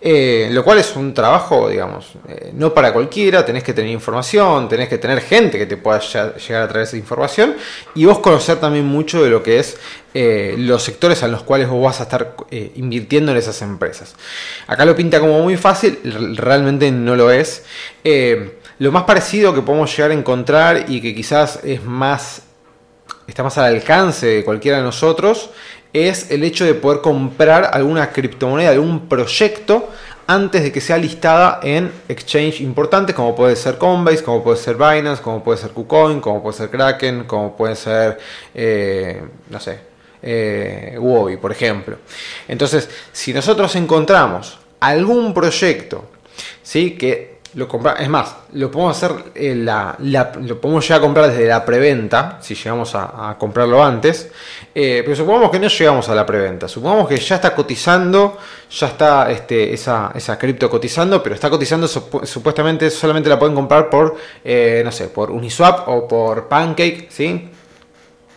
Eh, 0.00 0.48
lo 0.52 0.64
cual 0.64 0.78
es 0.78 0.94
un 0.94 1.12
trabajo, 1.12 1.68
digamos, 1.68 2.12
eh, 2.28 2.52
no 2.54 2.72
para 2.72 2.92
cualquiera, 2.92 3.44
tenés 3.44 3.64
que 3.64 3.74
tener 3.74 3.90
información, 3.90 4.68
tenés 4.68 4.88
que 4.88 4.96
tener 4.96 5.20
gente 5.20 5.58
que 5.58 5.66
te 5.66 5.76
pueda 5.76 5.98
llegar 5.98 6.62
a 6.62 6.68
traer 6.68 6.84
esa 6.84 6.96
información 6.96 7.56
y 7.96 8.04
vos 8.04 8.20
conocer 8.20 8.58
también 8.58 8.86
mucho 8.86 9.22
de 9.24 9.28
lo 9.28 9.42
que 9.42 9.58
es 9.58 9.76
los 10.14 10.82
sectores 10.82 11.22
en 11.22 11.32
los 11.32 11.42
cuales 11.42 11.68
vos 11.68 11.84
vas 11.84 12.00
a 12.00 12.04
estar 12.04 12.34
invirtiendo 12.76 13.32
en 13.32 13.38
esas 13.38 13.60
empresas. 13.60 14.14
Acá 14.66 14.84
lo 14.84 14.96
pinta 14.96 15.20
como 15.20 15.40
muy 15.42 15.56
fácil, 15.56 15.98
realmente 16.36 16.90
no 16.90 17.14
lo 17.14 17.30
es. 17.30 17.64
Lo 18.78 18.92
más 18.92 19.04
parecido 19.04 19.54
que 19.54 19.62
podemos 19.62 19.94
llegar 19.96 20.10
a 20.10 20.14
encontrar 20.14 20.84
y 20.88 21.00
que 21.00 21.14
quizás 21.14 21.60
es 21.64 21.84
más 21.84 22.42
está 23.28 23.42
más 23.42 23.58
al 23.58 23.74
alcance 23.74 24.26
de 24.26 24.44
cualquiera 24.44 24.78
de 24.78 24.84
nosotros, 24.84 25.50
es 25.92 26.30
el 26.30 26.44
hecho 26.44 26.64
de 26.64 26.74
poder 26.74 27.00
comprar 27.00 27.70
alguna 27.72 28.10
criptomoneda, 28.10 28.70
algún 28.70 29.08
proyecto 29.08 29.90
antes 30.26 30.62
de 30.62 30.72
que 30.72 30.80
sea 30.80 30.98
listada 30.98 31.60
en 31.62 31.90
exchange 32.08 32.60
importantes 32.60 33.14
como 33.14 33.34
puede 33.34 33.56
ser 33.56 33.78
Coinbase, 33.78 34.22
como 34.22 34.42
puede 34.42 34.58
ser 34.58 34.76
Binance, 34.76 35.22
como 35.22 35.42
puede 35.42 35.58
ser 35.58 35.70
KuCoin, 35.70 36.20
como 36.20 36.42
puede 36.42 36.56
ser 36.56 36.70
Kraken, 36.70 37.24
como 37.24 37.56
puede 37.56 37.76
ser, 37.76 38.18
eh, 38.54 39.22
no 39.48 39.60
sé, 39.60 39.78
eh, 40.22 40.98
por 41.40 41.52
ejemplo. 41.52 41.96
Entonces, 42.46 42.90
si 43.12 43.32
nosotros 43.32 43.74
encontramos 43.76 44.58
algún 44.80 45.32
proyecto 45.32 46.04
¿sí? 46.62 46.92
que 46.92 47.37
lo 47.58 47.68
es 47.98 48.08
más, 48.08 48.36
lo 48.52 48.70
podemos 48.70 48.96
hacer, 48.96 49.32
eh, 49.34 49.52
la, 49.56 49.96
lo 49.98 50.60
podemos 50.60 50.84
llegar 50.84 51.00
a 51.00 51.02
comprar 51.02 51.28
desde 51.28 51.48
la 51.48 51.64
preventa, 51.64 52.38
si 52.40 52.54
llegamos 52.54 52.94
a, 52.94 53.34
comprarlo 53.36 53.82
antes, 53.82 54.30
eh, 54.72 55.02
pero 55.04 55.16
supongamos 55.16 55.50
que 55.50 55.58
no 55.58 55.66
llegamos 55.66 56.08
a 56.08 56.14
la 56.14 56.24
preventa, 56.24 56.68
supongamos 56.68 57.08
que 57.08 57.16
ya 57.16 57.34
está 57.34 57.56
cotizando, 57.56 58.38
ya 58.70 58.86
está 58.86 59.30
este, 59.32 59.74
esa, 59.74 60.12
esa 60.14 60.38
cripto 60.38 60.70
cotizando, 60.70 61.20
pero 61.20 61.34
está 61.34 61.50
cotizando 61.50 61.88
supuestamente 61.88 62.90
solamente 62.90 63.28
la 63.28 63.40
pueden 63.40 63.56
comprar 63.56 63.90
por, 63.90 64.16
eh, 64.44 64.82
no 64.84 64.92
sé, 64.92 65.08
por 65.08 65.32
Uniswap 65.32 65.88
o 65.88 66.06
por 66.06 66.46
Pancake, 66.46 67.08
¿sí? 67.10 67.50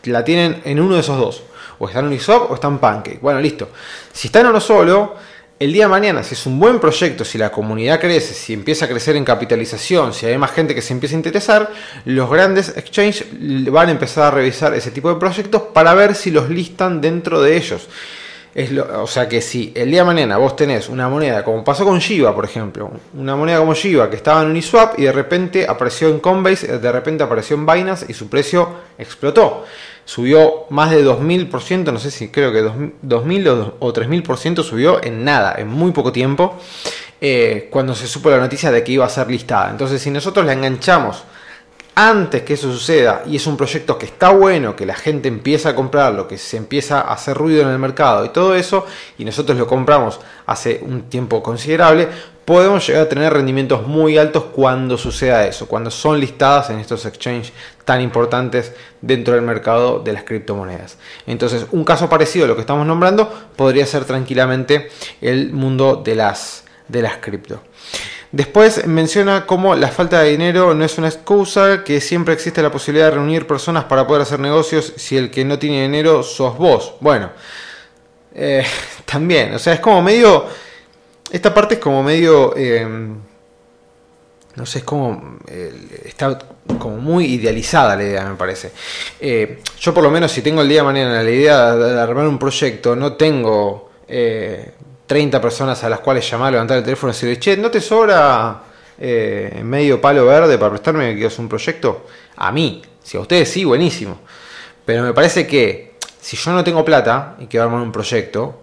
La 0.06 0.24
tienen 0.24 0.64
en 0.66 0.80
uno 0.80 0.96
de 0.96 1.02
esos 1.02 1.18
dos, 1.20 1.44
o 1.78 1.88
está 1.88 2.00
en 2.00 2.08
Uniswap 2.08 2.50
o 2.50 2.56
está 2.56 2.68
en 2.68 2.80
Pancake. 2.80 3.20
Bueno, 3.22 3.40
listo. 3.40 3.70
Si 4.12 4.30
está 4.30 4.40
en 4.40 4.48
uno 4.48 4.60
solo, 4.60 5.16
el 5.62 5.71
día 5.74 5.84
de 5.84 5.89
mañana, 5.89 6.24
si 6.24 6.34
es 6.34 6.43
un 6.47 6.60
buen 6.60 6.80
proyecto, 6.80 7.24
si 7.24 7.38
la 7.38 7.52
comunidad 7.52 8.00
crece, 8.00 8.34
si 8.34 8.52
empieza 8.52 8.86
a 8.86 8.88
crecer 8.88 9.15
en 9.15 9.24
capitalización, 9.24 10.12
si 10.12 10.26
hay 10.26 10.36
más 10.36 10.50
gente 10.50 10.74
que 10.74 10.82
se 10.82 10.91
empieza 10.91 11.13
a 11.13 11.17
interesar, 11.17 11.71
los 12.06 12.32
grandes 12.32 12.76
exchanges 12.76 13.28
van 13.71 13.89
a 13.89 13.91
empezar 13.91 14.24
a 14.24 14.32
revisar 14.32 14.74
ese 14.74 14.89
tipo 14.89 15.13
de 15.13 15.19
proyectos 15.19 15.62
para 15.71 15.93
ver 15.93 16.15
si 16.15 16.32
los 16.32 16.50
listan 16.50 17.00
dentro 17.00 17.43
de 17.43 17.58
ellos. 17.58 17.88
O 18.96 19.08
sea 19.08 19.30
que 19.30 19.42
si 19.42 19.72
el 19.76 19.92
día 19.92 20.02
de 20.02 20.06
mañana 20.06 20.38
vos 20.38 20.56
tenés 20.56 20.90
una 20.90 21.08
moneda, 21.08 21.44
como 21.44 21.64
pasó 21.64 21.86
con 21.86 22.00
Shiba, 22.00 22.36
por 22.36 22.46
ejemplo, 22.46 22.92
una 23.14 23.36
moneda 23.36 23.60
como 23.60 23.74
Shiba 23.74 24.10
que 24.10 24.18
estaba 24.18 24.42
en 24.42 24.50
Uniswap 24.50 25.00
y 25.00 25.04
de 25.04 25.12
repente 25.12 25.66
apareció 25.68 26.10
en 26.10 26.20
Coinbase, 26.20 26.80
de 26.80 26.92
repente 26.92 27.24
apareció 27.24 27.56
en 27.56 27.66
Binance 27.66 28.06
y 28.10 28.14
su 28.14 28.30
precio 28.30 28.70
explotó 28.98 29.64
subió 30.06 30.66
más 30.70 30.92
de 30.92 31.06
2000%, 31.06 31.94
no 31.94 32.00
sé 32.00 32.12
si 32.12 32.30
creo 32.30 32.52
que 32.52 32.70
2000 33.02 33.48
o 33.48 33.94
3000% 33.94 34.64
subió 34.64 35.02
en 35.04 35.24
nada, 35.24 35.56
en 35.58 35.68
muy 35.68 35.92
poco 35.92 36.12
tiempo, 36.12 36.58
eh, 37.22 37.70
cuando 37.72 37.96
se 37.96 38.08
supo 38.08 38.30
la 38.30 38.40
noticia 38.40 38.72
de 38.72 38.84
que 38.84 38.94
iba 38.94 39.06
a 39.06 39.10
ser 39.10 39.30
listada. 39.30 39.70
Entonces, 39.70 40.02
si 40.02 40.10
nosotros 40.10 40.46
la 40.46 40.54
enganchamos 40.54 41.24
antes 41.95 42.43
que 42.43 42.54
eso 42.54 42.71
suceda 42.71 43.23
y 43.25 43.36
es 43.36 43.47
un 43.47 43.58
proyecto 43.58 43.97
que 43.97 44.06
está 44.06 44.30
bueno, 44.30 44.75
que 44.75 44.86
la 44.86 44.95
gente 44.95 45.27
empieza 45.27 45.69
a 45.69 45.75
comprarlo, 45.75 46.27
que 46.27 46.38
se 46.38 46.58
empieza 46.58 47.01
a 47.01 47.13
hacer 47.13 47.38
ruido 47.38 47.62
en 47.62 47.69
el 47.69 47.80
mercado 47.80 48.25
y 48.25 48.30
todo 48.30 48.56
eso, 48.56 48.86
y 49.17 49.25
nosotros 49.25 49.58
lo 49.58 49.67
compramos 49.67 50.19
hace 50.45 50.82
un 50.84 51.04
tiempo 51.04 51.43
considerable, 51.43 52.08
podemos 52.45 52.86
llegar 52.88 53.04
a 53.04 53.10
tener 53.10 53.34
rendimientos 53.34 53.86
muy 53.88 54.17
altos 54.17 54.45
cuando 54.54 54.97
suceda 54.97 55.45
eso, 55.45 55.67
cuando 55.67 55.91
son 55.91 56.19
listadas 56.19 56.69
en 56.69 56.80
estos 56.80 57.06
exchanges 57.06 57.54
tan 57.86 58.01
importantes 58.01 58.73
dentro 59.01 59.36
del 59.36 59.43
mercado 59.43 59.99
de 59.99 60.13
las 60.13 60.23
criptomonedas. 60.23 60.97
Entonces, 61.27 61.65
un 61.71 61.84
caso 61.84 62.10
parecido 62.10 62.45
a 62.45 62.47
lo 62.47 62.56
que 62.56 62.62
estamos 62.62 62.88
nombrando 62.88 63.32
podría 63.56 63.86
ser 63.86 64.06
tranquilamente 64.06 64.89
el 65.21 65.51
mundo 65.51 66.01
de 66.04 66.15
las, 66.15 66.63
de 66.88 67.01
las 67.01 67.17
cripto. 67.17 67.62
Después 68.32 68.88
menciona 68.88 69.46
cómo 69.46 69.76
la 69.76 69.89
falta 69.89 70.22
de 70.22 70.30
dinero 70.30 70.74
no 70.74 70.86
es 70.86 70.98
una 70.98 71.08
excusa, 71.08 71.84
que 71.84 72.00
siempre 72.00 72.34
existe 72.34 72.62
la 72.62 72.72
posibilidad 72.72 73.08
de 73.08 73.15
reunir 73.15 73.46
personas 73.46 73.86
para 73.86 74.08
poder 74.08 74.22
hacer 74.22 74.39
negocios 74.39 74.94
si 74.96 75.17
el 75.17 75.30
que 75.30 75.44
no 75.44 75.60
tiene 75.60 75.82
dinero 75.82 76.24
sos 76.24 76.58
vos. 76.58 76.94
Bueno, 77.02 77.32
eh, 78.34 78.65
también, 79.06 79.54
o 79.54 79.60
sea, 79.60 79.74
es 79.74 79.80
como 79.80 80.02
medio 80.02 80.48
esta 81.32 81.54
parte 81.54 81.76
es 81.76 81.80
como 81.80 82.04
medio... 82.04 82.54
Eh, 82.56 82.86
no 84.54 84.65
sé, 84.65 84.80
es 84.80 84.84
como. 84.84 85.39
eh, 85.48 86.02
está 86.04 86.38
como 86.78 86.98
muy 86.98 87.26
idealizada 87.26 87.96
la 87.96 88.04
idea, 88.04 88.26
me 88.26 88.36
parece. 88.36 88.72
Eh, 89.17 89.62
yo, 89.80 89.94
por 89.94 90.04
lo 90.04 90.12
menos, 90.12 90.30
si 90.30 90.41
tengo 90.41 90.62
el 90.62 90.67
día 90.67 90.82
de 90.82 90.84
mañana 90.84 91.24
la 91.24 91.32
idea 91.32 91.74
de, 91.74 91.98
armar 91.98 92.28
un 92.28 92.38
proyecto, 92.38 92.94
no 92.94 93.13
tengo 93.13 93.91
30 95.12 95.41
personas 95.41 95.84
a 95.84 95.89
las 95.89 96.00
cuales 96.00 96.32
llamar, 96.32 96.54
levantar 96.54 96.78
el 96.78 96.86
teléfono 96.86 97.12
y 97.12 97.13
decirle, 97.13 97.38
che, 97.38 97.58
¿no 97.58 97.69
te 97.69 97.82
sobra 97.82 98.62
eh, 98.97 99.60
medio 99.62 100.00
palo 100.00 100.26
verde 100.26 100.58
para 100.58 100.69
prestarme 100.69 101.17
que 101.17 101.26
hacer 101.26 101.41
un 101.41 101.50
proyecto? 101.50 102.06
A 102.38 102.50
mí, 102.54 102.82
si 103.04 103.17
a 103.17 103.19
ustedes 103.19 103.50
sí, 103.50 103.65
buenísimo. 103.65 104.21
Pero 104.86 105.04
me 105.04 105.12
parece 105.12 105.45
que 105.45 105.95
si 106.17 106.38
yo 106.38 106.54
no 106.54 106.63
tengo 106.63 106.86
plata 106.86 107.36
y 107.41 107.47
quiero 107.47 107.65
armar 107.65 107.82
un 107.82 107.91
proyecto, 107.91 108.62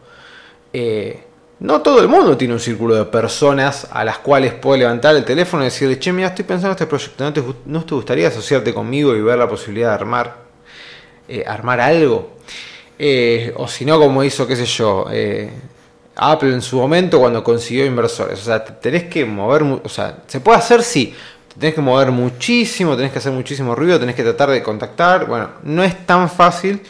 eh, 0.72 1.22
no 1.60 1.82
todo 1.82 2.00
el 2.00 2.08
mundo 2.08 2.34
tiene 2.38 2.54
un 2.54 2.60
círculo 2.60 2.94
de 2.94 3.04
personas 3.04 3.86
a 3.90 4.02
las 4.02 4.16
cuales 4.16 4.54
puede 4.54 4.78
levantar 4.78 5.16
el 5.16 5.26
teléfono 5.26 5.64
y 5.64 5.66
decirle, 5.66 5.98
che, 5.98 6.14
mira, 6.14 6.28
estoy 6.28 6.46
pensando 6.46 6.68
en 6.68 6.76
este 6.76 6.86
proyecto, 6.86 7.24
¿no 7.66 7.84
te, 7.84 7.94
gustaría 7.94 8.28
asociarte 8.28 8.72
conmigo 8.72 9.14
y 9.14 9.20
ver 9.20 9.36
la 9.36 9.48
posibilidad 9.50 9.88
de 9.88 9.94
armar, 9.96 10.36
eh, 11.28 11.44
armar 11.46 11.78
algo? 11.78 12.38
O 13.56 13.68
si 13.68 13.84
no, 13.84 14.00
como 14.00 14.24
hizo, 14.24 14.46
qué 14.46 14.56
sé 14.56 14.64
yo, 14.64 15.04
Apple 16.18 16.52
en 16.52 16.62
su 16.62 16.76
momento 16.76 17.20
cuando 17.20 17.42
consiguió 17.42 17.86
inversores. 17.86 18.40
O 18.40 18.44
sea, 18.44 18.64
te 18.64 18.72
tenés 18.72 19.04
que 19.04 19.24
mover, 19.24 19.62
o 19.62 19.88
sea, 19.88 20.18
se 20.26 20.40
puede 20.40 20.58
hacer, 20.58 20.82
sí. 20.82 21.14
Te 21.48 21.60
tenés 21.60 21.74
que 21.74 21.80
mover 21.80 22.10
muchísimo, 22.10 22.96
tenés 22.96 23.12
que 23.12 23.18
hacer 23.18 23.32
muchísimo 23.32 23.74
ruido, 23.74 23.98
tenés 23.98 24.16
que 24.16 24.24
tratar 24.24 24.50
de 24.50 24.62
contactar. 24.62 25.26
Bueno, 25.26 25.50
no 25.62 25.82
es 25.82 26.06
tan 26.06 26.28
fácil. 26.28 26.82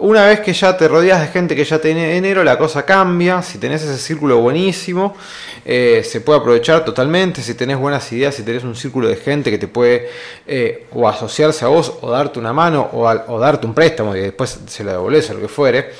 Una 0.00 0.26
vez 0.26 0.38
que 0.38 0.52
ya 0.52 0.76
te 0.76 0.86
rodeas 0.86 1.20
de 1.20 1.26
gente 1.26 1.56
que 1.56 1.64
ya 1.64 1.80
tiene 1.80 2.12
dinero, 2.12 2.44
la 2.44 2.56
cosa 2.56 2.84
cambia. 2.84 3.42
Si 3.42 3.58
tenés 3.58 3.82
ese 3.82 3.98
círculo 3.98 4.38
buenísimo, 4.38 5.16
eh, 5.64 6.02
se 6.08 6.20
puede 6.20 6.38
aprovechar 6.38 6.84
totalmente. 6.84 7.42
Si 7.42 7.54
tenés 7.54 7.78
buenas 7.78 8.12
ideas, 8.12 8.36
si 8.36 8.44
tenés 8.44 8.62
un 8.62 8.76
círculo 8.76 9.08
de 9.08 9.16
gente 9.16 9.50
que 9.50 9.58
te 9.58 9.66
puede 9.66 10.08
eh, 10.46 10.86
o 10.92 11.08
asociarse 11.08 11.64
a 11.64 11.68
vos, 11.68 11.94
o 12.00 12.12
darte 12.12 12.38
una 12.38 12.52
mano, 12.52 12.88
o, 12.92 13.08
o 13.08 13.40
darte 13.40 13.66
un 13.66 13.74
préstamo 13.74 14.14
y 14.14 14.20
después 14.20 14.60
se 14.68 14.84
lo 14.84 14.92
devolvés 14.92 15.30
o 15.30 15.34
lo 15.34 15.40
que 15.40 15.48
fuere, 15.48 15.90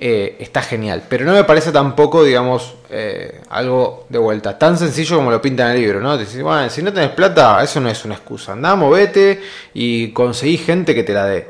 eh, 0.00 0.36
está 0.38 0.62
genial. 0.62 1.02
Pero 1.08 1.24
no 1.24 1.32
me 1.32 1.44
parece 1.44 1.72
tampoco, 1.72 2.24
digamos, 2.24 2.74
eh, 2.90 3.40
algo 3.50 4.06
de 4.08 4.18
vuelta 4.18 4.58
tan 4.58 4.78
sencillo 4.78 5.16
como 5.16 5.30
lo 5.30 5.42
pinta 5.42 5.66
en 5.66 5.76
el 5.76 5.82
libro, 5.82 6.00
¿no? 6.00 6.16
Decís, 6.16 6.42
bueno, 6.42 6.68
si 6.70 6.82
no 6.82 6.92
tenés 6.92 7.10
plata, 7.10 7.62
eso 7.62 7.80
no 7.80 7.88
es 7.88 8.04
una 8.04 8.14
excusa. 8.14 8.52
Andá, 8.52 8.76
movete 8.76 9.40
y 9.74 10.12
conseguí 10.12 10.58
gente 10.58 10.94
que 10.94 11.02
te 11.02 11.12
la 11.12 11.24
dé. 11.26 11.46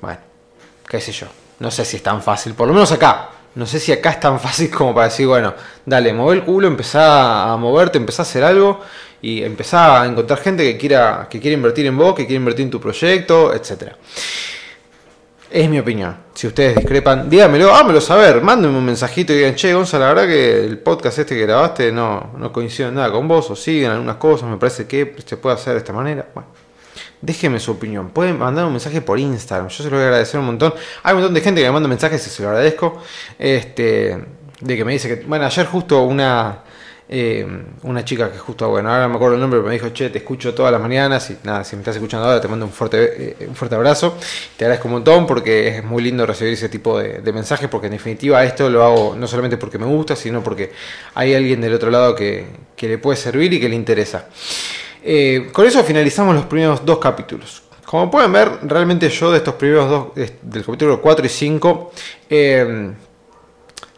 Bueno 0.00 0.28
qué 0.88 1.00
sé 1.00 1.12
yo, 1.12 1.26
no 1.60 1.70
sé 1.70 1.84
si 1.84 1.96
es 1.96 2.02
tan 2.02 2.22
fácil, 2.22 2.54
por 2.54 2.66
lo 2.66 2.74
menos 2.74 2.90
acá. 2.92 3.30
No 3.54 3.66
sé 3.66 3.80
si 3.80 3.92
acá 3.92 4.10
es 4.10 4.20
tan 4.20 4.38
fácil 4.40 4.70
como 4.70 4.94
para 4.94 5.08
decir, 5.08 5.26
bueno, 5.26 5.54
dale, 5.84 6.12
mueve 6.12 6.40
el 6.40 6.44
culo, 6.44 6.68
empezá 6.68 7.52
a 7.52 7.56
moverte, 7.56 7.98
empezá 7.98 8.22
a 8.22 8.24
hacer 8.24 8.44
algo 8.44 8.80
y 9.20 9.42
empezá 9.42 10.02
a 10.02 10.06
encontrar 10.06 10.38
gente 10.38 10.62
que 10.62 10.78
quiera, 10.78 11.26
que 11.28 11.40
quiera 11.40 11.54
invertir 11.54 11.86
en 11.86 11.98
vos, 11.98 12.14
que 12.14 12.24
quiera 12.24 12.38
invertir 12.38 12.64
en 12.66 12.70
tu 12.70 12.80
proyecto, 12.80 13.52
etcétera. 13.52 13.96
Es 15.50 15.68
mi 15.68 15.78
opinión. 15.78 16.14
Si 16.34 16.46
ustedes 16.46 16.76
discrepan, 16.76 17.30
díganmelo, 17.30 17.74
hámelo 17.74 18.02
saber, 18.02 18.42
mándenme 18.42 18.76
un 18.76 18.84
mensajito 18.84 19.32
y 19.32 19.36
digan, 19.36 19.54
che, 19.54 19.72
Gonzalo, 19.72 20.04
la 20.04 20.12
verdad 20.12 20.26
que 20.26 20.64
el 20.64 20.78
podcast 20.78 21.18
este 21.18 21.34
que 21.34 21.42
grabaste 21.42 21.90
no, 21.90 22.32
no 22.36 22.52
coincide 22.52 22.88
en 22.88 22.96
nada 22.96 23.10
con 23.10 23.26
vos, 23.26 23.50
o 23.50 23.56
siguen 23.56 23.90
algunas 23.90 24.16
cosas, 24.16 24.50
me 24.50 24.58
parece 24.58 24.86
que 24.86 25.16
se 25.24 25.38
puede 25.38 25.56
hacer 25.56 25.72
de 25.72 25.78
esta 25.78 25.94
manera. 25.94 26.26
Bueno, 26.34 26.50
déjenme 27.22 27.58
su 27.60 27.72
opinión. 27.72 28.10
Pueden 28.10 28.38
mandar 28.38 28.66
un 28.66 28.72
mensaje 28.72 29.00
por 29.00 29.18
Instagram, 29.18 29.68
yo 29.68 29.82
se 29.82 29.90
lo 29.90 29.96
voy 29.96 30.04
a 30.04 30.08
agradecer 30.08 30.38
un 30.38 30.46
montón. 30.46 30.74
Hay 31.02 31.14
un 31.14 31.20
montón 31.20 31.34
de 31.34 31.40
gente 31.40 31.62
que 31.62 31.66
me 31.66 31.72
manda 31.72 31.88
mensajes 31.88 32.26
y 32.26 32.30
se 32.30 32.42
lo 32.42 32.50
agradezco. 32.50 33.02
Este, 33.38 34.22
de 34.60 34.76
que 34.76 34.84
me 34.84 34.92
dice 34.92 35.08
que, 35.08 35.24
bueno, 35.24 35.46
ayer 35.46 35.66
justo 35.66 36.02
una. 36.02 36.58
Eh, 37.10 37.46
una 37.84 38.04
chica 38.04 38.30
que 38.30 38.38
justo, 38.38 38.68
bueno, 38.68 38.90
ahora 38.90 39.04
no 39.04 39.08
me 39.08 39.14
acuerdo 39.16 39.36
el 39.36 39.40
nombre, 39.40 39.58
pero 39.60 39.68
me 39.68 39.74
dijo, 39.74 39.88
che, 39.90 40.10
te 40.10 40.18
escucho 40.18 40.54
todas 40.54 40.70
las 40.70 40.80
mañanas 40.80 41.30
y 41.30 41.38
nada, 41.42 41.64
si 41.64 41.74
me 41.74 41.80
estás 41.80 41.96
escuchando 41.96 42.26
ahora 42.26 42.40
te 42.40 42.48
mando 42.48 42.66
un 42.66 42.72
fuerte, 42.72 43.36
eh, 43.40 43.46
un 43.48 43.54
fuerte 43.54 43.76
abrazo, 43.76 44.16
te 44.56 44.64
agradezco 44.64 44.88
un 44.88 44.94
montón 44.94 45.26
porque 45.26 45.68
es 45.68 45.84
muy 45.84 46.02
lindo 46.02 46.26
recibir 46.26 46.52
ese 46.52 46.68
tipo 46.68 46.98
de, 46.98 47.20
mensajes 47.32 47.68
porque 47.68 47.86
en 47.86 47.94
definitiva 47.94 48.44
esto 48.44 48.68
lo 48.68 48.84
hago 48.84 49.16
no 49.16 49.26
solamente 49.26 49.56
porque 49.56 49.78
me 49.78 49.86
gusta, 49.86 50.16
sino 50.16 50.42
porque 50.42 50.72
hay 51.14 51.34
alguien 51.34 51.60
del 51.60 51.74
otro 51.74 51.90
lado 51.90 52.14
que, 52.14 52.46
que 52.76 52.88
le 52.88 52.98
puede 52.98 53.16
servir 53.16 53.52
y 53.52 53.60
que 53.60 53.68
le 53.68 53.76
interesa. 53.76 54.26
Eh, 55.02 55.48
con 55.52 55.66
eso 55.66 55.82
finalizamos 55.84 56.34
los 56.34 56.44
primeros 56.46 56.84
dos 56.84 56.98
capítulos. 56.98 57.62
Como 57.84 58.10
pueden 58.10 58.30
ver, 58.32 58.50
realmente 58.64 59.08
yo 59.08 59.30
de 59.30 59.38
estos 59.38 59.54
primeros 59.54 59.88
dos, 59.88 60.06
del 60.14 60.62
capítulo 60.62 61.00
4 61.00 61.24
y 61.24 61.28
5, 61.30 61.92
eh, 62.28 62.90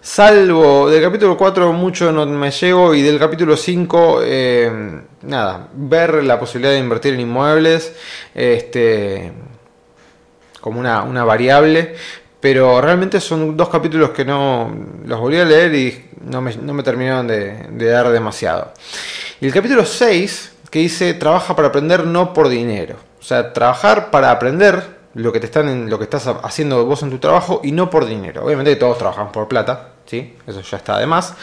salvo 0.01 0.89
del 0.89 1.03
capítulo 1.03 1.37
4 1.37 1.73
mucho 1.73 2.11
no 2.13 2.27
me 2.27 2.51
llego 2.51 2.95
y 2.95 3.03
del 3.03 3.19
capítulo 3.19 3.57
5, 3.57 4.21
eh, 4.25 5.03
nada, 5.23 5.69
ver 5.75 6.25
la 6.25 6.39
posibilidad 6.39 6.73
de 6.73 6.79
invertir 6.79 7.15
en 7.15 7.21
inmuebles, 7.21 7.95
este, 8.35 9.33
como 10.61 10.81
una, 10.81 11.03
una 11.03 11.25
variable, 11.25 11.95
pero 12.41 12.81
realmente 12.81 13.21
son 13.21 13.57
dos 13.57 13.69
capítulos 13.69 14.11
que 14.11 14.25
no 14.25 14.75
los 15.05 15.21
volví 15.21 15.39
a 15.39 15.45
leer 15.45 15.75
y 15.75 16.11
no 16.25 16.41
me, 16.41 16.55
no 16.57 16.73
me 16.73 16.83
terminaron 16.83 17.27
de, 17.27 17.67
de 17.71 17.87
dar 17.87 18.11
demasiado. 18.11 18.73
Y 19.41 19.47
el 19.47 19.53
capítulo 19.53 19.85
6, 19.85 20.53
que 20.71 20.79
dice, 20.81 21.15
trabaja 21.15 21.55
para 21.57 21.69
aprender, 21.69 22.07
no 22.07 22.33
por 22.33 22.49
dinero. 22.49 22.97
O 23.21 23.23
sea, 23.23 23.53
trabajar 23.53 24.11
para 24.11 24.31
aprender 24.31 25.01
lo 25.15 25.33
que 25.33 25.41
te 25.41 25.47
están 25.47 25.69
en, 25.69 25.91
lo 25.91 25.99
que 25.99 26.05
estás 26.05 26.27
haciendo 26.27 26.85
vos 26.85 27.03
en 27.03 27.11
tu 27.11 27.19
trabajo 27.19 27.61
y 27.65 27.73
no 27.73 27.91
por 27.91 28.07
dinero. 28.07 28.45
Obviamente 28.45 28.77
todos 28.77 28.99
trabajamos 28.99 29.33
por 29.33 29.49
plata, 29.49 29.90
Eso 30.19 30.61
ya 30.61 30.77
está 30.77 30.99
de 30.99 31.07
más. 31.07 31.35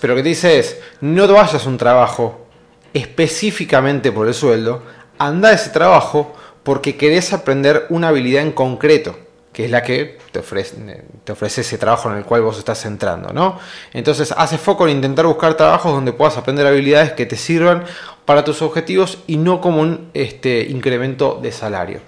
Pero 0.00 0.14
lo 0.14 0.18
que 0.18 0.22
te 0.22 0.28
dice 0.30 0.58
es, 0.58 0.78
no 1.00 1.26
vayas 1.28 1.64
a 1.64 1.68
un 1.68 1.78
trabajo 1.78 2.46
específicamente 2.92 4.12
por 4.12 4.28
el 4.28 4.34
sueldo, 4.34 4.82
anda 5.18 5.50
a 5.50 5.52
ese 5.52 5.70
trabajo 5.70 6.34
porque 6.62 6.96
querés 6.96 7.32
aprender 7.32 7.86
una 7.88 8.08
habilidad 8.08 8.42
en 8.42 8.52
concreto, 8.52 9.16
que 9.52 9.64
es 9.64 9.70
la 9.70 9.82
que 9.82 10.18
te 10.30 10.40
ofrece, 10.40 10.76
te 11.24 11.32
ofrece 11.32 11.62
ese 11.62 11.78
trabajo 11.78 12.10
en 12.10 12.18
el 12.18 12.24
cual 12.24 12.42
vos 12.42 12.58
estás 12.58 12.84
entrando, 12.86 13.32
¿no? 13.32 13.58
Entonces, 13.92 14.32
hace 14.36 14.58
foco 14.58 14.86
en 14.86 14.96
intentar 14.96 15.26
buscar 15.26 15.54
trabajos 15.56 15.92
donde 15.92 16.12
puedas 16.12 16.36
aprender 16.36 16.66
habilidades 16.66 17.12
que 17.12 17.26
te 17.26 17.36
sirvan 17.36 17.84
para 18.24 18.44
tus 18.44 18.62
objetivos 18.62 19.18
y 19.26 19.36
no 19.36 19.60
como 19.60 19.80
un 19.80 20.10
este, 20.14 20.62
incremento 20.62 21.38
de 21.42 21.52
salario. 21.52 22.00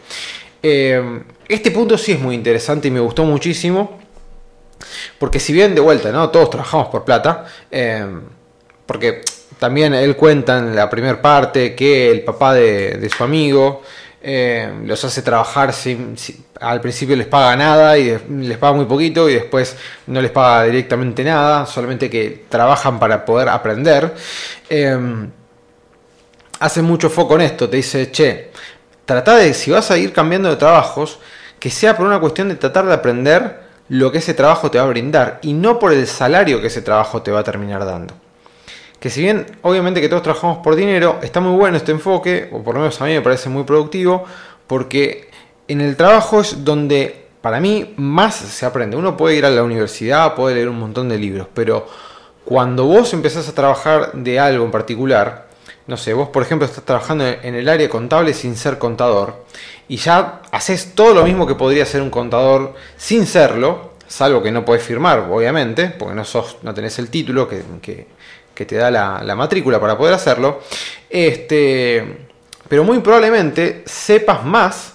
Eh, 0.62 1.23
este 1.49 1.71
punto 1.71 1.99
sí 1.99 2.12
es 2.12 2.21
muy 2.21 2.35
interesante 2.35 2.88
y 2.88 2.90
me 2.90 3.01
gustó 3.01 3.25
muchísimo. 3.25 4.04
Porque 5.18 5.40
si 5.40 5.52
bien 5.52 5.74
de 5.74 5.80
vuelta, 5.80 6.12
¿no? 6.12 6.30
Todos 6.30 6.50
trabajamos 6.50 6.88
por 6.88 7.04
plata. 7.04 7.46
eh, 7.70 8.06
porque 8.87 9.22
también 9.58 9.94
él 9.94 10.16
cuenta 10.16 10.58
en 10.58 10.74
la 10.74 10.90
primera 10.90 11.20
parte 11.20 11.74
que 11.74 12.10
el 12.10 12.22
papá 12.22 12.54
de, 12.54 13.10
su 13.16 13.24
amigo 13.24 13.82
eh, 14.22 14.70
los 14.84 15.04
hace 15.04 15.22
trabajar 15.22 15.72
sin, 15.72 16.16
al 16.60 16.80
principio 16.80 17.14
les 17.16 17.26
paga 17.26 17.56
nada 17.56 17.96
y 17.98 18.18
les 18.28 18.58
paga 18.58 18.72
muy 18.72 18.87
poquito 18.87 19.28
y 19.28 19.34
después 19.34 19.76
no 20.06 20.20
les 20.20 20.30
paga 20.30 20.64
directamente 20.64 21.22
nada, 21.24 21.66
solamente 21.66 22.10
que 22.10 22.44
trabajan 22.48 22.98
para 22.98 23.24
poder 23.24 23.48
aprender. 23.48 24.14
Eh, 24.68 25.28
hace 26.60 26.82
mucho 26.82 27.10
foco 27.10 27.34
en 27.37 27.42
esto, 27.42 27.68
te 27.68 27.76
dice, 27.76 28.10
che, 28.10 28.50
trata 29.04 29.37
de, 29.37 29.54
si 29.54 29.70
vas 29.70 29.90
a 29.90 29.98
ir 29.98 30.12
cambiando 30.12 30.48
de 30.48 30.56
trabajos, 30.56 31.18
que 31.58 31.70
sea 31.70 31.96
por 31.96 32.06
una 32.06 32.20
cuestión 32.20 32.48
de 32.48 32.56
tratar 32.56 32.87
de 32.87 32.94
aprender 32.94 33.63
lo 33.88 34.11
que 34.11 34.18
ese 34.18 34.35
trabajo 34.35 34.70
te 34.70 34.79
va 34.79 34.85
a 34.85 34.88
brindar 34.88 35.38
y 35.42 35.53
no 35.53 35.79
por 35.79 35.92
el 35.92 36.07
salario 36.07 36.61
que 36.61 36.68
ese 36.68 36.83
trabajo 36.83 37.23
te 37.23 37.31
va 37.31 37.40
a 37.40 37.44
terminar 37.44 37.85
dando. 37.85 38.14
Que 38.99 39.11
si 39.11 39.20
bien 39.20 39.47
obviamente 39.62 40.01
que 40.01 40.09
todos 40.09 40.23
trabajamos 40.23 40.59
por 40.59 40.77
dinero, 40.77 41.18
está 41.23 41.40
muy 41.40 41.57
bueno 41.57 41.77
este 41.77 41.92
enfoque, 41.92 42.49
o 42.53 42.62
por 42.62 42.75
lo 42.75 42.81
menos 42.81 43.01
a 43.01 43.05
mí 43.05 43.12
me 43.12 43.20
parece 43.20 43.51
muy 43.51 43.64
productivo, 43.64 44.25
porque 44.66 45.29
en 45.68 45.81
el 45.81 45.97
trabajo 45.97 46.40
es 46.40 46.64
donde 46.64 47.27
para 47.42 47.61
mí 47.61 47.92
más 47.97 48.37
se 48.37 48.64
aprende. 48.64 48.97
Uno 48.97 49.16
puede 49.16 49.37
ir 49.37 49.44
a 49.44 49.51
la 49.51 49.62
universidad, 49.62 50.35
puede 50.35 50.55
leer 50.55 50.70
un 50.70 50.79
montón 50.79 51.11
de 51.11 51.18
libros, 51.18 51.47
pero 51.53 51.87
cuando 52.44 52.85
vos 52.85 53.12
empezás 53.12 53.49
a 53.49 53.55
trabajar 53.55 54.12
de 54.14 54.40
algo 54.40 54.64
en 54.64 54.70
particular, 54.70 55.49
no 55.87 55.97
sé, 55.97 56.14
vos 56.14 56.29
por 56.31 56.42
ejemplo 56.42 56.66
estás 56.66 56.85
trabajando 56.85 57.25
en 57.27 57.55
el 57.55 57.68
área 57.68 57.88
contable 57.88 58.33
sin 58.35 58.57
ser 58.57 58.79
contador, 58.79 59.44
y 59.88 59.97
ya 59.97 60.40
haces 60.51 60.94
todo 60.94 61.14
lo 61.14 61.25
mismo 61.25 61.47
que 61.47 61.55
podría 61.55 61.83
hacer 61.83 62.01
un 62.01 62.11
contador 62.11 62.75
sin 62.97 63.27
serlo, 63.27 63.92
salvo 64.07 64.42
que 64.42 64.51
no 64.51 64.64
podés 64.64 64.83
firmar, 64.83 65.29
obviamente, 65.31 65.88
porque 65.88 66.14
no, 66.14 66.25
sos, 66.25 66.59
no 66.62 66.73
tenés 66.73 66.99
el 66.99 67.11
título 67.11 67.49
que, 67.49 67.62
que- 67.83 68.07
te 68.64 68.77
da 68.77 68.90
la, 68.90 69.20
la 69.25 69.35
matrícula 69.35 69.81
para 69.81 69.99
poder 69.99 70.14
hacerlo. 70.14 70.61
Este, 71.11 72.27
pero 72.68 72.85
muy 72.85 73.01
probablemente 73.01 73.83
sepas 73.85 74.44
más 74.44 74.93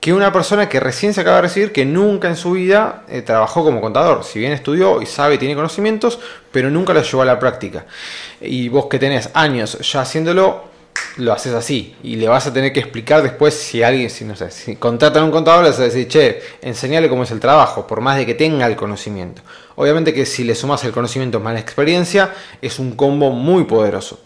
que 0.00 0.12
una 0.12 0.32
persona 0.32 0.68
que 0.68 0.78
recién 0.80 1.12
se 1.12 1.20
acaba 1.20 1.36
de 1.36 1.42
recibir, 1.42 1.72
que 1.72 1.84
nunca 1.84 2.28
en 2.28 2.36
su 2.36 2.52
vida 2.52 3.04
eh, 3.08 3.22
trabajó 3.22 3.64
como 3.64 3.80
contador. 3.80 4.24
Si 4.24 4.38
bien 4.38 4.52
estudió 4.52 5.02
y 5.02 5.06
sabe 5.06 5.34
y 5.34 5.38
tiene 5.38 5.54
conocimientos, 5.54 6.20
pero 6.52 6.70
nunca 6.70 6.94
lo 6.94 7.02
llevó 7.02 7.22
a 7.22 7.26
la 7.26 7.38
práctica. 7.38 7.86
Y 8.40 8.68
vos 8.68 8.86
que 8.86 8.98
tenés 8.98 9.30
años 9.34 9.78
ya 9.80 10.02
haciéndolo, 10.02 10.68
lo 11.16 11.32
haces 11.32 11.52
así 11.52 11.96
y 12.02 12.16
le 12.16 12.28
vas 12.28 12.46
a 12.46 12.52
tener 12.52 12.72
que 12.72 12.80
explicar 12.80 13.22
después 13.22 13.54
si 13.54 13.82
alguien, 13.82 14.10
si 14.10 14.24
no 14.24 14.36
sé, 14.36 14.50
si 14.50 14.76
contratan 14.76 15.22
a 15.22 15.26
un 15.26 15.32
contador, 15.32 15.64
le 15.64 15.70
vas 15.70 15.80
a 15.80 15.84
decir, 15.84 16.08
che, 16.08 16.40
enseñale 16.62 17.08
cómo 17.08 17.24
es 17.24 17.30
el 17.30 17.40
trabajo, 17.40 17.86
por 17.86 18.00
más 18.00 18.16
de 18.16 18.26
que 18.26 18.34
tenga 18.34 18.66
el 18.66 18.76
conocimiento. 18.76 19.42
Obviamente 19.76 20.14
que 20.14 20.26
si 20.26 20.44
le 20.44 20.54
sumas 20.54 20.82
el 20.84 20.92
conocimiento 20.92 21.40
más 21.40 21.54
la 21.54 21.60
experiencia, 21.60 22.32
es 22.62 22.78
un 22.78 22.92
combo 22.92 23.30
muy 23.30 23.64
poderoso. 23.64 24.20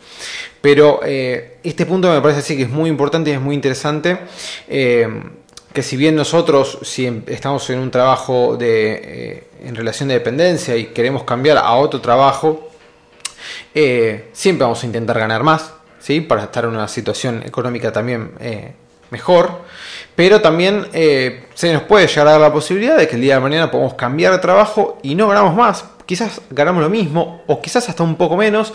Pero 0.61 1.01
eh, 1.05 1.59
este 1.63 1.87
punto 1.87 2.11
me 2.11 2.21
parece 2.21 2.41
así 2.41 2.57
que 2.57 2.65
es 2.65 2.71
muy 2.71 2.89
importante 2.89 3.31
y 3.31 3.35
es 3.35 3.41
muy 3.41 3.55
interesante. 3.55 4.19
Eh, 4.69 5.09
que 5.73 5.83
si 5.83 5.97
bien 5.97 6.15
nosotros, 6.15 6.79
si 6.83 7.07
em, 7.07 7.23
estamos 7.27 7.69
en 7.71 7.79
un 7.79 7.91
trabajo 7.91 8.57
de, 8.57 8.93
eh, 8.93 9.45
en 9.65 9.75
relación 9.75 10.09
de 10.09 10.15
dependencia 10.15 10.77
y 10.77 10.87
queremos 10.87 11.25
cambiar 11.25 11.59
a 11.59 11.73
otro 11.75 12.01
trabajo, 12.01 12.69
siempre 14.33 14.65
vamos 14.65 14.83
a 14.83 14.87
intentar 14.87 15.19
ganar 15.19 15.43
más, 15.43 15.73
¿sí? 15.99 16.21
para 16.21 16.45
estar 16.45 16.65
en 16.65 16.71
una 16.71 16.89
situación 16.89 17.43
económica 17.45 17.93
también 17.93 18.33
mejor. 19.11 19.63
Pero 20.15 20.41
también 20.41 20.87
se 20.93 21.73
nos 21.73 21.83
puede 21.83 22.07
llegar 22.07 22.29
a 22.29 22.33
dar 22.33 22.41
la 22.41 22.53
posibilidad 22.53 22.97
de 22.97 23.09
que 23.09 23.17
el 23.17 23.23
día 23.23 23.35
de 23.35 23.41
mañana 23.41 23.71
podamos 23.71 23.95
cambiar 23.95 24.33
de 24.33 24.39
trabajo 24.39 24.99
y 25.03 25.15
no 25.15 25.29
ganamos 25.29 25.55
más. 25.55 25.85
Quizás 26.07 26.41
ganamos 26.51 26.83
lo 26.83 26.91
mismo 26.91 27.43
o 27.47 27.61
quizás 27.63 27.89
hasta 27.89 28.03
un 28.03 28.17
poco 28.17 28.37
menos, 28.37 28.73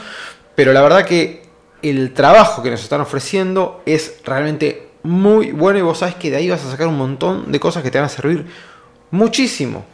pero 0.56 0.74
la 0.74 0.82
verdad 0.82 1.06
que 1.06 1.48
el 1.82 2.14
trabajo 2.14 2.64
que 2.64 2.72
nos 2.72 2.82
están 2.82 3.02
ofreciendo 3.02 3.82
es 3.86 4.16
realmente 4.26 4.87
muy 5.04 5.52
bueno 5.52 5.80
y 5.80 5.82
vos 5.82 6.00
sabes 6.00 6.16
que 6.16 6.30
de 6.30 6.38
ahí 6.38 6.50
vas 6.50 6.66
a 6.66 6.72
sacar 6.72 6.88
un 6.88 6.98
montón 6.98 7.52
de 7.52 7.60
cosas 7.60 7.84
que 7.84 7.92
te 7.92 7.98
van 7.98 8.06
a 8.06 8.10
servir 8.10 8.46
muchísimo. 9.12 9.86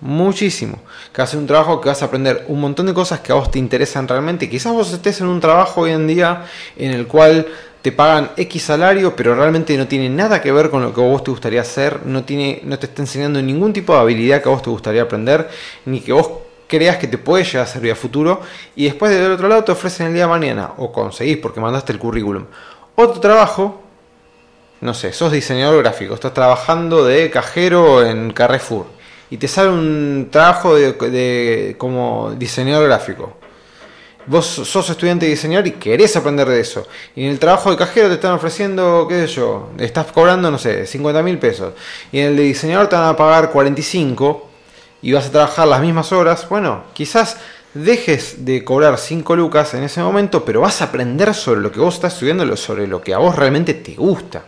Muchísimo. 0.00 0.78
Que 1.12 1.20
a 1.20 1.28
un 1.34 1.46
trabajo 1.46 1.80
que 1.80 1.88
vas 1.90 2.00
a 2.02 2.06
aprender 2.06 2.46
un 2.48 2.60
montón 2.60 2.86
de 2.86 2.94
cosas 2.94 3.20
que 3.20 3.32
a 3.32 3.34
vos 3.34 3.50
te 3.50 3.58
interesan 3.58 4.08
realmente. 4.08 4.48
Quizás 4.48 4.72
vos 4.72 4.92
estés 4.92 5.20
en 5.20 5.26
un 5.26 5.40
trabajo 5.40 5.82
hoy 5.82 5.90
en 5.90 6.06
día 6.06 6.46
en 6.76 6.92
el 6.92 7.06
cual 7.06 7.46
te 7.82 7.92
pagan 7.92 8.30
X 8.36 8.62
salario, 8.62 9.14
pero 9.14 9.34
realmente 9.34 9.76
no 9.76 9.86
tiene 9.86 10.08
nada 10.08 10.40
que 10.40 10.52
ver 10.52 10.70
con 10.70 10.82
lo 10.82 10.94
que 10.94 11.00
a 11.00 11.04
vos 11.04 11.24
te 11.24 11.30
gustaría 11.30 11.60
hacer, 11.60 12.06
no, 12.06 12.24
tiene, 12.24 12.60
no 12.64 12.78
te 12.78 12.86
está 12.86 13.02
enseñando 13.02 13.40
ningún 13.40 13.72
tipo 13.72 13.94
de 13.94 14.00
habilidad 14.00 14.42
que 14.42 14.48
a 14.48 14.52
vos 14.52 14.62
te 14.62 14.70
gustaría 14.70 15.02
aprender, 15.02 15.48
ni 15.86 16.00
que 16.00 16.12
vos 16.12 16.30
creas 16.66 16.98
que 16.98 17.06
te 17.06 17.18
puede 17.18 17.44
llegar 17.44 17.62
a 17.62 17.66
servir 17.66 17.92
a 17.92 17.96
futuro 17.96 18.42
y 18.76 18.84
después 18.84 19.10
del 19.10 19.32
otro 19.32 19.48
lado 19.48 19.64
te 19.64 19.72
ofrecen 19.72 20.08
el 20.08 20.12
día 20.12 20.24
de 20.24 20.28
mañana 20.28 20.72
o 20.76 20.92
conseguís 20.92 21.38
porque 21.38 21.58
mandaste 21.58 21.92
el 21.92 21.98
currículum 21.98 22.44
otro 23.02 23.20
trabajo, 23.20 23.82
no 24.80 24.94
sé, 24.94 25.12
sos 25.12 25.32
diseñador 25.32 25.82
gráfico, 25.82 26.14
estás 26.14 26.32
trabajando 26.32 27.04
de 27.04 27.30
cajero 27.30 28.04
en 28.04 28.32
Carrefour 28.32 28.86
y 29.30 29.36
te 29.36 29.46
sale 29.46 29.68
un 29.68 30.28
trabajo 30.30 30.74
de, 30.74 31.76
como 31.78 32.32
diseñador 32.36 32.86
gráfico. 32.88 33.36
Vos 34.26 34.46
sos 34.46 34.90
estudiante 34.90 35.26
de 35.26 35.32
diseñador 35.32 35.66
y 35.66 35.72
querés 35.72 36.16
aprender 36.16 36.48
de 36.48 36.60
eso. 36.60 36.86
Y 37.14 37.24
en 37.24 37.30
el 37.30 37.38
trabajo 37.38 37.70
de 37.70 37.76
cajero 37.76 38.08
te 38.08 38.14
están 38.14 38.32
ofreciendo, 38.32 39.06
qué 39.08 39.26
sé 39.26 39.34
yo, 39.34 39.70
estás 39.78 40.06
cobrando, 40.12 40.50
no 40.50 40.58
sé, 40.58 40.86
50 40.86 41.22
mil 41.22 41.38
pesos. 41.38 41.74
Y 42.12 42.20
en 42.20 42.28
el 42.28 42.36
de 42.36 42.42
diseñador 42.44 42.88
te 42.88 42.96
van 42.96 43.08
a 43.08 43.16
pagar 43.16 43.50
45 43.50 44.48
y 45.02 45.12
vas 45.12 45.26
a 45.26 45.30
trabajar 45.30 45.68
las 45.68 45.80
mismas 45.80 46.12
horas, 46.12 46.48
bueno, 46.48 46.84
quizás 46.92 47.38
dejes 47.74 48.44
de 48.44 48.64
cobrar 48.64 48.98
5 48.98 49.36
lucas 49.36 49.74
en 49.74 49.84
ese 49.84 50.02
momento, 50.02 50.44
pero 50.44 50.62
vas 50.62 50.82
a 50.82 50.86
aprender 50.86 51.34
sobre 51.34 51.60
lo 51.60 51.70
que 51.72 51.80
vos 51.80 51.94
estás 51.94 52.14
estudiando, 52.14 52.56
sobre 52.56 52.86
lo 52.86 53.00
que 53.00 53.14
a 53.14 53.18
vos 53.18 53.36
realmente 53.36 53.74
te 53.74 53.94
gusta. 53.94 54.44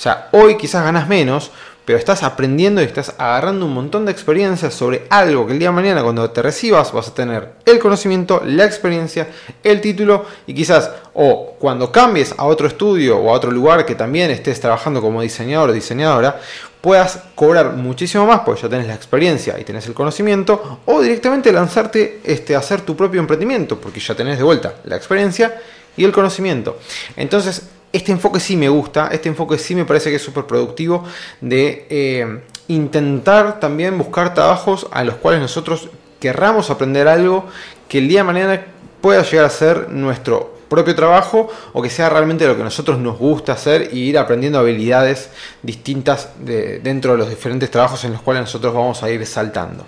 O 0.00 0.02
sea, 0.02 0.28
hoy 0.32 0.56
quizás 0.56 0.82
ganas 0.82 1.08
menos, 1.08 1.50
pero 1.84 1.98
estás 1.98 2.22
aprendiendo 2.22 2.80
y 2.80 2.86
estás 2.86 3.12
agarrando 3.18 3.66
un 3.66 3.74
montón 3.74 4.06
de 4.06 4.12
experiencias 4.12 4.72
sobre 4.72 5.06
algo 5.10 5.46
que 5.46 5.52
el 5.52 5.58
día 5.58 5.68
de 5.68 5.74
mañana 5.74 6.02
cuando 6.02 6.30
te 6.30 6.40
recibas 6.40 6.90
vas 6.90 7.08
a 7.08 7.14
tener 7.14 7.50
el 7.66 7.78
conocimiento, 7.78 8.40
la 8.46 8.64
experiencia, 8.64 9.28
el 9.62 9.82
título 9.82 10.24
y 10.46 10.54
quizás 10.54 10.90
o 11.12 11.54
cuando 11.58 11.92
cambies 11.92 12.34
a 12.38 12.46
otro 12.46 12.66
estudio 12.66 13.18
o 13.18 13.28
a 13.28 13.34
otro 13.34 13.50
lugar 13.50 13.84
que 13.84 13.94
también 13.94 14.30
estés 14.30 14.58
trabajando 14.58 15.02
como 15.02 15.20
diseñador 15.20 15.68
o 15.68 15.72
diseñadora, 15.74 16.40
puedas 16.80 17.20
cobrar 17.34 17.74
muchísimo 17.74 18.24
más 18.24 18.40
porque 18.40 18.62
ya 18.62 18.70
tenés 18.70 18.86
la 18.86 18.94
experiencia 18.94 19.60
y 19.60 19.64
tenés 19.64 19.86
el 19.86 19.92
conocimiento 19.92 20.80
o 20.86 21.02
directamente 21.02 21.52
lanzarte 21.52 22.22
este, 22.24 22.56
a 22.56 22.60
hacer 22.60 22.80
tu 22.80 22.96
propio 22.96 23.20
emprendimiento 23.20 23.78
porque 23.78 24.00
ya 24.00 24.14
tenés 24.14 24.38
de 24.38 24.44
vuelta 24.44 24.76
la 24.84 24.96
experiencia 24.96 25.60
y 25.94 26.04
el 26.04 26.12
conocimiento. 26.12 26.78
Entonces, 27.16 27.68
este 27.92 28.12
enfoque 28.12 28.40
sí 28.40 28.56
me 28.56 28.68
gusta, 28.68 29.08
este 29.12 29.28
enfoque 29.28 29.58
sí 29.58 29.74
me 29.74 29.84
parece 29.84 30.10
que 30.10 30.16
es 30.16 30.22
súper 30.22 30.44
productivo 30.44 31.04
de 31.40 31.86
eh, 31.90 32.40
intentar 32.68 33.58
también 33.58 33.98
buscar 33.98 34.34
trabajos 34.34 34.86
a 34.92 35.02
los 35.04 35.16
cuales 35.16 35.40
nosotros 35.40 35.88
querramos 36.20 36.70
aprender 36.70 37.08
algo 37.08 37.46
que 37.88 37.98
el 37.98 38.08
día 38.08 38.20
de 38.20 38.24
mañana 38.24 38.64
pueda 39.00 39.22
llegar 39.22 39.46
a 39.46 39.50
ser 39.50 39.90
nuestro 39.90 40.60
propio 40.68 40.94
trabajo 40.94 41.48
o 41.72 41.82
que 41.82 41.90
sea 41.90 42.08
realmente 42.08 42.46
lo 42.46 42.56
que 42.56 42.62
nosotros 42.62 42.98
nos 42.98 43.18
gusta 43.18 43.54
hacer 43.54 43.90
y 43.92 44.08
ir 44.08 44.18
aprendiendo 44.18 44.60
habilidades 44.60 45.30
distintas 45.62 46.28
dentro 46.38 47.12
de 47.12 47.18
los 47.18 47.28
diferentes 47.28 47.70
trabajos 47.70 48.04
en 48.04 48.12
los 48.12 48.22
cuales 48.22 48.42
nosotros 48.42 48.72
vamos 48.72 49.02
a 49.02 49.10
ir 49.10 49.26
saltando. 49.26 49.84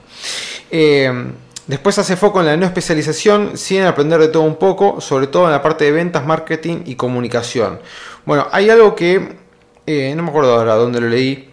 Eh, 0.71 1.13
Después 1.67 1.97
hace 1.99 2.17
foco 2.17 2.41
en 2.41 2.47
la 2.47 2.57
no 2.57 2.67
especialización, 2.67 3.57
sin 3.57 3.83
aprender 3.83 4.19
de 4.21 4.29
todo 4.29 4.43
un 4.43 4.57
poco, 4.57 5.01
sobre 5.01 5.29
todo 5.29 5.45
en 5.45 5.53
la 5.53 5.63
parte 5.63 5.85
de 5.85 5.93
ventas, 5.93 6.27
marketing 6.27 6.83
y 6.87 6.97
comunicación. 6.97 7.81
Bueno, 8.25 8.49
hay 8.51 8.69
algo 8.69 8.97
que 8.97 9.37
eh, 9.87 10.13
no 10.17 10.25
me 10.25 10.31
acuerdo 10.31 10.55
ahora 10.55 10.75
dónde 10.75 11.01
lo 11.01 11.09
leí. 11.09 11.51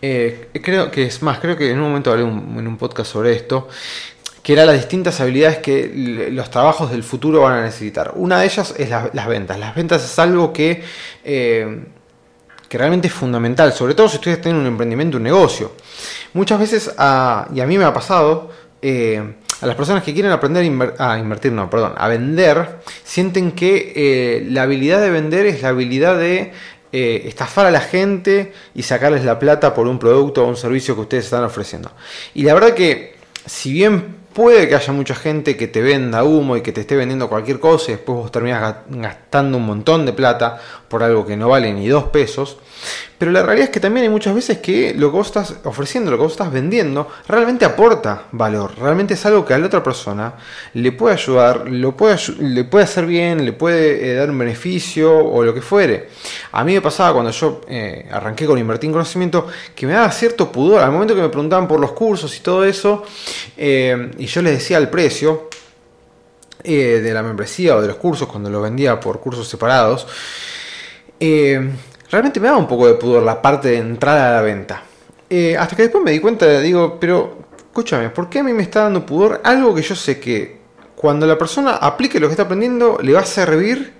Eh, 0.00 0.48
creo 0.62 0.90
que 0.90 1.04
es 1.04 1.22
más, 1.22 1.38
creo 1.38 1.56
que 1.56 1.70
en 1.70 1.78
un 1.78 1.88
momento 1.88 2.10
hablé 2.10 2.22
en 2.22 2.66
un 2.66 2.76
podcast 2.78 3.12
sobre 3.12 3.34
esto, 3.34 3.68
que 4.42 4.54
eran 4.54 4.66
las 4.66 4.76
distintas 4.76 5.20
habilidades 5.20 5.58
que 5.58 6.28
los 6.30 6.50
trabajos 6.50 6.90
del 6.90 7.02
futuro 7.02 7.42
van 7.42 7.54
a 7.54 7.62
necesitar. 7.62 8.12
Una 8.14 8.40
de 8.40 8.46
ellas 8.46 8.74
es 8.78 8.88
las 8.88 9.26
ventas. 9.26 9.58
Las 9.58 9.74
ventas 9.74 10.02
es 10.02 10.18
algo 10.18 10.50
que, 10.52 10.82
eh, 11.24 11.84
que 12.68 12.78
realmente 12.78 13.08
es 13.08 13.12
fundamental, 13.12 13.74
sobre 13.74 13.94
todo 13.94 14.08
si 14.08 14.16
ustedes 14.16 14.40
tienen 14.40 14.62
un 14.62 14.66
emprendimiento, 14.66 15.18
un 15.18 15.24
negocio. 15.24 15.72
Muchas 16.32 16.58
veces, 16.58 16.88
y 16.88 17.60
a 17.60 17.66
mí 17.66 17.76
me 17.76 17.84
ha 17.84 17.92
pasado, 17.92 18.50
eh, 18.82 19.34
a 19.60 19.66
las 19.66 19.76
personas 19.76 20.04
que 20.04 20.14
quieren 20.14 20.30
aprender 20.30 20.94
a, 20.98 21.18
invertir, 21.18 21.52
no, 21.52 21.68
perdón, 21.68 21.94
a 21.96 22.08
vender, 22.08 22.78
sienten 23.02 23.52
que 23.52 23.92
eh, 23.96 24.46
la 24.48 24.62
habilidad 24.62 25.00
de 25.00 25.10
vender 25.10 25.46
es 25.46 25.62
la 25.62 25.70
habilidad 25.70 26.16
de 26.16 26.52
eh, 26.92 27.22
estafar 27.26 27.66
a 27.66 27.70
la 27.70 27.80
gente 27.80 28.52
y 28.74 28.82
sacarles 28.82 29.24
la 29.24 29.38
plata 29.38 29.74
por 29.74 29.88
un 29.88 29.98
producto 29.98 30.44
o 30.44 30.48
un 30.48 30.56
servicio 30.56 30.94
que 30.94 31.02
ustedes 31.02 31.24
están 31.24 31.44
ofreciendo. 31.44 31.90
Y 32.34 32.44
la 32.44 32.54
verdad 32.54 32.74
que, 32.74 33.16
si 33.46 33.72
bien 33.72 34.16
puede 34.32 34.68
que 34.68 34.76
haya 34.76 34.92
mucha 34.92 35.16
gente 35.16 35.56
que 35.56 35.66
te 35.66 35.82
venda 35.82 36.22
humo 36.22 36.56
y 36.56 36.60
que 36.60 36.70
te 36.70 36.82
esté 36.82 36.94
vendiendo 36.94 37.28
cualquier 37.28 37.58
cosa 37.58 37.90
y 37.90 37.94
después 37.94 38.18
vos 38.18 38.30
terminas 38.30 38.76
gastando 38.88 39.58
un 39.58 39.66
montón 39.66 40.06
de 40.06 40.12
plata 40.12 40.60
por 40.86 41.02
algo 41.02 41.26
que 41.26 41.36
no 41.36 41.48
vale 41.48 41.72
ni 41.72 41.88
dos 41.88 42.04
pesos, 42.04 42.58
pero 43.18 43.32
la 43.32 43.42
realidad 43.42 43.64
es 43.64 43.70
que 43.70 43.80
también 43.80 44.04
hay 44.04 44.10
muchas 44.10 44.32
veces 44.32 44.58
que 44.58 44.94
lo 44.94 45.10
que 45.10 45.16
vos 45.16 45.26
estás 45.26 45.56
ofreciendo, 45.64 46.10
lo 46.10 46.16
que 46.16 46.22
vos 46.22 46.32
estás 46.32 46.52
vendiendo, 46.52 47.08
realmente 47.26 47.64
aporta 47.64 48.28
valor. 48.30 48.78
Realmente 48.78 49.14
es 49.14 49.26
algo 49.26 49.44
que 49.44 49.54
a 49.54 49.58
la 49.58 49.66
otra 49.66 49.82
persona 49.82 50.34
le 50.74 50.92
puede 50.92 51.14
ayudar, 51.14 51.68
lo 51.68 51.96
puede, 51.96 52.16
le 52.38 52.62
puede 52.62 52.84
hacer 52.84 53.06
bien, 53.06 53.44
le 53.44 53.52
puede 53.52 54.08
eh, 54.08 54.14
dar 54.14 54.30
un 54.30 54.38
beneficio 54.38 55.18
o 55.18 55.42
lo 55.42 55.52
que 55.52 55.60
fuere. 55.60 56.10
A 56.52 56.62
mí 56.62 56.74
me 56.74 56.80
pasaba 56.80 57.12
cuando 57.12 57.32
yo 57.32 57.62
eh, 57.68 58.08
arranqué 58.08 58.46
con 58.46 58.56
invertir 58.56 58.86
en 58.86 58.92
conocimiento 58.92 59.48
que 59.74 59.84
me 59.84 59.94
daba 59.94 60.12
cierto 60.12 60.52
pudor. 60.52 60.80
Al 60.80 60.92
momento 60.92 61.16
que 61.16 61.22
me 61.22 61.28
preguntaban 61.28 61.66
por 61.66 61.80
los 61.80 61.92
cursos 61.92 62.36
y 62.36 62.40
todo 62.40 62.64
eso, 62.64 63.02
eh, 63.56 64.12
y 64.16 64.26
yo 64.26 64.42
les 64.42 64.52
decía 64.52 64.78
el 64.78 64.88
precio 64.88 65.48
de 66.62 67.14
la 67.14 67.22
membresía 67.22 67.76
o 67.76 67.80
de 67.80 67.88
los 67.88 67.96
cursos 67.96 68.28
cuando 68.28 68.50
lo 68.50 68.60
vendía 68.60 69.00
por 69.00 69.20
cursos 69.20 69.48
separados, 69.48 70.06
realmente 72.10 72.40
me 72.40 72.46
daba 72.46 72.58
un 72.58 72.66
poco 72.66 72.86
de 72.86 72.94
pudor 72.94 73.22
la 73.22 73.40
parte 73.40 73.68
de 73.68 73.78
entrada 73.78 74.30
a 74.30 74.32
la 74.34 74.42
venta. 74.42 74.82
Eh, 75.28 75.56
hasta 75.56 75.76
que 75.76 75.82
después 75.82 76.02
me 76.02 76.10
di 76.10 76.20
cuenta, 76.20 76.60
digo, 76.60 76.98
pero 76.98 77.38
escúchame, 77.56 78.08
¿por 78.10 78.28
qué 78.28 78.38
a 78.40 78.42
mí 78.42 78.52
me 78.52 78.62
está 78.62 78.84
dando 78.84 79.04
pudor 79.04 79.40
algo 79.44 79.74
que 79.74 79.82
yo 79.82 79.94
sé 79.94 80.18
que 80.18 80.58
cuando 80.96 81.26
la 81.26 81.36
persona 81.36 81.76
aplique 81.76 82.18
lo 82.18 82.28
que 82.28 82.32
está 82.32 82.44
aprendiendo 82.44 82.98
le 83.02 83.12
va 83.12 83.20
a 83.20 83.26
servir 83.26 83.92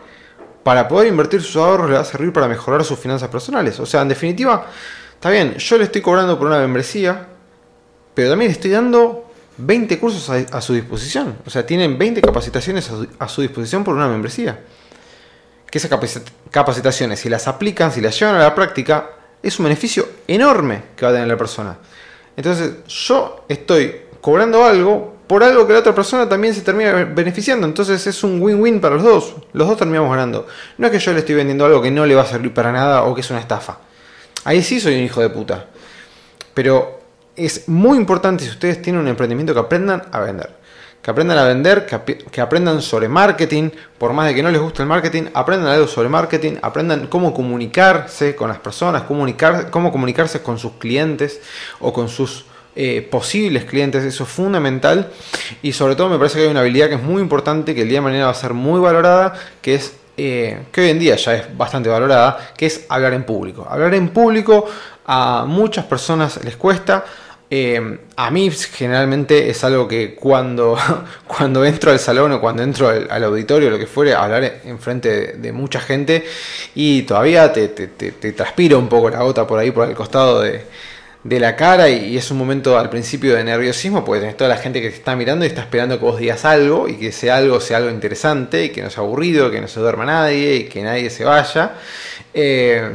para 0.63 0.89
poder 0.89 1.09
invertir 1.09 1.43
sus 1.43 1.57
ahorros, 1.57 1.89
le 1.89 1.95
va 1.95 2.01
a 2.01 2.05
servir 2.05 2.33
para 2.33 2.49
mejorar 2.49 2.85
sus 2.85 2.99
finanzas 2.99 3.29
personales? 3.29 3.79
O 3.79 3.87
sea, 3.87 4.03
en 4.03 4.09
definitiva, 4.09 4.67
está 5.15 5.31
bien, 5.31 5.57
yo 5.57 5.79
le 5.79 5.85
estoy 5.85 6.01
cobrando 6.01 6.39
por 6.39 6.47
una 6.47 6.59
membresía, 6.59 7.27
pero 8.15 8.31
también 8.31 8.49
le 8.49 8.55
estoy 8.55 8.71
dando 8.71 9.31
20 9.59 9.99
cursos 9.99 10.31
a, 10.31 10.61
su 10.61 10.73
disposición. 10.73 11.37
O 11.47 11.51
sea, 11.51 11.65
tienen 11.67 11.99
20 11.99 12.23
capacitaciones 12.23 12.91
a 13.19 13.29
su 13.29 13.43
disposición 13.43 13.85
por 13.85 13.95
una 13.95 14.09
membresía 14.09 14.59
que 15.71 15.79
esas 15.79 15.91
capacitaciones, 16.51 17.21
si 17.21 17.29
las 17.29 17.47
aplican, 17.47 17.93
si 17.93 18.01
las 18.01 18.19
llevan 18.19 18.37
a 18.37 18.41
la 18.41 18.55
práctica, 18.55 19.11
es 19.43 19.59
un 19.59 19.65
beneficio 19.65 20.09
enorme 20.27 20.83
que 20.97 21.05
va 21.05 21.11
a 21.11 21.15
tener 21.15 21.29
la 21.29 21.37
persona. 21.37 21.77
Entonces, 22.37 22.85
yo 22.87 23.45
estoy 23.49 24.03
cobrando 24.21 24.65
algo 24.65 25.19
por 25.27 25.45
algo 25.45 25.67
que 25.67 25.75
la 25.75 25.81
otra 25.81 25.95
persona 25.95 26.27
también 26.29 26.55
se 26.55 26.63
termina 26.63 27.05
beneficiando. 27.05 27.67
Entonces 27.67 28.07
es 28.07 28.25
un 28.25 28.41
win-win 28.41 28.81
para 28.81 28.95
los 28.95 29.05
dos. 29.05 29.35
Los 29.53 29.69
dos 29.69 29.77
terminamos 29.77 30.11
ganando. 30.11 30.47
No 30.79 30.87
es 30.87 30.93
que 30.93 30.99
yo 30.99 31.13
le 31.13 31.19
estoy 31.19 31.35
vendiendo 31.35 31.67
algo 31.67 31.83
que 31.83 31.91
no 31.91 32.07
le 32.07 32.15
va 32.15 32.23
a 32.23 32.27
servir 32.27 32.55
para 32.55 32.73
nada 32.73 33.03
o 33.03 33.15
que 33.15 33.21
es 33.21 33.31
una 33.31 33.39
estafa. 33.39 33.79
Ahí 34.45 34.63
sí 34.63 34.81
soy 34.81 34.97
un 34.97 35.03
hijo 35.03 35.21
de 35.21 35.29
puta. 35.29 35.67
Pero 36.55 37.01
es 37.37 37.69
muy 37.69 37.99
importante 37.99 38.45
si 38.45 38.51
ustedes 38.51 38.81
tienen 38.81 39.03
un 39.03 39.09
emprendimiento 39.09 39.53
que 39.53 39.61
aprendan 39.61 40.05
a 40.11 40.21
vender 40.21 40.59
que 41.09 41.13
aprendan 41.13 41.39
a 41.39 41.45
vender, 41.45 41.87
que, 41.87 42.41
aprendan 42.43 42.83
sobre 42.83 43.09
marketing, 43.09 43.71
por 43.97 44.13
más 44.13 44.27
de 44.27 44.35
que 44.35 44.43
no 44.43 44.51
les 44.51 44.61
guste 44.61 44.83
el 44.83 44.89
marketing, 44.89 45.23
aprendan 45.33 45.73
algo 45.73 45.87
sobre 45.87 46.11
marketing, 46.11 46.57
aprendan 46.61 47.07
cómo 47.07 47.33
comunicarse 47.33 48.37
con 48.37 48.51
las 48.51 48.59
personas, 48.59 49.05
comunicar, 49.05 49.71
cómo 49.71 49.91
comunicarse 49.91 50.43
con 50.43 50.59
sus 50.59 50.73
clientes 50.73 51.41
o 51.81 51.95
con 51.95 52.11
sus 52.11 52.45
eh, 52.77 53.09
posibles 53.11 53.65
clientes, 53.65 54.05
eso 54.05 54.25
es 54.25 54.29
fundamental 54.29 55.09
y 55.63 55.73
sobre 55.73 55.97
todo 55.97 56.11
me 56.11 56.19
parece 56.19 56.41
que 56.41 56.45
hay 56.45 56.51
una 56.51 56.61
habilidad 56.61 56.89
que 56.91 56.97
es 56.97 57.03
muy 57.03 57.23
importante, 57.23 57.75
que 57.75 57.81
el 57.81 57.89
día 57.89 58.01
de 58.01 58.03
mañana 58.03 58.27
va 58.27 58.33
a 58.33 58.35
ser 58.35 58.53
muy 58.53 58.79
valorada, 58.79 59.33
que 59.63 59.77
es 59.77 59.97
eh, 60.19 60.65
que 60.71 60.83
hoy 60.83 60.91
en 60.91 60.99
día 60.99 61.17
ya 61.17 61.37
es 61.37 61.57
bastante 61.57 61.89
valorada, 61.89 62.53
que 62.55 62.67
es 62.67 62.85
hablar 62.91 63.15
en 63.15 63.25
público. 63.25 63.67
Hablar 63.67 63.95
en 63.95 64.11
público 64.11 64.67
a 65.07 65.47
muchas 65.49 65.87
personas 65.87 66.45
les 66.45 66.57
cuesta, 66.57 67.07
eh, 67.51 67.99
a 68.17 68.31
mí 68.31 68.51
generalmente 68.51 69.49
es 69.49 69.65
algo 69.65 69.89
que 69.89 70.15
cuando, 70.15 70.77
cuando 71.27 71.65
entro 71.65 71.91
al 71.91 71.99
salón 71.99 72.33
o 72.33 72.41
cuando 72.41 72.63
entro 72.63 72.89
al, 72.89 73.25
auditorio, 73.25 73.71
lo 73.71 73.79
que 73.79 73.87
fuere, 73.87 74.15
hablar 74.15 74.61
en 74.65 74.79
frente 74.79 75.33
de, 75.33 75.53
mucha 75.53 75.81
gente 75.81 76.25
y 76.75 77.03
todavía 77.03 77.51
te, 77.53 77.69
te, 77.69 78.33
transpira 78.33 78.77
un 78.77 78.89
poco 78.89 79.09
la 79.09 79.23
gota 79.23 79.47
por 79.47 79.59
ahí, 79.59 79.71
por 79.71 79.89
el 79.89 79.95
costado 79.95 80.43
de, 80.43 80.67
la 81.25 81.57
cara 81.57 81.89
y, 81.89 82.19
es 82.19 82.31
un 82.31 82.37
momento 82.37 82.79
al 82.79 82.91
principio 82.91 83.35
de 83.35 83.45
nerviosismo 83.45 84.05
porque 84.05 84.21
tenés 84.21 84.37
toda 84.37 84.51
la 84.51 84.59
gente 84.59 84.83
que 84.83 84.91
te 84.91 84.97
está 84.97 85.17
mirando 85.17 85.45
y 85.45 85.49
está 85.49 85.63
esperando 85.63 85.99
que 85.99 86.05
vos 86.05 86.19
digas 86.19 86.45
algo 86.45 86.87
y 86.87 86.97
que 86.97 87.13
sea 87.13 87.37
algo 87.37 87.61
sea 87.61 87.79
algo 87.79 87.91
interesante 87.91 88.65
y 88.65 88.69
que 88.71 88.83
no 88.83 88.91
sea 88.91 89.03
aburrido, 89.03 89.51
que 89.51 89.61
no 89.61 89.69
se 89.69 89.81
duerma 89.81 90.05
nadie 90.05 90.57
y 90.57 90.65
que 90.65 90.83
nadie 90.83 91.09
se 91.11 91.25
vaya. 91.25 91.73
Eh, 92.35 92.91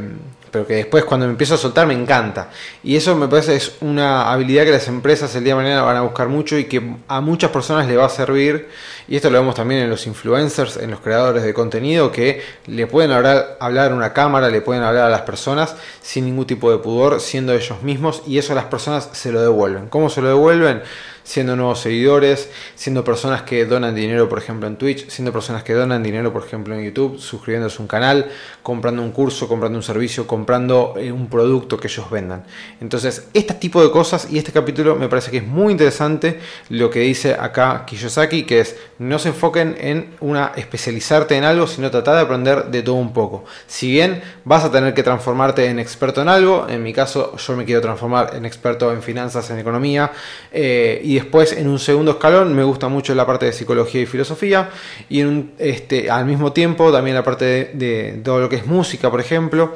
pero 0.54 0.68
que 0.68 0.74
después 0.74 1.04
cuando 1.04 1.26
me 1.26 1.32
empiezo 1.32 1.54
a 1.54 1.58
soltar 1.58 1.84
me 1.84 1.94
encanta. 1.94 2.48
Y 2.84 2.94
eso 2.94 3.16
me 3.16 3.26
parece 3.26 3.56
es 3.56 3.72
una 3.80 4.30
habilidad 4.30 4.62
que 4.62 4.70
las 4.70 4.86
empresas 4.86 5.34
el 5.34 5.42
día 5.42 5.56
de 5.56 5.62
mañana 5.64 5.82
van 5.82 5.96
a 5.96 6.02
buscar 6.02 6.28
mucho 6.28 6.56
y 6.56 6.66
que 6.66 6.80
a 7.08 7.20
muchas 7.20 7.50
personas 7.50 7.88
le 7.88 7.96
va 7.96 8.06
a 8.06 8.08
servir. 8.08 8.68
Y 9.08 9.16
esto 9.16 9.30
lo 9.30 9.40
vemos 9.40 9.56
también 9.56 9.80
en 9.80 9.90
los 9.90 10.06
influencers, 10.06 10.76
en 10.76 10.92
los 10.92 11.00
creadores 11.00 11.42
de 11.42 11.52
contenido, 11.52 12.12
que 12.12 12.40
le 12.68 12.86
pueden 12.86 13.10
hablar, 13.10 13.56
hablar 13.58 13.90
a 13.90 13.96
una 13.96 14.12
cámara, 14.12 14.48
le 14.48 14.60
pueden 14.60 14.84
hablar 14.84 15.06
a 15.06 15.10
las 15.10 15.22
personas 15.22 15.74
sin 16.00 16.24
ningún 16.24 16.46
tipo 16.46 16.70
de 16.70 16.78
pudor, 16.78 17.20
siendo 17.20 17.52
ellos 17.52 17.82
mismos, 17.82 18.22
y 18.24 18.38
eso 18.38 18.54
las 18.54 18.66
personas 18.66 19.08
se 19.10 19.32
lo 19.32 19.42
devuelven. 19.42 19.88
¿Cómo 19.88 20.08
se 20.08 20.22
lo 20.22 20.28
devuelven? 20.28 20.82
Siendo 21.24 21.56
nuevos 21.56 21.80
seguidores, 21.80 22.50
siendo 22.76 23.02
personas 23.02 23.42
que 23.42 23.64
donan 23.64 23.94
dinero, 23.94 24.28
por 24.28 24.38
ejemplo, 24.38 24.68
en 24.68 24.76
Twitch, 24.76 25.08
siendo 25.08 25.32
personas 25.32 25.64
que 25.64 25.72
donan 25.72 26.02
dinero, 26.02 26.32
por 26.32 26.44
ejemplo, 26.44 26.74
en 26.74 26.84
YouTube, 26.84 27.18
suscribiéndose 27.18 27.78
a 27.78 27.80
un 27.80 27.88
canal, 27.88 28.30
comprando 28.62 29.02
un 29.02 29.10
curso, 29.10 29.48
comprando 29.48 29.78
un 29.78 29.82
servicio, 29.82 30.26
comprando 30.26 30.94
eh, 30.98 31.10
un 31.10 31.28
producto 31.28 31.78
que 31.78 31.88
ellos 31.88 32.08
vendan. 32.10 32.44
Entonces, 32.80 33.28
este 33.32 33.54
tipo 33.54 33.82
de 33.82 33.90
cosas 33.90 34.28
y 34.30 34.38
este 34.38 34.52
capítulo 34.52 34.96
me 34.96 35.08
parece 35.08 35.30
que 35.30 35.38
es 35.38 35.46
muy 35.46 35.72
interesante 35.72 36.38
lo 36.68 36.90
que 36.90 37.00
dice 37.00 37.34
acá 37.34 37.84
Kiyosaki, 37.86 38.44
que 38.44 38.60
es 38.60 38.76
no 38.98 39.18
se 39.18 39.30
enfoquen 39.30 39.76
en 39.80 40.14
una 40.20 40.52
especializarte 40.56 41.36
en 41.36 41.44
algo, 41.44 41.66
sino 41.66 41.90
tratar 41.90 42.16
de 42.16 42.20
aprender 42.20 42.66
de 42.66 42.82
todo 42.82 42.96
un 42.96 43.12
poco. 43.14 43.44
Si 43.66 43.90
bien 43.90 44.22
vas 44.44 44.64
a 44.64 44.70
tener 44.70 44.92
que 44.92 45.02
transformarte 45.02 45.66
en 45.66 45.78
experto 45.78 46.20
en 46.20 46.28
algo, 46.28 46.66
en 46.68 46.82
mi 46.82 46.92
caso 46.92 47.36
yo 47.36 47.56
me 47.56 47.64
quiero 47.64 47.80
transformar 47.80 48.34
en 48.34 48.44
experto 48.44 48.92
en 48.92 49.02
finanzas, 49.02 49.48
en 49.50 49.58
economía, 49.58 50.12
eh, 50.52 51.00
y 51.02 51.13
después 51.14 51.52
en 51.52 51.68
un 51.68 51.78
segundo 51.78 52.12
escalón 52.12 52.54
me 52.54 52.62
gusta 52.62 52.88
mucho 52.88 53.14
la 53.14 53.26
parte 53.26 53.46
de 53.46 53.52
psicología 53.52 54.02
y 54.02 54.06
filosofía 54.06 54.70
y 55.08 55.22
este, 55.58 56.10
al 56.10 56.26
mismo 56.26 56.52
tiempo 56.52 56.92
también 56.92 57.16
la 57.16 57.24
parte 57.24 57.72
de, 57.74 58.20
todo 58.24 58.40
lo 58.40 58.48
que 58.48 58.56
es 58.56 58.66
música, 58.66 59.10
por 59.10 59.20
ejemplo. 59.20 59.74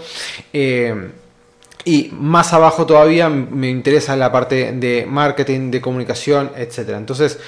Eh, 0.53 1.11
y 1.85 2.11
más 2.13 2.53
abajo 2.53 2.85
todavía 2.85 3.29
me 3.29 3.71
interesa 3.71 4.15
la 4.17 4.31
parte 4.31 4.73
de 4.73 5.07
marketing, 5.09 5.71
de 5.71 5.81
comunicación, 5.81 6.51
etc. 6.57 6.91
Entonces, 6.97 7.39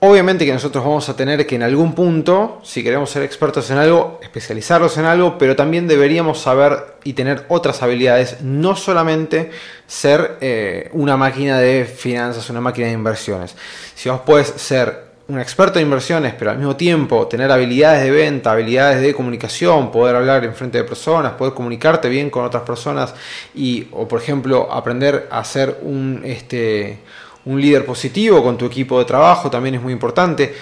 Obviamente 0.00 0.46
que 0.46 0.52
nosotros 0.52 0.84
vamos 0.84 1.08
a 1.08 1.16
tener 1.16 1.44
que 1.44 1.56
en 1.56 1.64
algún 1.64 1.92
punto, 1.92 2.60
si 2.62 2.84
queremos 2.84 3.10
ser 3.10 3.24
expertos 3.24 3.68
en 3.72 3.78
algo, 3.78 4.20
especializarlos 4.22 4.96
en 4.96 5.06
algo, 5.06 5.36
pero 5.38 5.56
también 5.56 5.88
deberíamos 5.88 6.38
saber 6.38 6.94
y 7.02 7.14
tener 7.14 7.46
otras 7.48 7.82
habilidades, 7.82 8.40
no 8.40 8.76
solamente 8.76 9.50
ser 9.88 10.36
eh, 10.40 10.88
una 10.92 11.16
máquina 11.16 11.58
de 11.58 11.84
finanzas, 11.84 12.48
una 12.48 12.60
máquina 12.60 12.86
de 12.86 12.92
inversiones. 12.92 13.56
Si 13.96 14.08
vos 14.08 14.20
puedes 14.24 14.46
ser 14.46 15.08
un 15.26 15.40
experto 15.40 15.80
en 15.80 15.86
inversiones, 15.86 16.32
pero 16.38 16.52
al 16.52 16.58
mismo 16.58 16.76
tiempo 16.76 17.26
tener 17.26 17.50
habilidades 17.50 18.04
de 18.04 18.12
venta, 18.12 18.52
habilidades 18.52 19.02
de 19.02 19.12
comunicación, 19.12 19.90
poder 19.90 20.14
hablar 20.14 20.44
en 20.44 20.54
frente 20.54 20.78
de 20.78 20.84
personas, 20.84 21.32
poder 21.32 21.54
comunicarte 21.54 22.08
bien 22.08 22.30
con 22.30 22.44
otras 22.44 22.62
personas 22.62 23.14
y, 23.52 23.88
o 23.90 24.06
por 24.06 24.22
ejemplo, 24.22 24.72
aprender 24.72 25.26
a 25.32 25.42
ser 25.42 25.80
un, 25.82 26.22
este, 26.24 27.00
un 27.48 27.60
líder 27.60 27.86
positivo 27.86 28.42
con 28.42 28.58
tu 28.58 28.66
equipo 28.66 28.98
de 28.98 29.06
trabajo 29.06 29.50
también 29.50 29.74
es 29.74 29.82
muy 29.82 29.92
importante. 29.92 30.54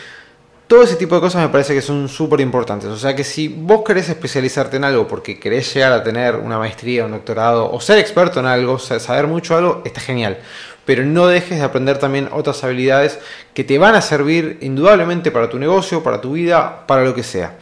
Todo 0.69 0.85
ese 0.85 0.95
tipo 0.95 1.17
de 1.17 1.21
cosas 1.21 1.43
me 1.43 1.49
parece 1.49 1.75
que 1.75 1.83
son 1.83 2.09
súper 2.09 2.41
importantes. 2.41 2.89
O 2.89 2.97
sea 2.97 3.15
que 3.15 3.25
si 3.25 3.49
vos 3.49 3.83
querés 3.85 4.09
especializarte 4.09 4.77
en 4.77 4.85
algo 4.85 5.07
porque 5.07 5.39
querés 5.39 5.73
llegar 5.75 5.93
a 5.93 6.03
tener 6.03 6.37
una 6.37 6.59
maestría, 6.59 7.05
un 7.05 7.11
doctorado 7.11 7.71
o 7.71 7.81
ser 7.81 7.99
experto 7.99 8.39
en 8.39 8.47
algo, 8.47 8.79
saber 8.79 9.27
mucho 9.27 9.57
algo, 9.57 9.83
está 9.85 10.01
genial. 10.01 10.39
Pero 10.85 11.05
no 11.05 11.27
dejes 11.27 11.59
de 11.59 11.65
aprender 11.65 11.99
también 11.99 12.29
otras 12.33 12.63
habilidades 12.63 13.19
que 13.53 13.65
te 13.65 13.79
van 13.79 13.97
a 13.97 14.01
servir 14.01 14.59
indudablemente 14.61 15.33
para 15.33 15.51
tu 15.51 15.59
negocio, 15.59 16.05
para 16.05 16.21
tu 16.21 16.33
vida, 16.33 16.87
para 16.87 17.03
lo 17.03 17.15
que 17.15 17.25
sea. 17.25 17.59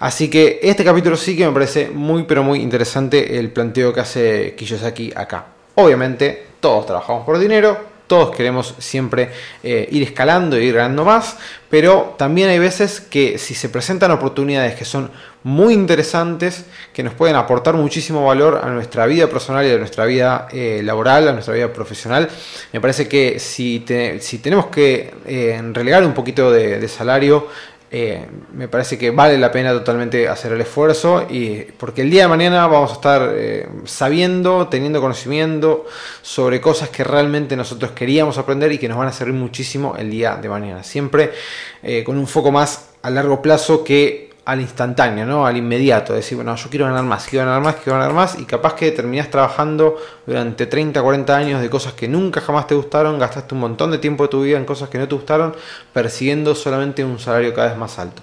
Así 0.00 0.28
que 0.30 0.60
este 0.62 0.84
capítulo 0.84 1.16
sí 1.16 1.36
que 1.36 1.46
me 1.46 1.52
parece 1.52 1.90
muy 1.90 2.22
pero 2.22 2.42
muy 2.42 2.60
interesante 2.60 3.38
el 3.38 3.50
planteo 3.50 3.92
que 3.92 4.00
hace 4.00 4.54
Kiyosaki 4.56 5.12
acá. 5.14 5.46
Obviamente 5.74 6.46
todos 6.60 6.86
trabajamos 6.86 7.26
por 7.26 7.38
dinero, 7.38 7.93
todos 8.06 8.34
queremos 8.36 8.74
siempre 8.78 9.30
eh, 9.62 9.88
ir 9.90 10.02
escalando 10.02 10.56
e 10.56 10.64
ir 10.64 10.74
ganando 10.74 11.04
más, 11.04 11.36
pero 11.70 12.14
también 12.18 12.48
hay 12.48 12.58
veces 12.58 13.00
que 13.00 13.38
si 13.38 13.54
se 13.54 13.68
presentan 13.68 14.10
oportunidades 14.10 14.74
que 14.74 14.84
son 14.84 15.10
muy 15.42 15.74
interesantes, 15.74 16.64
que 16.92 17.02
nos 17.02 17.14
pueden 17.14 17.36
aportar 17.36 17.74
muchísimo 17.74 18.24
valor 18.26 18.60
a 18.62 18.68
nuestra 18.70 19.06
vida 19.06 19.26
personal 19.28 19.66
y 19.66 19.70
a 19.70 19.78
nuestra 19.78 20.06
vida 20.06 20.48
eh, 20.52 20.80
laboral, 20.82 21.28
a 21.28 21.32
nuestra 21.32 21.54
vida 21.54 21.72
profesional, 21.72 22.28
me 22.72 22.80
parece 22.80 23.08
que 23.08 23.38
si, 23.38 23.84
si 24.20 24.38
tenemos 24.38 24.66
que 24.66 25.12
eh, 25.26 25.60
relegar 25.72 26.04
un 26.04 26.14
poquito 26.14 26.50
de 26.50 26.88
salario, 26.88 27.48
eh, 27.96 28.26
me 28.52 28.66
parece 28.66 28.98
que 28.98 29.12
vale 29.12 29.38
la 29.38 29.52
pena 29.52 29.70
totalmente 29.70 30.26
hacer 30.26 30.50
el 30.50 30.60
esfuerzo 30.60 31.28
y 31.30 31.60
porque 31.78 32.02
el 32.02 32.10
día 32.10 32.22
de 32.22 32.28
mañana 32.28 32.66
vamos 32.66 32.90
a 32.90 32.94
estar 32.94 33.30
eh, 33.36 33.68
sabiendo, 33.84 34.66
teniendo 34.66 35.00
conocimiento 35.00 35.86
sobre 36.20 36.60
cosas 36.60 36.88
que 36.88 37.04
realmente 37.04 37.54
nosotros 37.54 37.92
queríamos 37.92 38.36
aprender 38.36 38.72
y 38.72 38.78
que 38.78 38.88
nos 38.88 38.98
van 38.98 39.06
a 39.06 39.12
servir 39.12 39.34
muchísimo 39.34 39.94
el 39.96 40.10
día 40.10 40.34
de 40.34 40.48
mañana. 40.48 40.82
Siempre 40.82 41.30
eh, 41.84 42.02
con 42.02 42.18
un 42.18 42.26
foco 42.26 42.50
más 42.50 42.88
a 43.00 43.10
largo 43.10 43.40
plazo 43.40 43.84
que 43.84 44.33
al 44.44 44.60
instantáneo, 44.60 45.24
¿no? 45.24 45.46
al 45.46 45.56
inmediato, 45.56 46.12
decir, 46.12 46.36
bueno, 46.36 46.54
yo 46.56 46.68
quiero 46.68 46.84
ganar 46.84 47.04
más, 47.04 47.26
quiero 47.26 47.46
ganar 47.46 47.62
más, 47.62 47.76
quiero 47.76 47.98
ganar 47.98 48.12
más, 48.12 48.38
y 48.38 48.44
capaz 48.44 48.74
que 48.74 48.90
terminás 48.90 49.30
trabajando 49.30 49.96
durante 50.26 50.66
30, 50.66 51.00
40 51.00 51.36
años 51.36 51.62
de 51.62 51.70
cosas 51.70 51.94
que 51.94 52.08
nunca 52.08 52.40
jamás 52.40 52.66
te 52.66 52.74
gustaron, 52.74 53.18
gastaste 53.18 53.54
un 53.54 53.60
montón 53.60 53.90
de 53.90 53.98
tiempo 53.98 54.24
de 54.24 54.28
tu 54.28 54.42
vida 54.42 54.58
en 54.58 54.64
cosas 54.64 54.90
que 54.90 54.98
no 54.98 55.08
te 55.08 55.14
gustaron, 55.14 55.56
persiguiendo 55.92 56.54
solamente 56.54 57.04
un 57.04 57.18
salario 57.18 57.54
cada 57.54 57.68
vez 57.68 57.78
más 57.78 57.98
alto. 57.98 58.22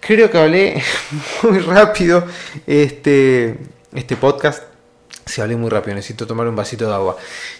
Creo 0.00 0.28
que 0.28 0.38
hablé 0.38 0.82
muy 1.44 1.60
rápido 1.60 2.24
este, 2.66 3.58
este 3.94 4.16
podcast. 4.16 4.71
Si 5.24 5.40
hablé 5.40 5.56
muy 5.56 5.70
rápido, 5.70 5.94
necesito 5.94 6.26
tomar 6.26 6.48
un 6.48 6.56
vasito 6.56 6.86
de 6.86 6.94
agua. 6.94 7.16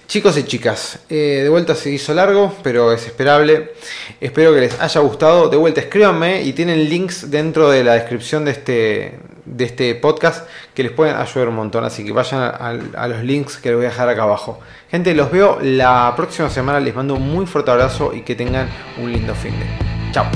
Chicos 0.08 0.36
y 0.36 0.44
chicas, 0.44 0.98
eh, 1.08 1.40
de 1.42 1.48
vuelta 1.48 1.74
se 1.74 1.90
hizo 1.90 2.12
largo, 2.12 2.52
pero 2.62 2.92
es 2.92 3.06
esperable. 3.06 3.72
Espero 4.20 4.52
que 4.52 4.60
les 4.60 4.80
haya 4.80 5.00
gustado. 5.00 5.48
De 5.48 5.56
vuelta, 5.56 5.80
escríbanme 5.80 6.42
y 6.42 6.52
tienen 6.52 6.88
links 6.88 7.30
dentro 7.30 7.70
de 7.70 7.84
la 7.84 7.94
descripción 7.94 8.44
de 8.44 8.50
este, 8.50 9.18
de 9.44 9.64
este 9.64 9.94
podcast 9.94 10.46
que 10.74 10.82
les 10.82 10.92
pueden 10.92 11.16
ayudar 11.16 11.48
un 11.48 11.54
montón. 11.54 11.84
Así 11.84 12.04
que 12.04 12.12
vayan 12.12 12.40
a, 12.42 12.48
a 12.94 13.08
los 13.08 13.22
links 13.22 13.58
que 13.58 13.68
les 13.70 13.76
voy 13.76 13.86
a 13.86 13.90
dejar 13.90 14.08
acá 14.08 14.24
abajo. 14.24 14.60
Gente, 14.90 15.14
los 15.14 15.30
veo 15.30 15.58
la 15.62 16.12
próxima 16.16 16.50
semana. 16.50 16.80
Les 16.80 16.94
mando 16.94 17.14
un 17.14 17.28
muy 17.32 17.46
fuerte 17.46 17.70
abrazo 17.70 18.12
y 18.12 18.22
que 18.22 18.34
tengan 18.34 18.68
un 18.98 19.12
lindo 19.12 19.34
fin 19.34 19.52
de. 19.58 19.66
Chao. 20.12 20.26